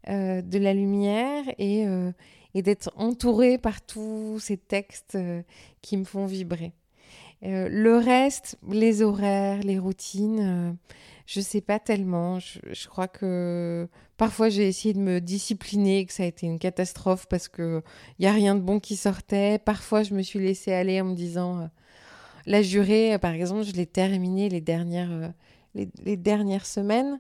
euh, 0.10 0.42
de 0.42 0.58
la 0.58 0.74
lumière 0.74 1.44
et, 1.58 1.86
euh, 1.88 2.12
et 2.54 2.62
d'être 2.62 2.92
entourée 2.96 3.58
par 3.58 3.82
tous 3.82 4.40
ces 4.40 4.58
textes 4.58 5.18
qui 5.82 5.98
me 5.98 6.06
font 6.06 6.26
vibrer 6.26 6.74
le 7.44 7.98
reste 7.98 8.58
les 8.70 9.02
horaires 9.02 9.60
les 9.64 9.78
routines 9.78 10.78
je 11.26 11.40
sais 11.40 11.62
pas 11.62 11.80
tellement. 11.80 12.40
Je, 12.40 12.88
crois 12.88 13.08
que 13.08 13.88
parfois 14.18 14.50
j'ai 14.50 14.68
essayé 14.68 14.94
de 14.94 15.00
me 15.00 15.20
discipliner 15.20 16.00
et 16.00 16.06
que 16.06 16.14
ça 16.14 16.24
a 16.24 16.26
été 16.26 16.46
une 16.46 16.60
catastrophe 16.60 17.28
parce 17.30 17.48
que 17.48 17.82
il 18.20 18.26
a 18.28 18.32
rien 18.32 18.56
de 18.56 18.62
bon 18.62 18.80
qui 18.80 18.96
sortait. 18.96 19.60
Parfois 19.60 20.04
je 20.04 20.14
me 20.14 20.22
suis 20.22 20.40
laissée 20.40 20.74
aller 20.74 21.00
en 21.02 21.06
me 21.06 21.16
disant 21.16 21.62
euh, 21.62 21.66
la 22.46 22.62
jurée, 22.62 23.18
par 23.20 23.32
exemple, 23.32 23.64
je 23.64 23.72
l'ai 23.74 23.86
terminée 23.86 24.50
les 24.50 24.62
dernières 24.62 25.12
euh, 25.12 25.30
les, 25.76 26.18
dernières 26.18 26.66
semaines. 26.66 27.20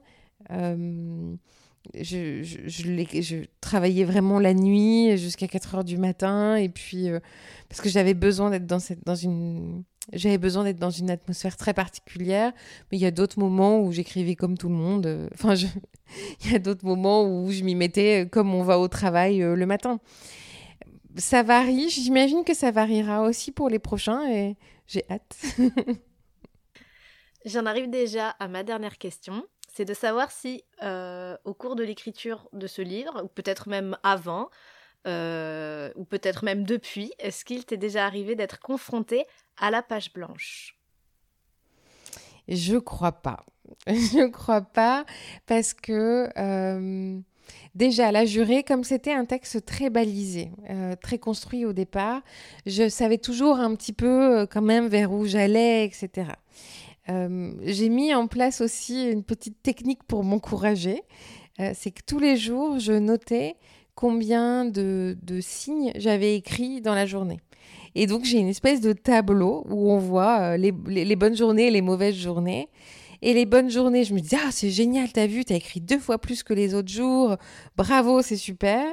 Euh, 1.96 2.00
je, 2.02 2.44
je, 2.44 3.22
je, 3.22 3.36
travaillais 3.62 4.06
vraiment 4.06 4.40
la 4.40 4.54
nuit 4.54 5.18
jusqu'à 5.18 5.48
4 5.48 5.76
heures 5.76 5.84
du 5.84 5.98
matin 5.98 6.56
et 6.56 6.70
puis 6.70 7.10
parce 7.70 7.82
que 7.82 7.90
j'avais 7.90 8.14
besoin 8.14 8.50
d'être 8.50 8.66
dans, 8.66 8.80
cette, 8.80 9.06
dans 9.06 9.16
une 9.16 9.84
j'avais 10.12 10.38
besoin 10.38 10.66
d'être 10.66 10.80
dans 10.80 10.90
une 10.90 11.10
atmosphère 11.10 11.56
très 11.56 11.74
particulière, 11.74 12.52
mais 12.92 12.98
il 12.98 13.02
y 13.02 13.06
a 13.06 13.12
d'autres 13.12 13.40
moments 13.40 13.80
où 13.80 13.92
j'écrivais 13.92 14.36
comme 14.36 14.58
tout 14.58 14.68
le 14.68 14.76
monde. 14.76 15.06
Euh, 15.06 15.30
enfin, 15.34 15.56
il 16.44 16.52
y 16.52 16.56
a 16.56 16.60
d'autres 16.60 16.86
moments 16.86 17.24
où 17.24 17.52
je 17.52 17.64
m'y 17.64 17.76
mettais 17.76 18.28
comme 18.30 18.54
on 18.54 18.64
va 18.64 18.80
au 18.80 18.88
travail 18.88 19.42
euh, 19.42 19.56
le 19.56 19.66
matin. 19.66 20.00
Ça 21.16 21.44
varie, 21.44 21.90
j'imagine 21.90 22.44
que 22.44 22.56
ça 22.56 22.72
variera 22.72 23.22
aussi 23.22 23.52
pour 23.52 23.70
les 23.70 23.80
prochains 23.80 24.28
et 24.30 24.58
j'ai 24.88 25.06
hâte. 25.10 25.38
J'en 27.46 27.66
arrive 27.66 27.90
déjà 27.90 28.30
à 28.30 28.48
ma 28.48 28.64
dernière 28.64 28.98
question. 28.98 29.46
C'est 29.76 29.86
de 29.86 29.96
savoir 29.96 30.30
si, 30.30 30.64
euh, 30.84 31.36
au 31.46 31.56
cours 31.56 31.76
de 31.76 31.84
l'écriture 31.84 32.48
de 32.54 32.68
ce 32.68 32.84
livre, 32.84 33.24
ou 33.24 33.28
peut-être 33.28 33.70
même 33.70 33.98
avant, 34.04 34.52
euh, 35.08 35.92
ou 35.96 36.06
peut-être 36.06 36.46
même 36.46 36.64
depuis, 36.64 37.12
est-ce 37.18 37.44
qu'il 37.44 37.66
t'est 37.66 37.78
déjà 37.78 38.06
arrivé 38.06 38.36
d'être 38.36 38.60
confronté 38.60 39.26
à 39.58 39.72
la 39.72 39.82
page 39.82 40.14
blanche? 40.14 40.78
Je 42.48 42.78
crois 42.78 43.14
pas. 43.14 43.44
Je 43.88 44.28
crois 44.28 44.62
pas 44.62 45.06
parce 45.48 45.74
que 45.74 46.30
euh, 46.38 47.18
déjà 47.74 48.12
la 48.12 48.26
jurée, 48.26 48.62
comme 48.62 48.84
c'était 48.84 49.14
un 49.14 49.26
texte 49.26 49.66
très 49.66 49.90
balisé, 49.90 50.52
très 51.02 51.18
construit 51.18 51.66
au 51.66 51.74
départ, 51.74 52.22
je 52.68 52.90
savais 52.90 53.18
toujours 53.18 53.58
un 53.58 53.74
petit 53.76 53.94
peu 53.94 54.46
quand 54.52 54.62
même 54.62 54.88
vers 54.88 55.12
où 55.12 55.26
j'allais, 55.26 55.86
etc. 55.86 56.34
J'ai 57.08 57.90
mis 57.90 58.14
en 58.14 58.28
place 58.28 58.62
aussi 58.62 59.10
une 59.10 59.24
petite 59.24 59.62
technique 59.62 60.04
pour 60.04 60.24
m'encourager. 60.24 61.02
c'est 61.58 61.92
que 61.92 62.02
tous 62.06 62.20
les 62.20 62.38
jours, 62.38 62.80
je 62.80 62.94
notais 62.94 63.56
combien 63.96 64.66
de, 64.66 65.16
signes 65.42 65.92
j'avais 65.96 66.36
écrits 66.36 66.82
dans 66.82 66.96
la 66.96 67.06
journée. 67.06 67.40
Et 67.96 68.08
donc 68.08 68.26
j'ai 68.26 68.40
une 68.40 68.48
espèce 68.48 68.82
de 68.82 68.92
tableau 68.94 69.64
où 69.70 69.92
on 69.92 70.00
voit 70.00 70.56
euh, 70.56 70.58
les, 70.58 71.16
bonnes 71.16 71.36
journées 71.36 71.68
et 71.68 71.72
les 71.72 71.82
mauvaises 71.82 72.16
journées. 72.16 72.70
Et 73.22 73.34
les 73.34 73.46
bonnes 73.46 73.70
journées, 73.70 74.04
je 74.04 74.14
me 74.14 74.20
dis, 74.20 74.36
ah, 74.36 74.52
c'est 74.52 74.70
génial, 74.70 75.10
t'as 75.14 75.28
vu, 75.28 75.46
t'as 75.46 75.56
écrit 75.56 75.80
deux 75.80 76.00
fois 76.00 76.18
plus 76.18 76.44
que 76.44 76.54
les 76.54 76.76
autres 76.76 76.92
jours, 76.92 77.38
bravo, 77.78 78.22
c'est 78.22 78.36
super. 78.36 78.84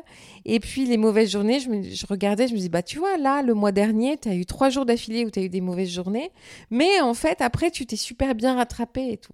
Et 0.45 0.61
puis 0.61 0.87
les 0.87 0.97
mauvaises 0.97 1.31
journées, 1.31 1.61
je, 1.61 1.69
me, 1.69 1.83
regardais, 2.09 2.49
je 2.49 2.55
me 2.55 2.59
dis, 2.59 2.69
bah 2.69 2.83
tu 2.83 2.99
vois, 2.99 3.17
là, 3.17 3.43
le 3.43 3.55
mois 3.55 3.73
dernier, 3.73 4.17
t'as 4.17 4.35
eu 4.35 4.47
trois 4.47 4.71
jours 4.71 4.87
d'affilée 4.87 5.25
où 5.25 5.31
t'as 5.31 5.43
eu 5.43 5.49
des 5.49 5.61
mauvaises 5.61 5.91
journées, 5.91 6.31
mais 6.71 7.01
en 7.01 7.15
fait, 7.15 7.41
après, 7.41 7.71
tu 7.71 7.87
t'es 7.87 7.97
super 7.97 8.35
bien 8.35 8.57
rattrapé 8.57 9.13
et 9.13 9.17
tout. 9.17 9.33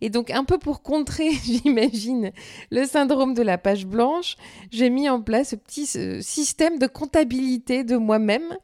Et 0.00 0.10
donc, 0.10 0.30
un 0.30 0.44
peu 0.44 0.58
pour 0.58 0.82
contrer, 0.82 1.30
j'imagine, 1.44 2.32
le 2.70 2.84
syndrome 2.84 3.34
de 3.34 3.42
la 3.42 3.58
page 3.58 3.86
blanche, 3.86 4.36
j'ai 4.70 4.90
mis 4.90 5.08
en 5.08 5.20
place 5.20 5.50
ce 5.50 5.56
petit 5.56 5.86
système 6.22 6.78
de 6.78 6.86
comptabilité 6.86 7.84
de 7.84 7.96
moi-même 7.96 8.56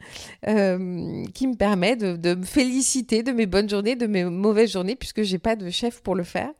euh, 0.46 1.24
qui 1.34 1.46
me 1.46 1.54
permet 1.54 1.96
de, 1.96 2.34
me 2.34 2.44
féliciter 2.44 3.22
de 3.22 3.32
mes 3.32 3.46
bonnes 3.46 3.68
journées, 3.68 3.96
de 3.96 4.06
mes 4.06 4.24
mauvaises 4.24 4.72
journées, 4.72 4.96
puisque 4.96 5.22
j'ai 5.22 5.38
pas 5.38 5.56
de 5.56 5.70
chef 5.70 6.00
pour 6.02 6.14
le 6.14 6.24
faire. 6.24 6.50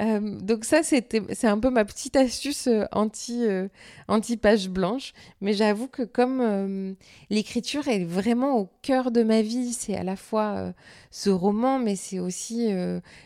Euh, 0.00 0.20
donc 0.20 0.64
ça, 0.64 0.82
c'est 0.82 1.44
un 1.44 1.58
peu 1.58 1.70
ma 1.70 1.84
petite 1.84 2.16
astuce 2.16 2.68
euh, 2.68 2.84
anti, 2.92 3.44
anti 4.06 4.36
page 4.36 4.68
blanche. 4.68 5.12
Mais 5.40 5.52
j'avoue 5.52 5.88
que 5.88 6.02
comme 6.02 6.96
l'écriture 7.30 7.88
est 7.88 8.04
vraiment 8.04 8.58
au 8.58 8.68
cœur 8.82 9.10
de 9.10 9.22
ma 9.22 9.42
vie, 9.42 9.72
c'est 9.72 9.96
à 9.96 10.02
la 10.02 10.16
fois 10.16 10.72
ce 11.10 11.30
roman, 11.30 11.78
mais 11.78 11.96
c'est 11.96 12.18
aussi 12.18 12.70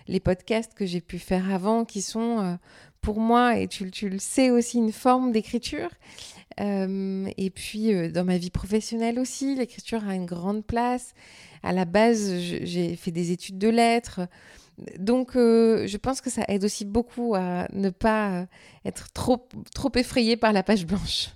les 0.08 0.20
podcasts 0.20 0.74
que 0.74 0.86
j'ai 0.86 1.00
pu 1.00 1.18
faire 1.18 1.52
avant 1.52 1.84
qui 1.84 2.02
sont 2.02 2.58
pour 3.00 3.18
moi, 3.18 3.58
et 3.58 3.66
tu, 3.66 3.90
tu, 3.90 4.08
le 4.08 4.18
sais 4.18 4.50
aussi, 4.50 4.78
une 4.78 4.92
forme 4.92 5.32
d'écriture. 5.32 5.90
et 6.58 7.52
puis 7.54 8.10
dans 8.10 8.24
ma 8.24 8.38
vie 8.38 8.50
professionnelle 8.50 9.18
aussi, 9.18 9.54
l'écriture 9.54 10.06
a 10.06 10.14
une 10.14 10.26
grande 10.26 10.64
place. 10.64 11.14
À 11.62 11.72
la 11.72 11.84
base, 11.84 12.38
j'ai 12.38 12.96
fait 12.96 13.12
des 13.12 13.30
études 13.30 13.58
de 13.58 13.68
lettres. 13.68 14.20
Donc, 14.98 15.36
euh, 15.36 15.86
je 15.86 15.96
pense 15.96 16.20
que 16.20 16.30
ça 16.30 16.42
aide 16.48 16.64
aussi 16.64 16.84
beaucoup 16.84 17.34
à 17.34 17.66
ne 17.72 17.90
pas 17.90 18.46
être 18.84 19.12
trop, 19.12 19.48
trop 19.74 19.90
effrayé 19.94 20.36
par 20.36 20.52
la 20.52 20.62
page 20.62 20.86
blanche. 20.86 21.28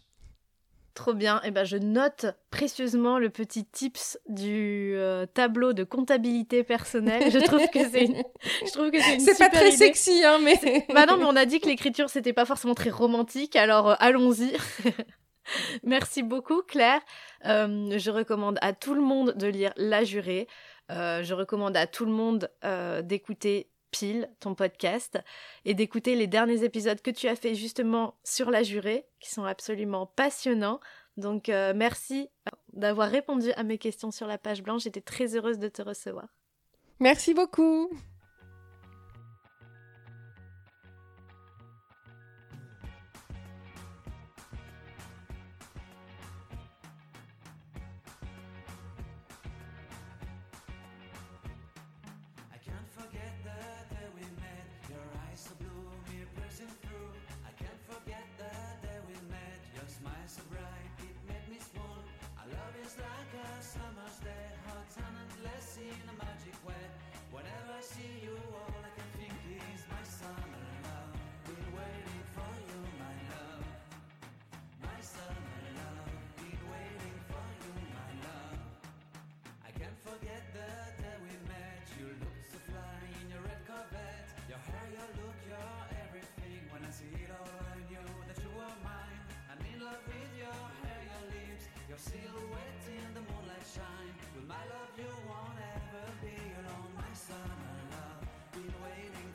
Trop 0.97 1.13
bien. 1.13 1.43
Et 1.45 1.49
eh 1.49 1.51
ben, 1.51 1.65
je 1.65 1.77
note 1.77 2.25
précieusement 2.51 3.19
le 3.19 3.29
petit 3.29 3.67
tips 3.67 4.19
du 4.31 4.95
euh, 4.97 5.27
tableau 5.27 5.75
de 5.75 5.85
comptabilité 5.85 6.65
personnelle. 6.65 7.31
Je 7.31 7.39
trouve 7.39 7.69
que 7.69 7.87
c'est 7.91 8.07
une, 8.07 8.23
je 8.67 8.73
trouve 8.73 8.91
que 8.91 8.99
c'est 9.03 9.21
C'est 9.21 9.39
pas 9.39 9.51
très 9.51 9.73
sexy, 9.73 10.25
hein, 10.25 10.39
mais. 10.43 10.87
bah 10.95 11.05
non, 11.05 11.19
mais 11.19 11.27
on 11.27 11.37
a 11.37 11.45
dit 11.45 11.61
que 11.61 11.69
l'écriture 11.69 12.09
c'était 12.09 12.33
pas 12.33 12.47
forcément 12.47 12.75
très 12.75 12.89
romantique, 12.89 13.57
alors 13.57 13.91
euh, 13.91 13.95
allons-y. 13.99 14.57
Merci 15.85 16.23
beaucoup 16.23 16.63
Claire. 16.63 17.03
Euh, 17.45 17.99
je 17.99 18.11
recommande 18.11 18.59
à 18.63 18.73
tout 18.73 18.95
le 18.95 19.03
monde 19.03 19.35
de 19.37 19.47
lire 19.47 19.75
La 19.77 20.03
Jurée. 20.03 20.49
Euh, 20.91 21.23
je 21.23 21.35
recommande 21.35 21.77
à 21.77 21.87
tout 21.87 22.05
le 22.05 22.13
monde 22.13 22.51
euh, 22.65 23.03
d'écouter 23.03 23.71
Pile, 23.91 24.29
ton 24.41 24.55
podcast, 24.55 25.19
et 25.65 25.75
d'écouter 25.75 26.17
les 26.17 26.27
derniers 26.27 26.65
épisodes 26.65 27.01
que 27.01 27.11
tu 27.11 27.29
as 27.29 27.37
fait 27.37 27.55
justement 27.55 28.19
sur 28.25 28.51
La 28.51 28.63
Jurée, 28.63 29.07
qui 29.21 29.31
sont 29.31 29.45
absolument 29.45 30.07
passionnants. 30.07 30.81
Donc 31.17 31.49
merci 31.49 32.29
d'avoir 32.75 33.09
répondu 33.09 33.53
à 33.53 33.63
mes 33.63 33.79
questions 33.79 34.11
sur 34.11 34.27
la 34.27 34.37
page 34.37 34.63
blanche. 34.63 34.83
J'étais 34.83 35.01
très 35.01 35.35
heureuse 35.35 35.59
de 35.59 35.69
te 35.69 35.81
recevoir. 35.81 36.27
Merci 37.01 37.33
beaucoup. 37.33 37.89
you're 85.57 85.89
everything. 86.05 86.61
When 86.73 86.83
I 86.85 86.91
see 86.93 87.13
it 87.25 87.31
all 87.33 87.49
I 87.73 87.79
knew 87.89 88.09
that 88.29 88.39
you 88.43 88.51
were 88.57 88.77
mine. 88.85 89.21
I'm 89.51 89.61
in 89.65 89.79
love 89.85 90.03
with 90.07 90.33
your 90.37 90.61
hair, 90.85 91.01
your 91.09 91.25
lips 91.33 91.65
Your 91.89 92.01
silhouette 92.01 92.85
in 92.89 93.09
the 93.17 93.23
moonlight 93.25 93.67
shine. 93.67 94.15
With 94.37 94.47
my 94.47 94.63
love 94.73 94.93
you 94.99 95.13
won't 95.29 95.59
ever 95.77 96.05
be 96.23 96.37
alone. 96.61 96.93
My 96.97 97.13
summer 97.15 97.77
love, 97.95 98.23
been 98.53 98.73
waiting 98.85 99.31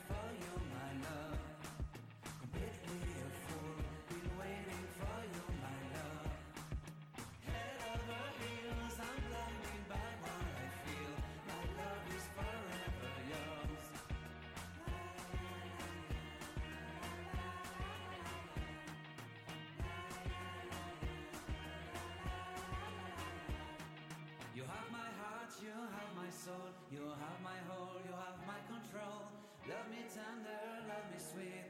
this. 31.30 31.61